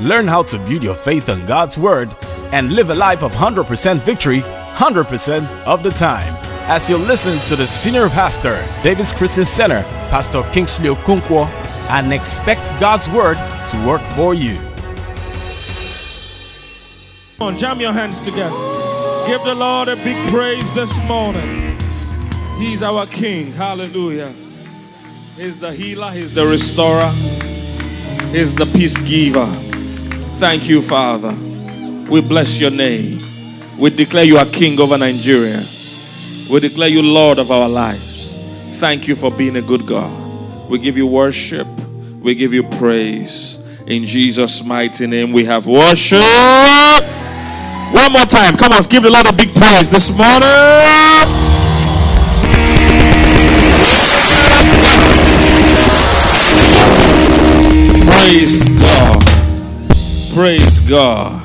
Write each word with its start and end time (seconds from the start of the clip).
Learn 0.00 0.28
how 0.28 0.42
to 0.44 0.58
build 0.58 0.82
your 0.82 0.94
faith 0.94 1.28
on 1.28 1.44
God's 1.46 1.76
Word 1.76 2.14
and 2.52 2.72
live 2.72 2.90
a 2.90 2.94
life 2.94 3.22
of 3.22 3.32
100% 3.32 4.00
victory 4.02 4.42
100% 4.78 5.64
of 5.64 5.82
the 5.82 5.90
time. 5.90 6.36
As 6.70 6.88
you 6.88 6.96
listen 6.96 7.36
to 7.48 7.56
the 7.56 7.66
senior 7.66 8.08
pastor, 8.08 8.64
David's 8.84 9.12
Christian 9.12 9.44
Center, 9.44 9.82
Pastor 10.08 10.44
Kingsley 10.52 10.88
Okonkwo, 10.88 11.46
and 11.90 12.12
expect 12.12 12.68
God's 12.78 13.08
Word 13.10 13.36
to 13.70 13.86
work 13.86 14.02
for 14.14 14.34
you. 14.34 14.56
Come 17.38 17.48
on, 17.48 17.58
jam 17.58 17.80
your 17.80 17.92
hands 17.92 18.20
together. 18.20 18.54
Give 19.26 19.42
the 19.42 19.56
Lord 19.56 19.88
a 19.88 19.96
big 19.96 20.16
praise 20.30 20.72
this 20.74 20.96
morning. 21.08 21.76
He's 22.56 22.80
our 22.80 23.04
King. 23.06 23.50
Hallelujah. 23.50 24.32
He's 25.36 25.58
the 25.58 25.72
healer, 25.72 26.12
He's 26.12 26.32
the 26.32 26.46
restorer, 26.46 27.10
He's 28.30 28.54
the 28.54 28.66
peace 28.66 28.98
giver. 28.98 29.46
Thank 30.38 30.68
you, 30.68 30.80
Father. 30.82 31.34
We 32.08 32.20
bless 32.20 32.60
your 32.60 32.70
name. 32.70 33.18
We 33.76 33.90
declare 33.90 34.22
you 34.24 34.36
are 34.36 34.46
King 34.46 34.78
over 34.80 34.96
Nigeria. 34.96 35.60
We 36.48 36.60
declare 36.60 36.88
you 36.88 37.02
Lord 37.02 37.40
of 37.40 37.50
our 37.50 37.68
lives. 37.68 38.44
Thank 38.78 39.08
you 39.08 39.16
for 39.16 39.32
being 39.32 39.56
a 39.56 39.62
good 39.62 39.84
God. 39.84 40.70
We 40.70 40.78
give 40.78 40.96
you 40.96 41.08
worship. 41.08 41.66
We 42.20 42.36
give 42.36 42.54
you 42.54 42.62
praise. 42.62 43.58
In 43.88 44.04
Jesus' 44.04 44.62
mighty 44.62 45.08
name, 45.08 45.32
we 45.32 45.44
have 45.44 45.66
worship. 45.66 46.20
One 47.92 48.12
more 48.12 48.24
time. 48.26 48.56
Come 48.56 48.72
on, 48.72 48.82
give 48.84 49.02
the 49.02 49.10
Lord 49.10 49.26
a 49.26 49.32
big 49.32 49.52
praise 49.54 49.90
this 49.90 50.08
morning. 50.10 50.48
Praise. 58.06 58.77
Praise 60.38 60.78
God. 60.78 61.42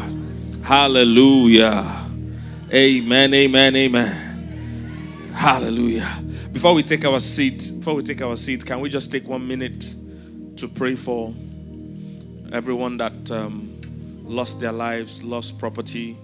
Hallelujah. 0.62 2.06
Amen. 2.72 3.34
Amen. 3.34 3.76
Amen. 3.76 5.32
Hallelujah. 5.34 6.22
Before 6.52 6.76
we 6.76 6.84
take 6.84 7.04
our 7.04 7.20
seat, 7.20 7.74
before 7.80 7.96
we 7.96 8.04
take 8.04 8.22
our 8.22 8.36
seat, 8.36 8.64
can 8.64 8.82
we 8.82 8.90
just 8.90 9.12
take 9.12 9.28
one 9.28 9.48
minute 9.48 9.96
to 10.58 10.68
pray 10.68 10.94
for 10.94 11.34
everyone 12.52 12.98
that 12.98 13.32
um, 13.32 13.82
lost 14.26 14.60
their 14.60 14.72
lives, 14.72 15.24
lost 15.24 15.58
property, 15.58 16.16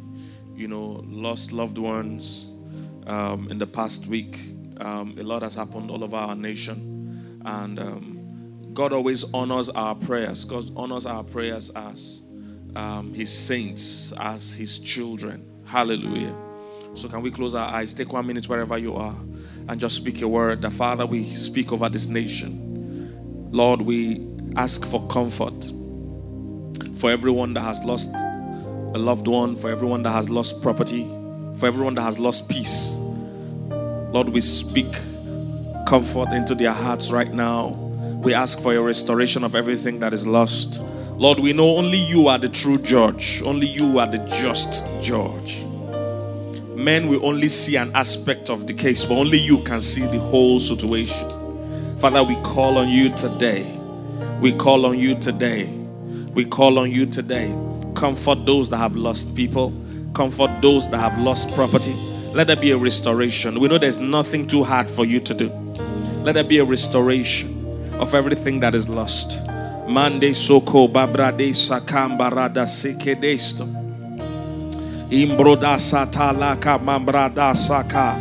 you 0.55 0.67
know, 0.67 1.03
lost 1.07 1.51
loved 1.51 1.79
ones 1.79 2.51
um, 3.07 3.47
in 3.49 3.57
the 3.57 3.65
past 3.65 4.05
week? 4.05 4.39
Um, 4.79 5.15
a 5.17 5.23
lot 5.23 5.41
has 5.41 5.55
happened 5.55 5.89
all 5.89 6.03
over 6.03 6.17
our 6.17 6.35
nation, 6.35 7.41
and 7.45 7.79
um, 7.79 8.69
God 8.75 8.93
always 8.93 9.23
honors 9.33 9.69
our 9.69 9.95
prayers. 9.95 10.45
God 10.45 10.65
honors 10.75 11.07
our 11.07 11.23
prayers 11.23 11.71
as 11.71 12.21
um, 12.75 13.13
His 13.13 13.31
saints, 13.31 14.13
as 14.17 14.53
His 14.53 14.79
children. 14.79 15.45
Hallelujah. 15.65 16.35
So, 16.95 17.07
can 17.07 17.21
we 17.21 17.31
close 17.31 17.55
our 17.55 17.69
eyes? 17.69 17.93
Take 17.93 18.13
one 18.13 18.25
minute 18.27 18.47
wherever 18.49 18.77
you 18.77 18.95
are 18.95 19.15
and 19.67 19.79
just 19.79 19.95
speak 19.95 20.21
a 20.21 20.27
word. 20.27 20.61
The 20.61 20.69
Father, 20.71 21.05
we 21.05 21.25
speak 21.33 21.71
over 21.71 21.89
this 21.89 22.07
nation. 22.07 23.49
Lord, 23.51 23.81
we 23.81 24.27
ask 24.55 24.85
for 24.85 25.05
comfort 25.07 25.71
for 26.95 27.11
everyone 27.11 27.53
that 27.53 27.61
has 27.61 27.83
lost 27.83 28.09
a 28.13 28.97
loved 28.97 29.27
one, 29.27 29.55
for 29.55 29.69
everyone 29.69 30.03
that 30.03 30.11
has 30.11 30.29
lost 30.29 30.61
property, 30.61 31.07
for 31.57 31.67
everyone 31.67 31.95
that 31.95 32.03
has 32.03 32.19
lost 32.19 32.49
peace. 32.49 32.97
Lord, 34.11 34.29
we 34.29 34.41
speak 34.41 34.91
comfort 35.87 36.31
into 36.33 36.55
their 36.55 36.73
hearts 36.73 37.11
right 37.11 37.31
now 37.33 37.85
we 38.19 38.33
ask 38.33 38.59
for 38.59 38.73
your 38.73 38.83
restoration 38.83 39.45
of 39.45 39.55
everything 39.55 40.01
that 40.01 40.13
is 40.13 40.27
lost. 40.27 40.81
Lord, 41.19 41.41
we 41.41 41.51
know 41.51 41.75
only 41.75 41.97
you 41.97 42.29
are 42.29 42.37
the 42.37 42.47
true 42.47 42.77
judge, 42.77 43.41
only 43.41 43.67
you 43.67 43.99
are 43.99 44.07
the 44.07 44.19
just 44.19 44.85
judge. 45.03 45.61
Men 46.77 47.09
will 47.09 47.25
only 47.25 47.49
see 47.49 47.75
an 47.75 47.91
aspect 47.93 48.49
of 48.49 48.67
the 48.67 48.73
case, 48.73 49.03
but 49.03 49.15
only 49.15 49.37
you 49.37 49.61
can 49.63 49.81
see 49.81 50.05
the 50.05 50.17
whole 50.17 50.61
situation. 50.61 51.27
Father, 51.97 52.23
we 52.23 52.37
call 52.37 52.77
on 52.77 52.87
you 52.87 53.13
today. 53.15 53.69
We 54.39 54.53
call 54.53 54.85
on 54.85 54.97
you 54.97 55.13
today. 55.13 55.65
We 56.33 56.45
call 56.45 56.79
on 56.79 56.89
you 56.89 57.05
today. 57.05 57.53
Comfort 57.95 58.45
those 58.45 58.69
that 58.69 58.77
have 58.77 58.95
lost 58.95 59.35
people, 59.35 59.73
comfort 60.13 60.61
those 60.61 60.89
that 60.89 60.99
have 60.99 61.21
lost 61.21 61.53
property. 61.53 61.95
Let 62.31 62.47
there 62.47 62.55
be 62.55 62.71
a 62.71 62.77
restoration. 62.77 63.59
We 63.59 63.67
know 63.67 63.77
there's 63.77 63.99
nothing 63.99 64.47
too 64.47 64.63
hard 64.63 64.89
for 64.89 65.03
you 65.03 65.19
to 65.19 65.33
do. 65.33 65.49
Let 66.23 66.35
there 66.35 66.45
be 66.45 66.59
a 66.59 66.63
restoration 66.63 67.91
of 67.95 68.13
everything 68.13 68.61
that 68.61 68.73
is 68.73 68.87
lost. 68.87 69.48
Mande 69.89 70.35
soko 70.35 70.87
babrade 70.87 71.49
sakambarada 71.53 72.67
sekedesto. 72.67 73.67
Imbroda 75.09 75.79
sata 75.79 76.31
laka 76.31 76.77
mambrada 76.77 77.55
saka. 77.57 78.15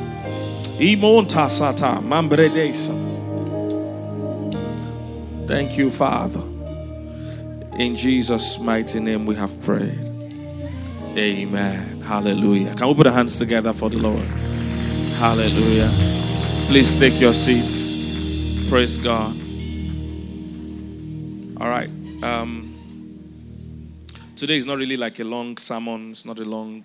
Imonta 0.80 1.50
sata 1.50 2.00
mambredesa. 2.00 2.94
Thank 5.46 5.76
you, 5.76 5.90
Father. 5.90 6.42
In 7.78 7.94
Jesus' 7.96 8.58
mighty 8.58 8.98
name 8.98 9.26
we 9.26 9.34
have 9.34 9.52
prayed. 9.60 9.98
Amen. 11.16 12.00
Hallelujah. 12.02 12.74
Can 12.74 12.88
we 12.88 12.94
put 12.94 13.06
our 13.06 13.12
hands 13.12 13.38
together 13.38 13.74
for 13.74 13.90
the 13.90 13.98
Lord? 13.98 14.24
Hallelujah. 15.18 15.90
Please 16.68 16.98
take 16.98 17.20
your 17.20 17.34
seats. 17.34 18.68
Praise 18.70 18.96
God. 18.96 19.37
All 21.60 21.68
right. 21.68 21.90
Um, 22.22 22.72
today 24.36 24.58
is 24.58 24.64
not 24.64 24.78
really 24.78 24.96
like 24.96 25.18
a 25.18 25.24
long 25.24 25.56
sermon, 25.56 26.12
it's 26.12 26.24
not 26.24 26.38
a 26.38 26.44
long 26.44 26.84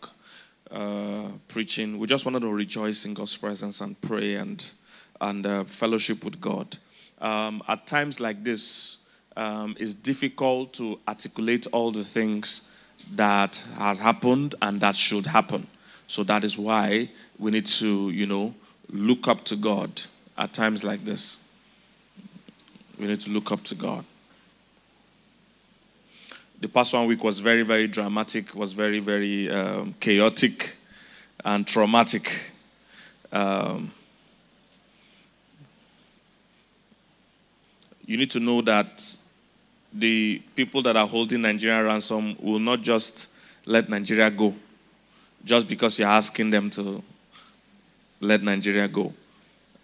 uh, 0.71 1.27
preaching. 1.47 1.99
We 1.99 2.07
just 2.07 2.25
wanted 2.25 2.39
to 2.39 2.51
rejoice 2.51 3.05
in 3.05 3.13
God's 3.13 3.37
presence 3.37 3.81
and 3.81 4.01
pray 4.01 4.33
and, 4.33 4.65
and 5.21 5.45
uh, 5.45 5.63
fellowship 5.65 6.25
with 6.25 6.41
God. 6.41 6.75
Um, 7.21 7.61
at 7.67 7.85
times 7.85 8.19
like 8.19 8.43
this, 8.43 8.97
um, 9.37 9.75
it's 9.79 9.93
difficult 9.93 10.73
to 10.73 10.99
articulate 11.07 11.67
all 11.71 11.91
the 11.91 12.03
things 12.03 12.71
that 13.13 13.61
has 13.77 13.99
happened 13.99 14.55
and 14.63 14.81
that 14.81 14.95
should 14.95 15.27
happen. 15.27 15.67
So 16.07 16.23
that 16.23 16.43
is 16.43 16.57
why 16.57 17.11
we 17.37 17.51
need 17.51 17.67
to, 17.67 18.09
you 18.09 18.25
know, 18.25 18.55
look 18.89 19.27
up 19.27 19.45
to 19.45 19.55
God 19.55 20.01
at 20.35 20.51
times 20.51 20.83
like 20.83 21.05
this. 21.05 21.47
We 22.97 23.05
need 23.05 23.19
to 23.19 23.29
look 23.29 23.51
up 23.51 23.63
to 23.65 23.75
God 23.75 24.05
the 26.63 26.69
past 26.69 26.93
one 26.93 27.05
week 27.07 27.21
was 27.21 27.41
very, 27.41 27.63
very 27.63 27.87
dramatic, 27.87 28.55
was 28.55 28.71
very, 28.71 28.99
very 28.99 29.49
um, 29.51 29.93
chaotic 29.99 30.77
and 31.43 31.67
traumatic. 31.67 32.51
Um, 33.33 33.91
you 38.05 38.15
need 38.15 38.31
to 38.31 38.39
know 38.39 38.61
that 38.61 39.17
the 39.91 40.41
people 40.55 40.81
that 40.83 40.95
are 40.95 41.05
holding 41.05 41.41
Nigeria 41.41 41.83
ransom 41.83 42.37
will 42.39 42.59
not 42.59 42.81
just 42.81 43.33
let 43.65 43.89
Nigeria 43.89 44.31
go 44.31 44.55
just 45.43 45.67
because 45.67 45.99
you're 45.99 46.07
asking 46.07 46.49
them 46.49 46.69
to 46.69 47.03
let 48.21 48.41
Nigeria 48.41 48.87
go. 48.87 49.13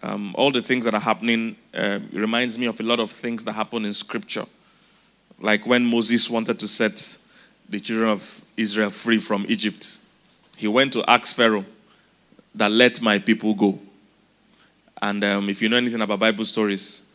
Um, 0.02 0.34
all 0.38 0.50
the 0.50 0.62
things 0.62 0.86
that 0.86 0.94
are 0.94 1.02
happening 1.02 1.58
uh, 1.74 2.00
reminds 2.14 2.58
me 2.58 2.68
of 2.68 2.80
a 2.80 2.84
lot 2.84 3.02
of 3.02 3.12
things 3.12 3.44
that 3.44 3.52
happen 3.52 3.84
in 3.84 3.92
Scripture 3.92 4.46
like 5.42 5.66
when 5.66 5.86
Moses 5.86 6.30
wanted 6.30 6.60
to 6.60 6.68
set 6.68 7.18
the 7.68 7.80
children 7.80 8.10
of 8.10 8.44
Israel 8.58 8.90
free 8.90 9.18
from 9.18 9.46
Egypt, 9.48 10.00
he 10.58 10.68
went 10.68 10.94
to 10.94 11.04
ask 11.10 11.36
Pharaoh 11.36 11.66
that 12.56 12.72
let 12.72 13.02
my 13.02 13.20
people 13.20 13.54
go. 13.54 13.80
And 15.02 15.24
um, 15.24 15.50
if 15.50 15.62
you 15.62 15.70
know 15.70 15.78
anything 15.78 16.02
about 16.02 16.20
Bible 16.20 16.46
stories, 16.46 17.06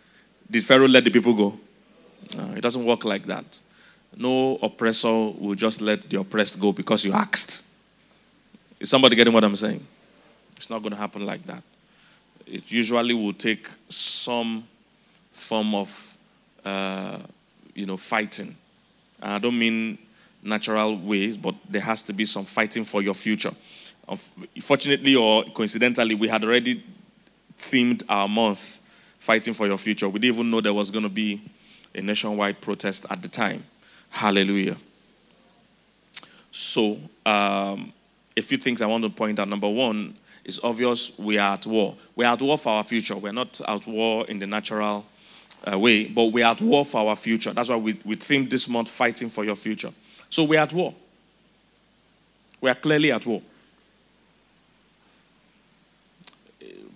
did 0.50 0.64
Pharaoh 0.64 0.88
let 0.88 1.04
the 1.04 1.10
people 1.10 1.34
go? 1.34 1.58
It 2.56 2.62
doesn't 2.62 2.84
work 2.84 3.04
like 3.04 3.24
that. 3.26 3.60
No 4.16 4.56
oppressor 4.62 5.08
will 5.08 5.54
just 5.54 5.80
let 5.80 6.02
the 6.02 6.20
oppressed 6.20 6.60
go 6.60 6.72
because 6.72 7.04
you 7.04 7.12
asked. 7.12 7.62
Is 8.80 8.88
somebody 8.88 9.16
getting 9.16 9.34
what 9.34 9.44
I'm 9.44 9.56
saying? 9.56 9.84
It's 10.56 10.70
not 10.70 10.82
going 10.82 10.92
to 10.92 10.98
happen 10.98 11.26
like 11.26 11.44
that. 11.46 11.62
It 12.46 12.70
usually 12.70 13.14
will 13.14 13.32
take 13.32 13.68
some 13.88 14.64
form 15.32 15.74
of 15.74 16.16
uh, 16.64 17.18
you 17.74 17.86
know, 17.86 17.96
fighting. 17.96 18.56
I 19.20 19.38
don't 19.38 19.58
mean 19.58 19.98
natural 20.42 20.96
ways, 20.96 21.36
but 21.36 21.54
there 21.68 21.80
has 21.80 22.02
to 22.04 22.12
be 22.12 22.24
some 22.24 22.44
fighting 22.44 22.84
for 22.84 23.02
your 23.02 23.14
future. 23.14 23.52
Fortunately 24.60 25.16
or 25.16 25.44
coincidentally, 25.44 26.14
we 26.14 26.28
had 26.28 26.44
already 26.44 26.84
themed 27.58 28.02
our 28.08 28.28
month 28.28 28.80
fighting 29.18 29.54
for 29.54 29.66
your 29.66 29.78
future. 29.78 30.08
We 30.08 30.20
didn't 30.20 30.34
even 30.34 30.50
know 30.50 30.60
there 30.60 30.74
was 30.74 30.90
going 30.90 31.04
to 31.04 31.08
be 31.08 31.40
a 31.94 32.02
nationwide 32.02 32.60
protest 32.60 33.06
at 33.08 33.22
the 33.22 33.28
time. 33.28 33.64
Hallelujah. 34.10 34.76
So, 36.50 36.98
um, 37.24 37.92
a 38.36 38.42
few 38.42 38.58
things 38.58 38.82
I 38.82 38.86
want 38.86 39.02
to 39.04 39.10
point 39.10 39.38
out. 39.38 39.48
Number 39.48 39.68
one, 39.68 40.14
it's 40.44 40.60
obvious 40.62 41.18
we 41.18 41.38
are 41.38 41.54
at 41.54 41.66
war. 41.66 41.96
We 42.14 42.24
are 42.24 42.34
at 42.34 42.42
war 42.42 42.58
for 42.58 42.74
our 42.74 42.84
future. 42.84 43.16
We're 43.16 43.32
not 43.32 43.60
at 43.66 43.86
war 43.86 44.26
in 44.26 44.38
the 44.38 44.46
natural 44.46 45.06
way, 45.72 46.06
but 46.06 46.26
we 46.26 46.42
are 46.42 46.52
at 46.52 46.60
war 46.60 46.84
for 46.84 47.08
our 47.08 47.16
future. 47.16 47.52
That's 47.52 47.68
why 47.68 47.76
we, 47.76 47.98
we 48.04 48.16
themed 48.16 48.50
this 48.50 48.68
month 48.68 48.90
fighting 48.90 49.28
for 49.28 49.44
your 49.44 49.56
future. 49.56 49.92
So 50.30 50.44
we're 50.44 50.60
at 50.60 50.72
war. 50.72 50.94
We 52.60 52.70
are 52.70 52.74
clearly 52.74 53.12
at 53.12 53.24
war. 53.24 53.42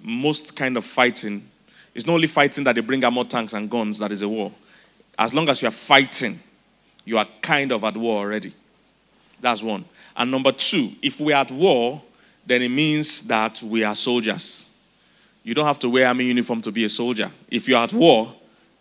Most 0.02 0.56
kind 0.56 0.76
of 0.76 0.84
fighting 0.84 1.48
it's 1.98 2.06
not 2.06 2.14
only 2.14 2.28
fighting 2.28 2.62
that 2.62 2.76
they 2.76 2.80
bring 2.80 3.02
out 3.02 3.12
more 3.12 3.24
tanks 3.24 3.54
and 3.54 3.68
guns 3.68 3.98
that 3.98 4.12
is 4.12 4.22
a 4.22 4.28
war. 4.28 4.52
As 5.18 5.34
long 5.34 5.48
as 5.48 5.60
you 5.60 5.66
are 5.66 5.72
fighting, 5.72 6.38
you 7.04 7.18
are 7.18 7.26
kind 7.42 7.72
of 7.72 7.82
at 7.82 7.96
war 7.96 8.18
already. 8.18 8.54
That's 9.40 9.64
one. 9.64 9.84
And 10.16 10.30
number 10.30 10.52
two, 10.52 10.92
if 11.02 11.18
we 11.18 11.32
are 11.32 11.40
at 11.40 11.50
war, 11.50 12.00
then 12.46 12.62
it 12.62 12.68
means 12.68 13.26
that 13.26 13.60
we 13.62 13.82
are 13.82 13.96
soldiers. 13.96 14.70
You 15.42 15.54
don't 15.54 15.66
have 15.66 15.80
to 15.80 15.88
wear 15.88 16.06
army 16.06 16.26
uniform 16.26 16.62
to 16.62 16.70
be 16.70 16.84
a 16.84 16.88
soldier. 16.88 17.32
If 17.50 17.68
you're 17.68 17.80
at 17.80 17.92
war, 17.92 18.32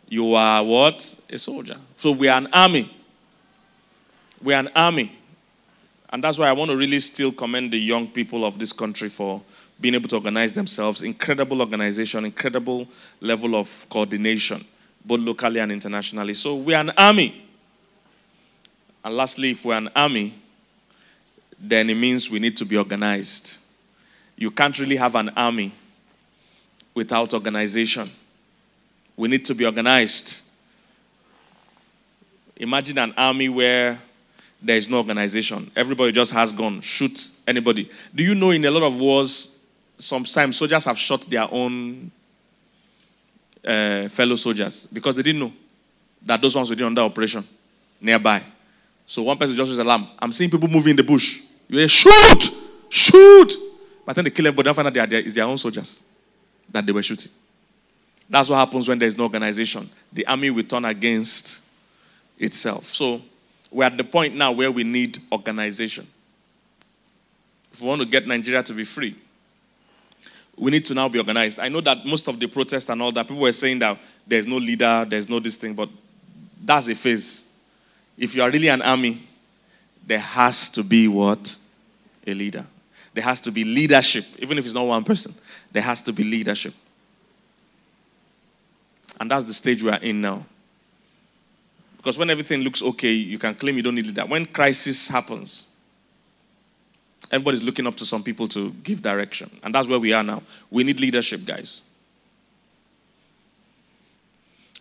you 0.07 0.33
are 0.35 0.63
what? 0.63 1.19
A 1.29 1.37
soldier. 1.37 1.77
So 1.95 2.11
we 2.11 2.27
are 2.27 2.37
an 2.37 2.47
army. 2.53 2.93
We 4.41 4.53
are 4.53 4.59
an 4.59 4.69
army. 4.75 5.17
And 6.09 6.23
that's 6.23 6.37
why 6.37 6.47
I 6.47 6.53
want 6.53 6.71
to 6.71 6.77
really 6.77 6.99
still 6.99 7.31
commend 7.31 7.71
the 7.73 7.77
young 7.77 8.07
people 8.07 8.45
of 8.45 8.57
this 8.57 8.71
country 8.71 9.09
for 9.09 9.41
being 9.79 9.95
able 9.95 10.07
to 10.09 10.15
organize 10.15 10.53
themselves. 10.53 11.03
Incredible 11.03 11.59
organization, 11.59 12.23
incredible 12.23 12.87
level 13.19 13.55
of 13.55 13.85
coordination, 13.89 14.65
both 15.03 15.19
locally 15.19 15.59
and 15.59 15.71
internationally. 15.71 16.33
So 16.33 16.55
we 16.55 16.73
are 16.73 16.81
an 16.81 16.91
army. 16.97 17.43
And 19.03 19.15
lastly, 19.15 19.51
if 19.51 19.65
we're 19.65 19.77
an 19.77 19.89
army, 19.95 20.33
then 21.59 21.89
it 21.89 21.95
means 21.95 22.29
we 22.29 22.39
need 22.39 22.55
to 22.57 22.65
be 22.65 22.77
organized. 22.77 23.57
You 24.37 24.51
can't 24.51 24.77
really 24.79 24.95
have 24.95 25.15
an 25.15 25.29
army 25.29 25.73
without 26.93 27.33
organization. 27.33 28.09
We 29.17 29.27
need 29.27 29.43
to 29.45 29.55
be 29.55 29.65
organized. 29.65 30.43
Imagine 32.55 32.99
an 32.99 33.13
army 33.17 33.49
where 33.49 33.99
there 34.61 34.77
is 34.77 34.87
no 34.87 34.97
organization. 34.97 35.71
Everybody 35.75 36.11
just 36.11 36.31
has 36.33 36.51
gun, 36.51 36.81
shoot 36.81 37.31
anybody. 37.47 37.89
Do 38.13 38.23
you 38.23 38.35
know 38.35 38.51
in 38.51 38.63
a 38.65 38.71
lot 38.71 38.83
of 38.83 38.99
wars, 38.99 39.59
sometimes 39.97 40.57
soldiers 40.57 40.85
have 40.85 40.97
shot 40.97 41.21
their 41.23 41.47
own 41.51 42.11
uh, 43.65 44.07
fellow 44.07 44.35
soldiers 44.35 44.87
because 44.91 45.15
they 45.15 45.23
didn't 45.23 45.41
know 45.41 45.53
that 46.23 46.41
those 46.41 46.55
ones 46.55 46.69
were 46.69 46.75
doing 46.75 46.87
under 46.87 47.01
operation 47.01 47.43
nearby. 47.99 48.41
So 49.05 49.23
one 49.23 49.37
person 49.37 49.55
just 49.55 49.69
raised 49.69 49.81
alarm. 49.81 50.07
I'm 50.19 50.31
seeing 50.31 50.49
people 50.49 50.67
moving 50.67 50.91
in 50.91 50.95
the 50.95 51.03
bush. 51.03 51.41
You 51.67 51.79
hear, 51.79 51.87
shoot! 51.87 52.51
Shoot! 52.89 53.53
But 54.05 54.15
then 54.15 54.25
they 54.25 54.31
kill 54.31 54.47
everybody. 54.47 54.65
Don't 54.65 54.75
find 54.75 54.87
out 54.87 54.93
they 54.93 55.17
are, 55.17 55.19
it's 55.19 55.35
their 55.35 55.45
own 55.45 55.57
soldiers 55.57 56.03
that 56.71 56.85
they 56.85 56.91
were 56.91 57.03
shooting. 57.03 57.31
That's 58.29 58.49
what 58.49 58.57
happens 58.57 58.87
when 58.87 58.99
there's 58.99 59.17
no 59.17 59.23
organization. 59.23 59.89
The 60.11 60.25
army 60.27 60.49
will 60.49 60.63
turn 60.63 60.85
against 60.85 61.63
itself. 62.37 62.85
So 62.85 63.21
we're 63.71 63.85
at 63.85 63.97
the 63.97 64.03
point 64.03 64.35
now 64.35 64.51
where 64.51 64.71
we 64.71 64.83
need 64.83 65.17
organization. 65.31 66.07
If 67.71 67.81
we 67.81 67.87
want 67.87 68.01
to 68.01 68.07
get 68.07 68.27
Nigeria 68.27 68.63
to 68.63 68.73
be 68.73 68.83
free, 68.83 69.15
we 70.57 70.71
need 70.71 70.85
to 70.85 70.93
now 70.93 71.07
be 71.07 71.19
organized. 71.19 71.59
I 71.59 71.69
know 71.69 71.81
that 71.81 72.05
most 72.05 72.27
of 72.27 72.39
the 72.39 72.47
protests 72.47 72.89
and 72.89 73.01
all 73.01 73.11
that, 73.11 73.27
people 73.27 73.41
were 73.41 73.53
saying 73.53 73.79
that 73.79 73.97
there's 74.25 74.47
no 74.47 74.57
leader, 74.57 75.05
there's 75.07 75.29
no 75.29 75.39
this 75.39 75.55
thing, 75.55 75.73
but 75.73 75.89
that's 76.63 76.87
a 76.87 76.95
phase. 76.95 77.47
If 78.17 78.35
you 78.35 78.41
are 78.41 78.49
really 78.49 78.67
an 78.67 78.81
army, 78.81 79.21
there 80.05 80.19
has 80.19 80.69
to 80.69 80.83
be 80.83 81.07
what? 81.07 81.57
A 82.25 82.33
leader. 82.33 82.65
There 83.13 83.23
has 83.23 83.39
to 83.41 83.51
be 83.51 83.63
leadership, 83.63 84.25
even 84.39 84.57
if 84.57 84.65
it's 84.65 84.73
not 84.73 84.87
one 84.87 85.03
person. 85.03 85.33
There 85.71 85.83
has 85.83 86.01
to 86.03 86.13
be 86.13 86.23
leadership. 86.23 86.73
And 89.19 89.31
that's 89.31 89.45
the 89.45 89.53
stage 89.53 89.83
we 89.83 89.89
are 89.89 89.99
in 89.99 90.21
now. 90.21 90.45
Because 91.97 92.17
when 92.17 92.29
everything 92.29 92.61
looks 92.61 92.81
okay, 92.81 93.11
you 93.11 93.37
can 93.37 93.55
claim 93.55 93.75
you 93.75 93.83
don't 93.83 93.95
need 93.95 94.13
that. 94.15 94.29
When 94.29 94.45
crisis 94.45 95.07
happens, 95.07 95.67
Everybody's 97.29 97.63
looking 97.63 97.85
up 97.85 97.95
to 97.95 98.05
some 98.05 98.23
people 98.23 98.47
to 98.49 98.71
give 98.83 99.01
direction. 99.01 99.59
And 99.63 99.75
that's 99.75 99.87
where 99.87 99.99
we 99.99 100.13
are 100.13 100.23
now. 100.23 100.43
We 100.71 100.83
need 100.83 100.99
leadership, 100.99 101.45
guys. 101.45 101.81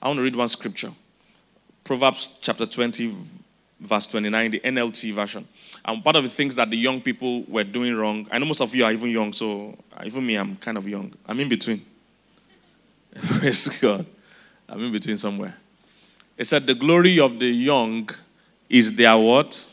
I 0.00 0.08
want 0.08 0.18
to 0.18 0.22
read 0.22 0.36
one 0.36 0.48
scripture 0.48 0.92
Proverbs 1.82 2.36
chapter 2.40 2.66
20, 2.66 3.14
verse 3.80 4.06
29, 4.06 4.50
the 4.52 4.60
NLT 4.60 5.12
version. 5.12 5.46
And 5.84 6.02
part 6.04 6.16
of 6.16 6.24
the 6.24 6.30
things 6.30 6.54
that 6.56 6.70
the 6.70 6.76
young 6.76 7.00
people 7.00 7.42
were 7.44 7.64
doing 7.64 7.94
wrong, 7.96 8.28
I 8.30 8.38
know 8.38 8.46
most 8.46 8.60
of 8.60 8.74
you 8.74 8.84
are 8.84 8.92
even 8.92 9.10
young, 9.10 9.32
so 9.32 9.76
even 10.04 10.26
me, 10.26 10.36
I'm 10.36 10.56
kind 10.56 10.78
of 10.78 10.86
young. 10.86 11.12
I'm 11.26 11.38
in 11.40 11.48
between. 11.48 11.84
Praise 13.14 13.68
God. 13.80 14.06
I'm 14.68 14.82
in 14.82 14.92
between 14.92 15.16
somewhere. 15.16 15.56
It 16.36 16.46
said, 16.46 16.66
The 16.66 16.74
glory 16.74 17.18
of 17.20 17.38
the 17.38 17.46
young 17.46 18.08
is 18.68 18.94
their 18.94 19.16
what? 19.16 19.66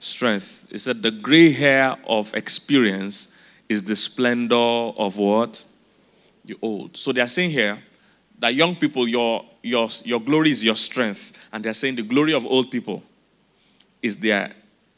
strength. 0.00 0.66
He 0.70 0.78
said, 0.78 1.02
The 1.02 1.10
gray 1.10 1.52
hair 1.52 1.96
of 2.06 2.34
experience 2.34 3.28
is 3.68 3.82
the 3.82 3.94
splendor 3.94 4.56
of 4.56 5.16
what? 5.16 5.64
You 6.44 6.58
old. 6.60 6.96
So 6.96 7.12
they 7.12 7.20
are 7.20 7.28
saying 7.28 7.50
here 7.50 7.78
that 8.38 8.54
young 8.54 8.74
people, 8.74 9.06
your, 9.06 9.44
your, 9.62 9.88
your 10.04 10.20
glory 10.20 10.50
is 10.50 10.64
your 10.64 10.76
strength. 10.76 11.32
And 11.52 11.62
they're 11.62 11.74
saying 11.74 11.96
the 11.96 12.02
glory 12.02 12.32
of 12.32 12.44
old 12.44 12.70
people 12.70 13.02
is 14.02 14.16
their 14.16 14.52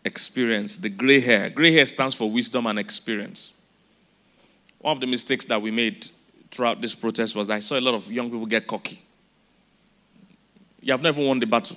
experience, 0.05 0.79
the 0.79 0.89
gray 0.89 1.21
hair. 1.21 1.51
Gray 1.51 1.73
hair 1.73 1.85
stands 1.85 2.15
for 2.15 2.31
wisdom 2.31 2.67
and 2.67 2.79
experience. 2.79 3.53
One 4.79 4.97
of 4.97 5.01
the 5.01 5.07
mistakes 5.07 5.45
that 5.47 5.61
we 5.61 5.71
made 5.71 6.09
throughout 6.51 6.81
this 6.81 6.95
protest 6.95 7.35
was 7.35 7.51
I 7.51 7.61
saw 7.61 7.79
a 7.79 7.81
lot 7.81 7.95
of 7.95 8.11
young 8.11 8.31
people 8.31 8.47
get 8.47 8.67
cocky. 8.67 9.03
You 10.83 10.93
have 10.93 11.03
never 11.03 11.25
won 11.25 11.39
the 11.39 11.47
battle, 11.47 11.77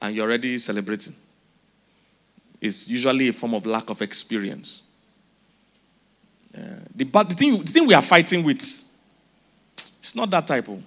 and 0.00 0.16
you're 0.16 0.26
already 0.26 0.58
celebrating 0.58 1.14
It's 2.62 2.88
usually 2.88 3.28
a 3.28 3.32
form 3.32 3.54
of 3.54 3.66
lack 3.66 3.90
of 3.90 4.00
experience. 4.02 4.82
Uh, 6.56 6.60
the, 6.94 7.04
the 7.04 7.34
thing, 7.34 7.58
the 7.60 7.72
thing 7.72 7.86
we 7.88 7.94
are 7.94 8.02
fighting 8.02 8.44
with, 8.44 8.84
it's 9.74 10.14
not 10.14 10.30
that 10.30 10.46
type 10.46 10.68
of. 10.68 10.80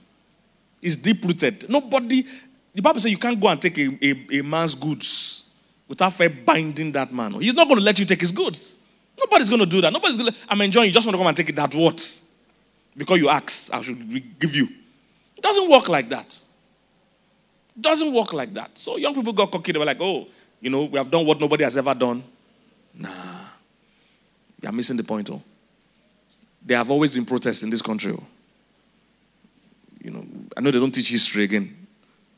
It's 0.82 0.96
deep 0.96 1.24
rooted. 1.24 1.70
Nobody, 1.70 2.26
the 2.74 2.82
Bible 2.82 3.00
says 3.00 3.12
you 3.12 3.18
can't 3.18 3.40
go 3.40 3.50
and 3.50 3.62
take 3.62 3.78
a, 3.78 3.98
a, 4.02 4.40
a 4.40 4.42
man's 4.42 4.74
goods 4.74 5.50
without 5.88 6.14
first 6.14 6.46
binding 6.46 6.92
that 6.94 7.12
man. 7.14 7.34
He's 7.34 7.54
not 7.54 7.68
going 7.68 7.80
to 7.80 7.84
let 7.84 8.00
you 8.00 8.06
take 8.06 8.22
his 8.22 8.32
goods. 8.32 8.78
Nobody's 9.18 9.50
going 9.50 9.62
to 9.62 9.66
do 9.66 9.82
that. 9.82 9.92
Nobody's 9.92 10.18
going 10.18 10.32
to, 10.32 10.38
I'm 10.48 10.62
enjoying, 10.62 10.88
you 10.88 10.94
just 10.94 11.06
want 11.06 11.16
to 11.16 11.18
come 11.18 11.28
and 11.28 11.36
take 11.36 11.50
it 11.50 11.56
that 11.58 11.76
what? 11.76 12.22
Because 12.96 13.20
you 13.20 13.28
asked, 13.30 13.74
I 13.74 13.82
should 13.82 14.40
give 14.40 14.56
you. 14.56 14.70
It 15.36 15.42
doesn't 15.42 15.70
work 15.70 15.90
like 15.90 16.08
that. 16.10 16.42
Doesn't 17.80 18.13
work 18.13 18.33
like 18.33 18.54
that. 18.54 18.77
So 18.77 18.98
young 18.98 19.13
people 19.13 19.33
got 19.33 19.51
cocky. 19.51 19.72
They 19.72 19.80
were 19.80 19.86
like, 19.86 20.00
oh, 20.00 20.27
you 20.62 20.69
know, 20.69 20.86
we 20.86 20.98
have 20.98 21.11
done 21.11 21.26
what 21.26 21.40
nobody 21.40 21.64
has 21.64 21.76
ever 21.78 21.94
done. 21.94 22.23
Nah. 22.94 23.09
You 24.61 24.69
are 24.69 24.71
missing 24.71 24.97
the 24.97 25.04
point, 25.04 25.30
oh. 25.30 25.42
There 26.61 26.78
have 26.78 26.90
always 26.90 27.14
been 27.14 27.26
protests 27.26 27.64
in 27.64 27.69
this 27.69 27.81
country. 27.81 28.14
Oh. 28.14 28.23
You 30.02 30.11
know, 30.11 30.26
I 30.56 30.61
know 30.61 30.71
they 30.71 30.80
don't 30.80 30.92
teach 30.92 31.09
history 31.09 31.44
again, 31.44 31.76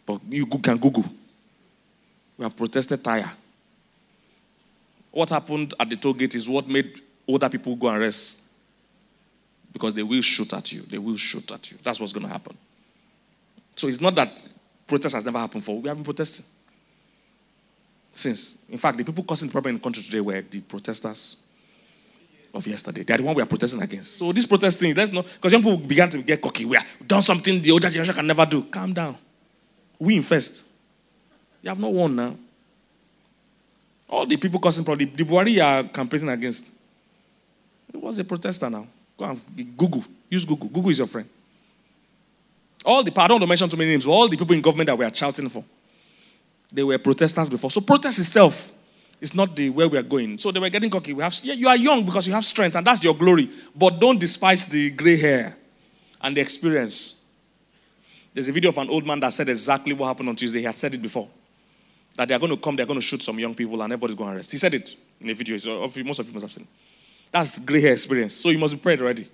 but 0.06 0.20
you 0.28 0.46
can 0.46 0.78
Google. 0.78 1.06
We 2.38 2.44
have 2.44 2.56
protested 2.56 3.04
tire. 3.04 3.32
What 5.12 5.30
happened 5.30 5.74
at 5.80 5.90
the 5.90 5.96
toll 5.96 6.14
gate 6.14 6.36
is 6.36 6.50
what 6.50 6.68
made 6.68 7.02
older 7.28 7.50
people 7.50 7.76
go 7.76 7.90
and 7.90 8.00
rest. 8.00 8.42
Because 9.72 9.94
they 9.94 10.04
will 10.04 10.22
shoot 10.22 10.52
at 10.54 10.72
you. 10.72 10.82
They 10.82 10.98
will 10.98 11.18
shoot 11.18 11.52
at 11.52 11.72
you. 11.72 11.78
That's 11.84 12.00
what's 12.00 12.14
going 12.14 12.26
to 12.26 12.32
happen. 12.32 12.58
So 13.76 13.88
it's 13.88 14.02
not 14.02 14.16
that 14.16 14.48
protest 14.88 15.16
has 15.16 15.26
never 15.26 15.38
happened 15.38 15.62
before. 15.62 15.80
We 15.82 15.90
haven't 15.90 16.04
protested 16.04 16.46
since. 18.14 18.58
In 18.70 18.78
fact, 18.78 18.98
the 18.98 19.04
people 19.04 19.24
causing 19.24 19.48
the 19.48 19.52
problem 19.52 19.76
in 19.76 19.76
the 19.78 19.84
country 19.84 20.02
today 20.02 20.22
were 20.22 20.42
the 20.42 20.62
protesters 20.62 21.38
of 22.54 22.66
yesterday. 22.66 23.04
They 23.04 23.14
are 23.14 23.18
the 23.18 23.24
one 23.24 23.36
we 23.36 23.42
are 23.42 23.46
protesting 23.48 23.82
against. 23.82 24.18
So 24.18 24.32
this 24.32 24.46
protesting, 24.46 24.96
let's 24.96 25.12
not, 25.12 25.26
because 25.26 25.52
young 25.52 25.62
people 25.62 25.78
began 25.78 26.10
to 26.10 26.22
get 26.24 26.42
cocky. 26.42 26.66
We 26.66 26.78
have 26.78 26.88
done 27.06 27.22
something 27.22 27.62
the 27.62 27.72
older 27.72 27.90
generation 27.90 28.16
can 28.16 28.26
never 28.26 28.46
do. 28.46 28.64
Calm 28.64 28.94
down. 28.94 29.18
We 30.00 30.22
first. 30.22 30.66
You 31.62 31.70
have 31.70 31.80
not 31.80 31.94
won 31.94 32.16
now. 32.16 32.36
All 34.10 34.26
the 34.26 34.38
people 34.38 34.60
causing 34.60 34.86
problem, 34.86 35.12
the 35.14 35.24
Buhari 35.24 35.52
you 35.52 35.62
are 35.62 35.84
campaigning 35.84 36.30
against. 36.30 36.72
It 37.94 37.98
was 38.02 38.18
a 38.20 38.24
protester 38.24 38.70
now. 38.70 38.88
Go 39.18 39.26
and 39.26 39.78
Google. 39.78 40.04
Use 40.30 40.46
Google. 40.46 40.70
Google 40.70 40.92
is 40.92 40.98
your 41.00 41.08
friend. 41.08 41.28
All 42.86 43.04
the, 43.04 43.12
I 43.12 43.28
don't 43.28 43.36
want 43.36 43.44
to 43.44 43.48
mention 43.48 43.70
too 43.70 43.78
many 43.78 43.92
names, 43.92 44.06
but 44.06 44.12
all 44.12 44.28
the 44.28 44.38
people 44.38 44.56
in 44.56 44.62
government 44.62 44.88
that 44.88 44.98
we 44.98 45.06
are 45.06 45.14
shouting 45.14 45.50
for. 45.50 45.64
They 46.72 46.84
were 46.84 46.98
protestants 46.98 47.50
before. 47.50 47.72
So 47.72 47.82
protest 47.82 48.20
itself 48.20 48.72
is 49.20 49.34
not 49.34 49.56
the 49.56 49.70
where 49.70 49.88
we 49.88 49.98
are 49.98 50.04
going. 50.04 50.38
So 50.38 50.52
they 50.52 50.60
were 50.60 50.70
getting 50.70 50.90
cocky. 50.90 51.14
We 51.14 51.24
have, 51.24 51.38
yeah, 51.44 51.54
you 51.54 51.68
are 51.68 51.78
young 51.78 52.06
because 52.06 52.28
you 52.28 52.34
have 52.34 52.46
strength, 52.46 52.76
and 52.76 52.86
that's 52.86 53.04
your 53.04 53.16
glory. 53.16 53.50
But 53.76 54.00
don't 54.00 54.20
despise 54.20 54.66
the 54.66 54.92
gray 54.92 55.18
hair 55.18 55.58
and 56.22 56.36
the 56.36 56.42
experience. 56.42 57.16
There's 58.34 58.48
a 58.48 58.52
video 58.52 58.70
of 58.70 58.78
an 58.78 58.90
old 58.90 59.06
man 59.06 59.20
that 59.22 59.34
said 59.34 59.50
exactly 59.50 59.94
what 59.94 60.08
happened 60.08 60.30
on 60.30 60.36
Tuesday. 60.36 60.60
He 60.60 60.66
has 60.66 60.76
said 60.76 60.94
it 60.94 61.02
before. 61.02 61.28
That 62.16 62.28
they 62.28 62.36
are 62.36 62.40
going 62.40 62.52
to 62.52 62.58
come, 62.58 62.76
they're 62.76 62.86
going 62.86 63.00
to 63.00 63.06
shoot 63.06 63.22
some 63.22 63.40
young 63.40 63.56
people, 63.56 63.82
and 63.82 63.94
everybody's 63.94 64.16
going 64.16 64.30
to 64.32 64.36
arrest. 64.38 64.52
He 64.52 64.58
said 64.58 64.74
it 64.74 64.96
in 65.20 65.30
a 65.30 65.34
video. 65.34 65.58
So 65.58 65.84
uh, 65.84 65.90
most 66.04 66.20
of 66.20 66.28
you 66.28 66.34
must 66.34 66.44
have 66.44 66.52
seen. 66.52 66.68
That's 67.32 67.60
gray 67.60 67.82
hair 67.82 67.94
experience. 67.94 68.34
So 68.34 68.50
you 68.50 68.58
must 68.58 68.74
be 68.74 68.80
prayed 68.80 69.02
already. 69.02 69.28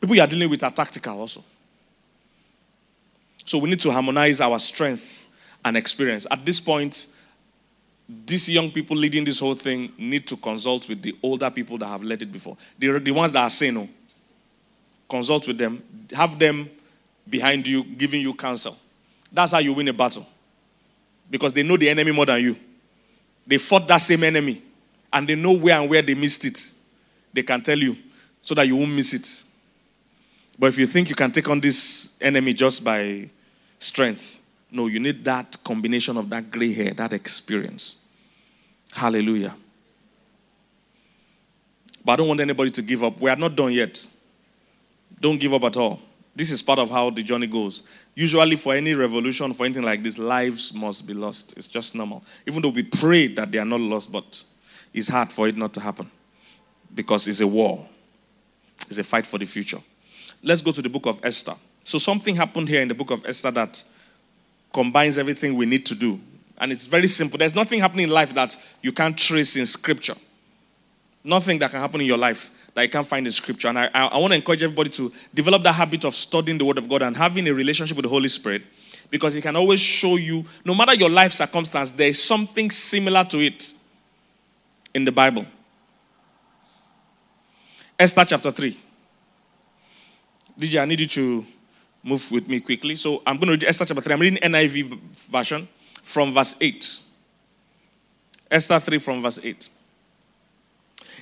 People 0.00 0.14
you 0.14 0.22
are 0.22 0.26
dealing 0.26 0.50
with 0.50 0.62
are 0.62 0.70
tactical 0.70 1.18
also. 1.18 1.42
So 3.46 3.58
we 3.58 3.70
need 3.70 3.80
to 3.80 3.90
harmonize 3.92 4.40
our 4.40 4.58
strength 4.58 5.28
and 5.64 5.76
experience. 5.76 6.26
At 6.30 6.44
this 6.44 6.60
point, 6.60 7.06
these 8.08 8.50
young 8.50 8.70
people 8.70 8.96
leading 8.96 9.24
this 9.24 9.40
whole 9.40 9.54
thing 9.54 9.92
need 9.96 10.26
to 10.26 10.36
consult 10.36 10.88
with 10.88 11.00
the 11.00 11.16
older 11.22 11.50
people 11.50 11.78
that 11.78 11.86
have 11.86 12.02
led 12.02 12.22
it 12.22 12.30
before. 12.30 12.56
The, 12.78 12.98
the 12.98 13.12
ones 13.12 13.32
that 13.32 13.42
are 13.42 13.50
saying 13.50 13.74
no. 13.74 13.88
Consult 15.08 15.46
with 15.46 15.58
them. 15.58 15.82
Have 16.12 16.38
them 16.38 16.68
behind 17.28 17.66
you, 17.66 17.84
giving 17.84 18.20
you 18.20 18.34
counsel. 18.34 18.76
That's 19.32 19.52
how 19.52 19.58
you 19.58 19.72
win 19.72 19.88
a 19.88 19.92
battle. 19.92 20.26
Because 21.30 21.52
they 21.52 21.62
know 21.62 21.76
the 21.76 21.88
enemy 21.88 22.12
more 22.12 22.26
than 22.26 22.40
you. 22.40 22.56
They 23.46 23.58
fought 23.58 23.86
that 23.88 23.98
same 23.98 24.24
enemy. 24.24 24.62
And 25.12 25.28
they 25.28 25.34
know 25.36 25.52
where 25.52 25.80
and 25.80 25.88
where 25.88 26.02
they 26.02 26.14
missed 26.14 26.44
it. 26.44 26.72
They 27.32 27.42
can 27.42 27.62
tell 27.62 27.78
you 27.78 27.96
so 28.42 28.54
that 28.54 28.66
you 28.66 28.76
won't 28.76 28.92
miss 28.92 29.14
it. 29.14 29.44
But 30.58 30.68
if 30.68 30.78
you 30.78 30.86
think 30.86 31.08
you 31.08 31.14
can 31.14 31.30
take 31.30 31.48
on 31.48 31.60
this 31.60 32.16
enemy 32.20 32.52
just 32.52 32.82
by 32.82 33.28
strength, 33.78 34.40
no, 34.70 34.86
you 34.86 35.00
need 35.00 35.24
that 35.24 35.56
combination 35.64 36.16
of 36.16 36.28
that 36.30 36.50
gray 36.50 36.72
hair, 36.72 36.92
that 36.94 37.12
experience. 37.12 37.96
Hallelujah. 38.92 39.54
But 42.04 42.12
I 42.12 42.16
don't 42.16 42.28
want 42.28 42.40
anybody 42.40 42.70
to 42.70 42.82
give 42.82 43.02
up. 43.02 43.20
We 43.20 43.30
are 43.30 43.36
not 43.36 43.56
done 43.56 43.72
yet. 43.72 44.06
Don't 45.20 45.38
give 45.38 45.52
up 45.52 45.64
at 45.64 45.76
all. 45.76 46.00
This 46.34 46.52
is 46.52 46.62
part 46.62 46.78
of 46.78 46.90
how 46.90 47.10
the 47.10 47.22
journey 47.22 47.46
goes. 47.46 47.82
Usually, 48.14 48.56
for 48.56 48.74
any 48.74 48.94
revolution, 48.94 49.52
for 49.54 49.64
anything 49.64 49.82
like 49.82 50.02
this, 50.02 50.18
lives 50.18 50.72
must 50.74 51.06
be 51.06 51.14
lost. 51.14 51.54
It's 51.56 51.66
just 51.66 51.94
normal. 51.94 52.22
Even 52.46 52.62
though 52.62 52.68
we 52.68 52.82
pray 52.82 53.28
that 53.28 53.50
they 53.50 53.58
are 53.58 53.64
not 53.64 53.80
lost, 53.80 54.12
but 54.12 54.42
it's 54.92 55.08
hard 55.08 55.32
for 55.32 55.48
it 55.48 55.56
not 55.56 55.72
to 55.74 55.80
happen 55.80 56.10
because 56.94 57.26
it's 57.28 57.40
a 57.40 57.46
war, 57.46 57.86
it's 58.88 58.98
a 58.98 59.04
fight 59.04 59.26
for 59.26 59.38
the 59.38 59.46
future. 59.46 59.80
Let's 60.42 60.60
go 60.60 60.72
to 60.72 60.82
the 60.82 60.88
book 60.88 61.06
of 61.06 61.20
Esther. 61.24 61.54
So, 61.86 61.98
something 61.98 62.34
happened 62.34 62.68
here 62.68 62.82
in 62.82 62.88
the 62.88 62.96
book 62.96 63.12
of 63.12 63.24
Esther 63.24 63.52
that 63.52 63.84
combines 64.72 65.16
everything 65.18 65.54
we 65.54 65.66
need 65.66 65.86
to 65.86 65.94
do. 65.94 66.18
And 66.58 66.72
it's 66.72 66.88
very 66.88 67.06
simple. 67.06 67.38
There's 67.38 67.54
nothing 67.54 67.78
happening 67.78 68.04
in 68.04 68.10
life 68.10 68.34
that 68.34 68.56
you 68.82 68.90
can't 68.90 69.16
trace 69.16 69.54
in 69.54 69.66
scripture. 69.66 70.16
Nothing 71.22 71.60
that 71.60 71.70
can 71.70 71.78
happen 71.78 72.00
in 72.00 72.08
your 72.08 72.18
life 72.18 72.50
that 72.74 72.82
you 72.82 72.88
can't 72.88 73.06
find 73.06 73.24
in 73.24 73.32
scripture. 73.32 73.68
And 73.68 73.78
I, 73.78 73.88
I, 73.94 74.06
I 74.06 74.18
want 74.18 74.32
to 74.32 74.34
encourage 74.34 74.64
everybody 74.64 74.90
to 74.90 75.12
develop 75.32 75.62
that 75.62 75.74
habit 75.74 76.04
of 76.04 76.16
studying 76.16 76.58
the 76.58 76.64
word 76.64 76.78
of 76.78 76.88
God 76.88 77.02
and 77.02 77.16
having 77.16 77.46
a 77.46 77.54
relationship 77.54 77.96
with 77.96 78.02
the 78.02 78.10
Holy 78.10 78.28
Spirit 78.28 78.62
because 79.08 79.34
he 79.34 79.40
can 79.40 79.54
always 79.54 79.78
show 79.78 80.16
you, 80.16 80.44
no 80.64 80.74
matter 80.74 80.92
your 80.92 81.08
life 81.08 81.30
circumstance, 81.30 81.92
there 81.92 82.08
is 82.08 82.20
something 82.20 82.68
similar 82.68 83.22
to 83.22 83.38
it 83.38 83.74
in 84.92 85.04
the 85.04 85.12
Bible. 85.12 85.46
Esther 87.96 88.24
chapter 88.24 88.50
3. 88.50 88.76
DJ, 90.58 90.82
I 90.82 90.84
need 90.84 90.98
you 90.98 91.06
to 91.06 91.46
move 92.06 92.30
with 92.30 92.48
me 92.48 92.60
quickly. 92.60 92.94
So 92.94 93.20
I'm 93.26 93.36
going 93.36 93.46
to 93.48 93.52
read 93.52 93.64
Esther 93.64 93.84
chapter 93.84 94.00
3. 94.00 94.14
I'm 94.14 94.20
reading 94.20 94.38
NIV 94.38 94.96
version 95.28 95.68
from 96.02 96.32
verse 96.32 96.54
8. 96.60 97.00
Esther 98.50 98.78
3 98.78 98.98
from 98.98 99.22
verse 99.22 99.40
8. 99.42 99.68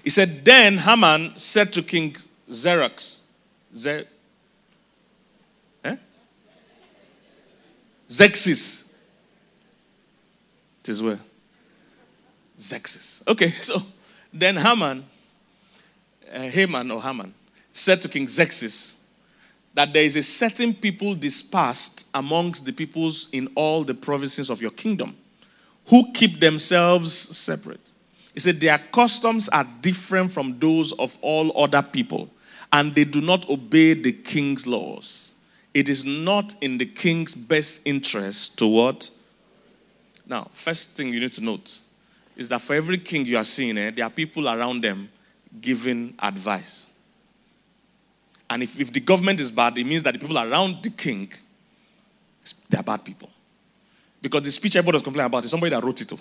He 0.04 0.10
said, 0.10 0.44
Then 0.44 0.76
Haman 0.78 1.32
said 1.38 1.72
to 1.72 1.82
King 1.82 2.14
Xerxes, 2.52 3.20
Ze- 3.74 4.04
eh? 5.82 5.96
Xerxes. 8.10 8.92
It 10.80 10.88
is 10.90 11.02
where? 11.02 11.18
Xerxes. 12.60 13.24
Okay, 13.26 13.50
so 13.62 13.82
then 14.30 14.56
Haman, 14.56 15.06
uh, 16.30 16.40
Haman 16.40 16.90
or 16.90 17.00
Haman, 17.00 17.32
said 17.72 18.02
to 18.02 18.08
King 18.08 18.28
Xerxes, 18.28 19.00
that 19.74 19.92
there 19.92 20.04
is 20.04 20.16
a 20.16 20.22
certain 20.22 20.72
people 20.72 21.14
dispersed 21.14 22.06
amongst 22.14 22.64
the 22.64 22.72
peoples 22.72 23.28
in 23.32 23.48
all 23.54 23.84
the 23.84 23.94
provinces 23.94 24.48
of 24.48 24.62
your 24.62 24.70
kingdom 24.70 25.16
who 25.86 26.12
keep 26.12 26.40
themselves 26.40 27.12
separate. 27.12 27.80
He 28.32 28.40
said, 28.40 28.60
Their 28.60 28.78
customs 28.78 29.48
are 29.48 29.66
different 29.80 30.30
from 30.30 30.58
those 30.58 30.92
of 30.92 31.18
all 31.20 31.56
other 31.60 31.82
people, 31.82 32.30
and 32.72 32.94
they 32.94 33.04
do 33.04 33.20
not 33.20 33.48
obey 33.48 33.94
the 33.94 34.12
king's 34.12 34.66
laws. 34.66 35.34
It 35.72 35.88
is 35.88 36.04
not 36.04 36.54
in 36.60 36.78
the 36.78 36.86
king's 36.86 37.34
best 37.34 37.82
interest 37.84 38.58
to 38.58 38.66
what? 38.68 39.10
Now, 40.26 40.48
first 40.52 40.96
thing 40.96 41.12
you 41.12 41.20
need 41.20 41.32
to 41.34 41.44
note 41.44 41.80
is 42.36 42.48
that 42.48 42.62
for 42.62 42.74
every 42.74 42.98
king 42.98 43.24
you 43.24 43.36
are 43.36 43.44
seeing, 43.44 43.76
eh, 43.76 43.90
there 43.90 44.04
are 44.04 44.10
people 44.10 44.48
around 44.48 44.82
them 44.82 45.10
giving 45.60 46.14
advice. 46.18 46.86
And 48.48 48.62
if, 48.62 48.78
if 48.78 48.92
the 48.92 49.00
government 49.00 49.40
is 49.40 49.50
bad, 49.50 49.76
it 49.78 49.84
means 49.84 50.02
that 50.02 50.12
the 50.12 50.18
people 50.18 50.38
around 50.38 50.82
the 50.82 50.90
king, 50.90 51.32
they're 52.68 52.82
bad 52.82 53.04
people. 53.04 53.30
Because 54.20 54.42
the 54.42 54.50
speech 54.50 54.76
everybody 54.76 54.96
was 54.96 55.02
complaining 55.02 55.26
about 55.26 55.44
is 55.44 55.50
somebody 55.50 55.70
that 55.70 55.82
wrote 55.82 56.00
it. 56.00 56.08
Too. 56.08 56.18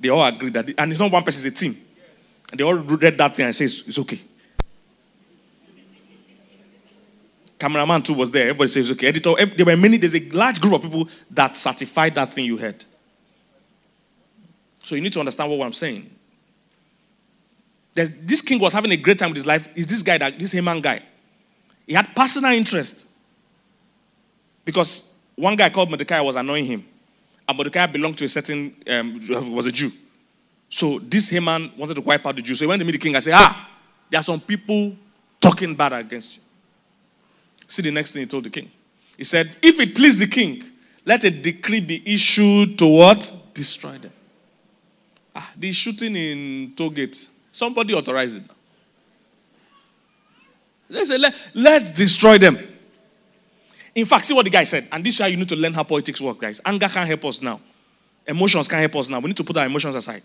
They 0.00 0.08
all 0.08 0.24
agree 0.24 0.50
that, 0.50 0.68
and 0.78 0.90
it's 0.90 1.00
not 1.00 1.10
one 1.10 1.22
person, 1.22 1.46
it's 1.46 1.60
a 1.60 1.64
team. 1.64 1.76
And 2.50 2.58
they 2.58 2.64
all 2.64 2.74
read 2.74 3.18
that 3.18 3.34
thing 3.34 3.46
and 3.46 3.54
say 3.54 3.64
it's, 3.64 3.86
it's 3.88 3.98
okay. 3.98 4.20
Cameraman 7.58 8.02
too 8.02 8.14
was 8.14 8.30
there. 8.30 8.44
Everybody 8.44 8.68
says 8.68 8.90
okay. 8.92 9.08
Editor, 9.08 9.34
there 9.46 9.66
were 9.66 9.76
many. 9.76 9.96
There's 9.96 10.14
a 10.14 10.30
large 10.30 10.60
group 10.60 10.74
of 10.74 10.82
people 10.82 11.08
that 11.30 11.56
certified 11.56 12.14
that 12.14 12.32
thing 12.32 12.44
you 12.44 12.56
heard. 12.56 12.84
So 14.84 14.94
you 14.94 15.00
need 15.00 15.12
to 15.14 15.18
understand 15.18 15.50
what 15.50 15.66
I'm 15.66 15.72
saying. 15.72 16.08
This 18.06 18.42
king 18.42 18.58
was 18.60 18.72
having 18.72 18.92
a 18.92 18.96
great 18.96 19.18
time 19.18 19.30
with 19.30 19.36
his 19.36 19.46
life. 19.46 19.68
Is 19.74 19.86
this 19.86 20.02
guy, 20.02 20.18
that, 20.18 20.38
this 20.38 20.52
Haman 20.52 20.80
guy? 20.80 21.00
He 21.86 21.94
had 21.94 22.14
personal 22.14 22.52
interest. 22.52 23.06
Because 24.64 25.16
one 25.34 25.56
guy 25.56 25.70
called 25.70 25.88
Mordecai 25.88 26.20
was 26.20 26.36
annoying 26.36 26.66
him. 26.66 26.86
And 27.48 27.56
Mordecai 27.56 27.86
belonged 27.86 28.18
to 28.18 28.26
a 28.26 28.28
certain, 28.28 28.74
um, 28.88 29.20
was 29.54 29.66
a 29.66 29.72
Jew. 29.72 29.90
So 30.68 30.98
this 30.98 31.30
Haman 31.30 31.72
wanted 31.76 31.94
to 31.94 32.02
wipe 32.02 32.26
out 32.26 32.36
the 32.36 32.42
Jews. 32.42 32.58
So 32.58 32.64
he 32.64 32.68
went 32.68 32.80
to 32.80 32.84
meet 32.84 32.92
the 32.92 32.98
king 32.98 33.14
and 33.14 33.24
said, 33.24 33.34
Ah, 33.34 33.70
there 34.10 34.20
are 34.20 34.22
some 34.22 34.40
people 34.40 34.94
talking 35.40 35.74
bad 35.74 35.94
against 35.94 36.36
you. 36.36 36.42
See 37.66 37.82
the 37.82 37.90
next 37.90 38.12
thing 38.12 38.20
he 38.20 38.26
told 38.26 38.44
the 38.44 38.50
king. 38.50 38.70
He 39.16 39.24
said, 39.24 39.50
If 39.62 39.80
it 39.80 39.94
please 39.94 40.18
the 40.18 40.26
king, 40.26 40.62
let 41.06 41.24
a 41.24 41.30
decree 41.30 41.80
be 41.80 42.02
issued 42.04 42.78
to 42.78 42.86
what? 42.86 43.32
Destroy 43.54 43.96
them. 43.96 44.12
Ah, 45.34 45.50
the 45.56 45.72
shooting 45.72 46.14
in 46.16 46.72
Tollgate 46.76 47.30
Somebody 47.58 47.92
authorize 47.92 48.34
it. 48.34 48.44
They 50.88 51.04
say, 51.04 51.18
let, 51.18 51.34
let's 51.54 51.90
destroy 51.90 52.38
them. 52.38 52.56
In 53.96 54.06
fact, 54.06 54.26
see 54.26 54.32
what 54.34 54.44
the 54.44 54.50
guy 54.50 54.62
said. 54.62 54.86
And 54.92 55.02
this 55.02 55.14
is 55.14 55.20
how 55.20 55.26
you 55.26 55.36
need 55.36 55.48
to 55.48 55.56
learn 55.56 55.74
how 55.74 55.82
politics 55.82 56.20
work, 56.20 56.38
guys. 56.38 56.60
Anger 56.64 56.86
can't 56.86 57.08
help 57.08 57.24
us 57.24 57.42
now. 57.42 57.60
Emotions 58.28 58.68
can't 58.68 58.78
help 58.78 58.94
us 58.94 59.08
now. 59.08 59.18
We 59.18 59.26
need 59.26 59.36
to 59.38 59.42
put 59.42 59.56
our 59.56 59.66
emotions 59.66 59.96
aside. 59.96 60.22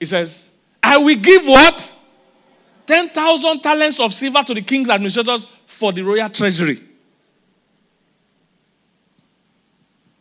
He 0.00 0.06
says, 0.06 0.50
I 0.82 0.96
will 0.96 1.14
give 1.14 1.44
what? 1.44 1.94
10,000 2.84 3.60
talents 3.60 4.00
of 4.00 4.12
silver 4.12 4.42
to 4.42 4.54
the 4.54 4.62
king's 4.62 4.90
administrators 4.90 5.46
for 5.66 5.92
the 5.92 6.02
royal 6.02 6.28
treasury. 6.30 6.80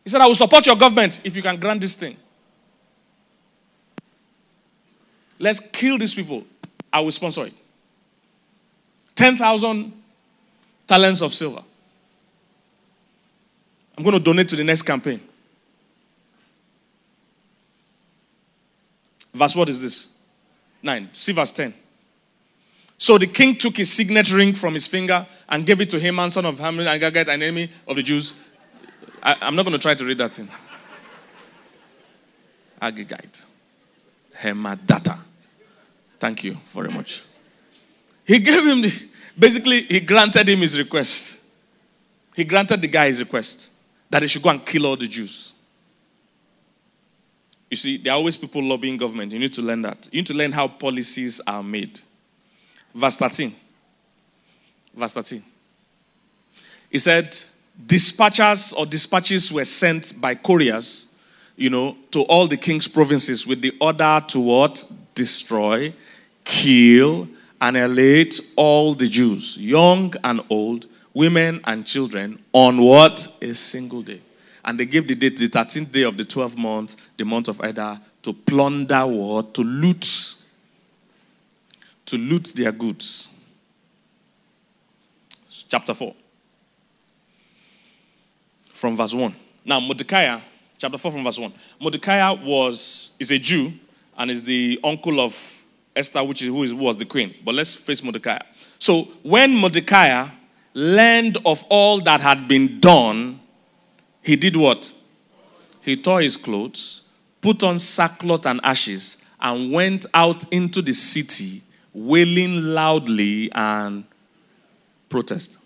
He 0.03 0.11
said, 0.11 0.21
I 0.21 0.27
will 0.27 0.35
support 0.35 0.63
your 0.67 0.75
government 0.75 1.21
if 1.23 1.35
you 1.35 1.41
can 1.41 1.59
grant 1.59 1.81
this 1.81 1.95
thing. 1.95 2.17
Let's 5.43 5.59
kill 5.59 5.97
these 5.97 6.15
people. 6.15 6.45
I 6.91 7.01
will 7.01 7.11
sponsor 7.11 7.45
it. 7.45 7.53
10,000 9.15 9.91
talents 10.87 11.21
of 11.21 11.33
silver. 11.33 11.61
I'm 13.97 14.05
going 14.05 14.13
to 14.13 14.23
donate 14.23 14.47
to 14.49 14.55
the 14.55 14.63
next 14.63 14.83
campaign. 14.83 15.19
Verse 19.33 19.53
what 19.53 19.67
is 19.67 19.81
this? 19.81 20.15
9. 20.81 21.09
See 21.11 21.33
verse 21.33 21.51
10. 21.51 21.73
So 22.97 23.17
the 23.17 23.27
king 23.27 23.57
took 23.57 23.75
his 23.75 23.91
signet 23.91 24.31
ring 24.31 24.53
from 24.53 24.75
his 24.75 24.87
finger 24.87 25.27
and 25.49 25.65
gave 25.65 25.81
it 25.81 25.89
to 25.89 25.99
Haman, 25.99 26.29
son 26.29 26.45
of 26.45 26.57
Hammedatha, 26.57 27.07
and 27.07 27.17
an 27.17 27.41
enemy 27.41 27.69
of 27.85 27.97
the 27.97 28.01
Jews. 28.01 28.33
I, 29.21 29.35
am 29.41 29.57
not 29.57 29.63
going 29.63 29.73
to 29.73 29.79
try 29.79 29.93
to 29.93 30.05
read 30.05 30.19
that 30.19 30.31
thing. 30.31 30.47
Agagite. 32.81 33.45
Hammedatha. 34.37 35.19
Thank 36.23 36.45
you 36.45 36.53
very 36.67 36.87
much. 36.87 37.21
He 38.23 38.39
gave 38.39 38.65
him 38.65 38.81
the, 38.81 39.09
basically, 39.37 39.81
he 39.81 39.99
granted 39.99 40.47
him 40.47 40.59
his 40.59 40.77
request. 40.77 41.43
He 42.33 42.45
granted 42.45 42.81
the 42.81 42.87
guy 42.87 43.07
his 43.07 43.19
request 43.19 43.71
that 44.09 44.21
he 44.21 44.29
should 44.29 44.41
go 44.41 44.51
and 44.51 44.65
kill 44.65 44.85
all 44.85 44.95
the 44.95 45.05
Jews. 45.05 45.53
You 47.69 47.75
see, 47.75 47.97
there 47.97 48.13
are 48.13 48.15
always 48.15 48.37
people 48.37 48.63
lobbying 48.63 48.95
government. 48.95 49.33
You 49.33 49.39
need 49.39 49.53
to 49.55 49.61
learn 49.61 49.81
that. 49.81 50.07
You 50.13 50.19
need 50.19 50.27
to 50.27 50.33
learn 50.33 50.53
how 50.53 50.69
policies 50.69 51.41
are 51.45 51.61
made. 51.61 51.99
Verse 52.95 53.17
13. 53.17 53.53
Verse 54.95 55.13
13. 55.13 55.43
He 56.89 56.99
said, 56.99 57.37
dispatchers 57.85 58.73
or 58.77 58.85
dispatches 58.85 59.51
were 59.51 59.65
sent 59.65 60.13
by 60.21 60.35
couriers, 60.35 61.07
you 61.57 61.69
know, 61.69 61.97
to 62.11 62.21
all 62.21 62.47
the 62.47 62.55
king's 62.55 62.87
provinces 62.87 63.45
with 63.45 63.59
the 63.59 63.75
order 63.81 64.23
to 64.29 64.39
what? 64.39 64.85
Destroy 65.15 65.93
kill, 66.43 67.27
annihilate 67.61 68.39
all 68.55 68.93
the 68.93 69.07
Jews, 69.07 69.57
young 69.57 70.13
and 70.23 70.41
old, 70.49 70.87
women 71.13 71.61
and 71.65 71.85
children, 71.85 72.43
on 72.51 72.81
what? 72.81 73.27
A 73.41 73.53
single 73.53 74.01
day. 74.01 74.21
And 74.65 74.79
they 74.79 74.85
gave 74.85 75.07
the 75.07 75.15
date, 75.15 75.37
the 75.37 75.47
13th 75.47 75.91
day 75.91 76.03
of 76.03 76.17
the 76.17 76.25
12th 76.25 76.57
month, 76.57 76.95
the 77.17 77.25
month 77.25 77.47
of 77.47 77.59
Adar, 77.59 77.99
to 78.23 78.33
plunder 78.33 79.05
what? 79.05 79.53
To 79.55 79.61
loot. 79.61 80.35
To 82.05 82.17
loot 82.17 82.53
their 82.55 82.71
goods. 82.71 83.29
Chapter 85.67 85.93
4. 85.93 86.13
From 88.71 88.95
verse 88.95 89.13
1. 89.13 89.35
Now, 89.65 89.79
Mordecai, 89.79 90.39
chapter 90.77 90.97
4 90.97 91.11
from 91.11 91.23
verse 91.23 91.39
1. 91.39 91.53
Mordecai 91.79 92.31
was, 92.31 93.11
is 93.19 93.31
a 93.31 93.39
Jew 93.39 93.71
and 94.17 94.29
is 94.29 94.43
the 94.43 94.79
uncle 94.83 95.19
of 95.19 95.62
Esther, 95.95 96.23
which 96.23 96.41
is, 96.41 96.47
who 96.47 96.63
is, 96.63 96.73
was 96.73 96.97
the 96.97 97.05
queen. 97.05 97.35
But 97.43 97.55
let's 97.55 97.75
face 97.75 98.03
Mordecai. 98.03 98.39
So 98.79 99.03
when 99.21 99.55
Mordecai 99.55 100.27
learned 100.73 101.37
of 101.45 101.63
all 101.69 102.01
that 102.01 102.21
had 102.21 102.47
been 102.47 102.79
done, 102.79 103.39
he 104.21 104.35
did 104.35 104.55
what? 104.55 104.93
He 105.81 105.97
tore 105.97 106.21
his 106.21 106.37
clothes, 106.37 107.03
put 107.41 107.61
on 107.63 107.77
sackcloth 107.77 108.45
and 108.45 108.59
ashes, 108.63 109.17
and 109.39 109.71
went 109.71 110.05
out 110.13 110.51
into 110.51 110.81
the 110.81 110.93
city, 110.93 111.61
wailing 111.93 112.73
loudly 112.73 113.51
and 113.51 114.05
protest. 115.09 115.57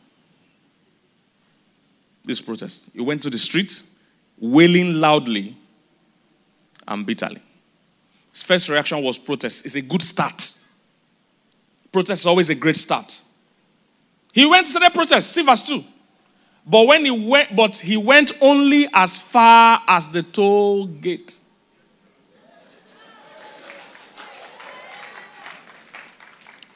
This 2.25 2.41
protest. 2.41 2.89
He 2.93 3.01
went 3.01 3.21
to 3.23 3.29
the 3.29 3.37
street, 3.37 3.83
wailing 4.37 4.95
loudly 4.95 5.55
and 6.87 7.05
bitterly. 7.05 7.41
His 8.37 8.43
first 8.43 8.69
reaction 8.69 9.01
was 9.01 9.17
protest. 9.17 9.65
It's 9.65 9.73
a 9.73 9.81
good 9.81 10.03
start. 10.03 10.53
Protest 11.91 12.21
is 12.21 12.25
always 12.27 12.51
a 12.51 12.55
great 12.55 12.77
start. 12.77 13.19
He 14.31 14.45
went 14.45 14.67
to 14.67 14.73
the 14.73 14.91
protest, 14.93 15.31
see 15.31 15.41
verse 15.41 15.61
2. 15.61 15.83
But 16.67 16.85
when 16.85 17.03
he 17.03 17.09
went, 17.09 17.55
but 17.55 17.75
he 17.77 17.97
went 17.97 18.33
only 18.39 18.85
as 18.93 19.17
far 19.17 19.81
as 19.87 20.07
the 20.09 20.21
toll 20.21 20.85
gate. 20.85 21.39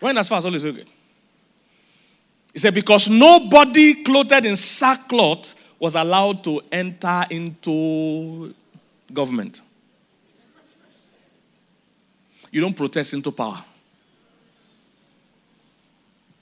Went 0.01 0.17
as 0.17 0.29
far 0.29 0.39
as 0.39 0.45
only 0.47 0.59
toll 0.59 0.71
gate. 0.71 0.87
He 2.53 2.57
said, 2.57 2.73
because 2.73 3.07
nobody 3.07 4.03
clothed 4.03 4.47
in 4.47 4.55
sackcloth 4.55 5.53
was 5.77 5.93
allowed 5.93 6.43
to 6.45 6.59
enter 6.71 7.23
into 7.29 8.55
government. 9.13 9.61
You 12.51 12.61
don't 12.61 12.75
protest 12.75 13.13
into 13.13 13.31
power. 13.31 13.63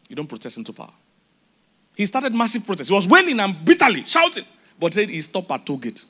You 0.10 0.16
don't 0.16 0.28
protest 0.28 0.58
into 0.58 0.74
power. 0.74 0.92
He 1.96 2.06
started 2.06 2.34
massive 2.34 2.66
protest. 2.66 2.90
He 2.90 2.96
was 2.96 3.08
wailing 3.08 3.40
and 3.40 3.64
bitterly 3.64 4.04
shouting, 4.06 4.46
but 4.80 4.94
then 4.94 5.10
he 5.10 5.22
stopped 5.22 5.52
at 5.52 5.66
Togate. 5.66 6.04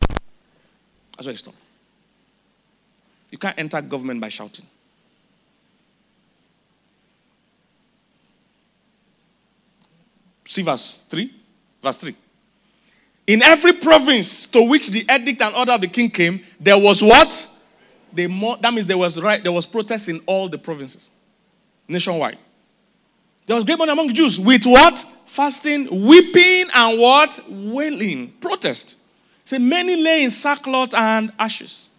That's 0.00 1.26
why 1.26 1.30
he 1.32 1.36
stopped. 1.36 1.56
You 3.30 3.38
can't 3.38 3.58
enter 3.58 3.80
government 3.80 4.20
by 4.20 4.28
shouting. 4.28 4.66
See 10.44 10.62
verse 10.62 11.04
3. 11.08 11.32
Verse 11.80 11.98
3. 11.98 12.16
In 13.28 13.42
every 13.42 13.74
province 13.74 14.46
to 14.46 14.68
which 14.68 14.90
the 14.90 15.06
edict 15.08 15.40
and 15.40 15.54
order 15.54 15.72
of 15.72 15.80
the 15.80 15.86
king 15.86 16.10
came, 16.10 16.40
there 16.58 16.76
was 16.76 17.00
what? 17.02 17.46
They 18.12 18.26
more, 18.26 18.56
that 18.58 18.72
means 18.72 18.86
there 18.86 18.98
was 18.98 19.20
right, 19.20 19.42
there 19.42 19.52
was 19.52 19.66
protests 19.66 20.08
in 20.08 20.20
all 20.26 20.48
the 20.48 20.58
provinces, 20.58 21.10
nationwide. 21.88 22.38
There 23.46 23.56
was 23.56 23.64
great 23.64 23.78
money 23.78 23.90
among 23.90 24.14
Jews 24.14 24.38
with 24.38 24.64
what? 24.64 25.04
Fasting, 25.26 25.88
weeping, 26.06 26.70
and 26.74 27.00
what? 27.00 27.40
Wailing. 27.48 28.32
Protest. 28.40 28.96
Say 29.44 29.58
many 29.58 30.00
lay 30.00 30.22
in 30.22 30.30
sackcloth 30.30 30.94
and 30.94 31.32
ashes. 31.38 31.90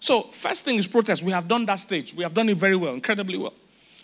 So 0.00 0.22
first 0.22 0.64
thing 0.64 0.76
is 0.76 0.86
protest. 0.86 1.22
We 1.22 1.32
have 1.32 1.46
done 1.46 1.66
that 1.66 1.76
stage. 1.76 2.14
We 2.14 2.22
have 2.22 2.34
done 2.34 2.48
it 2.48 2.56
very 2.56 2.76
well, 2.76 2.94
incredibly 2.94 3.38
well. 3.38 3.54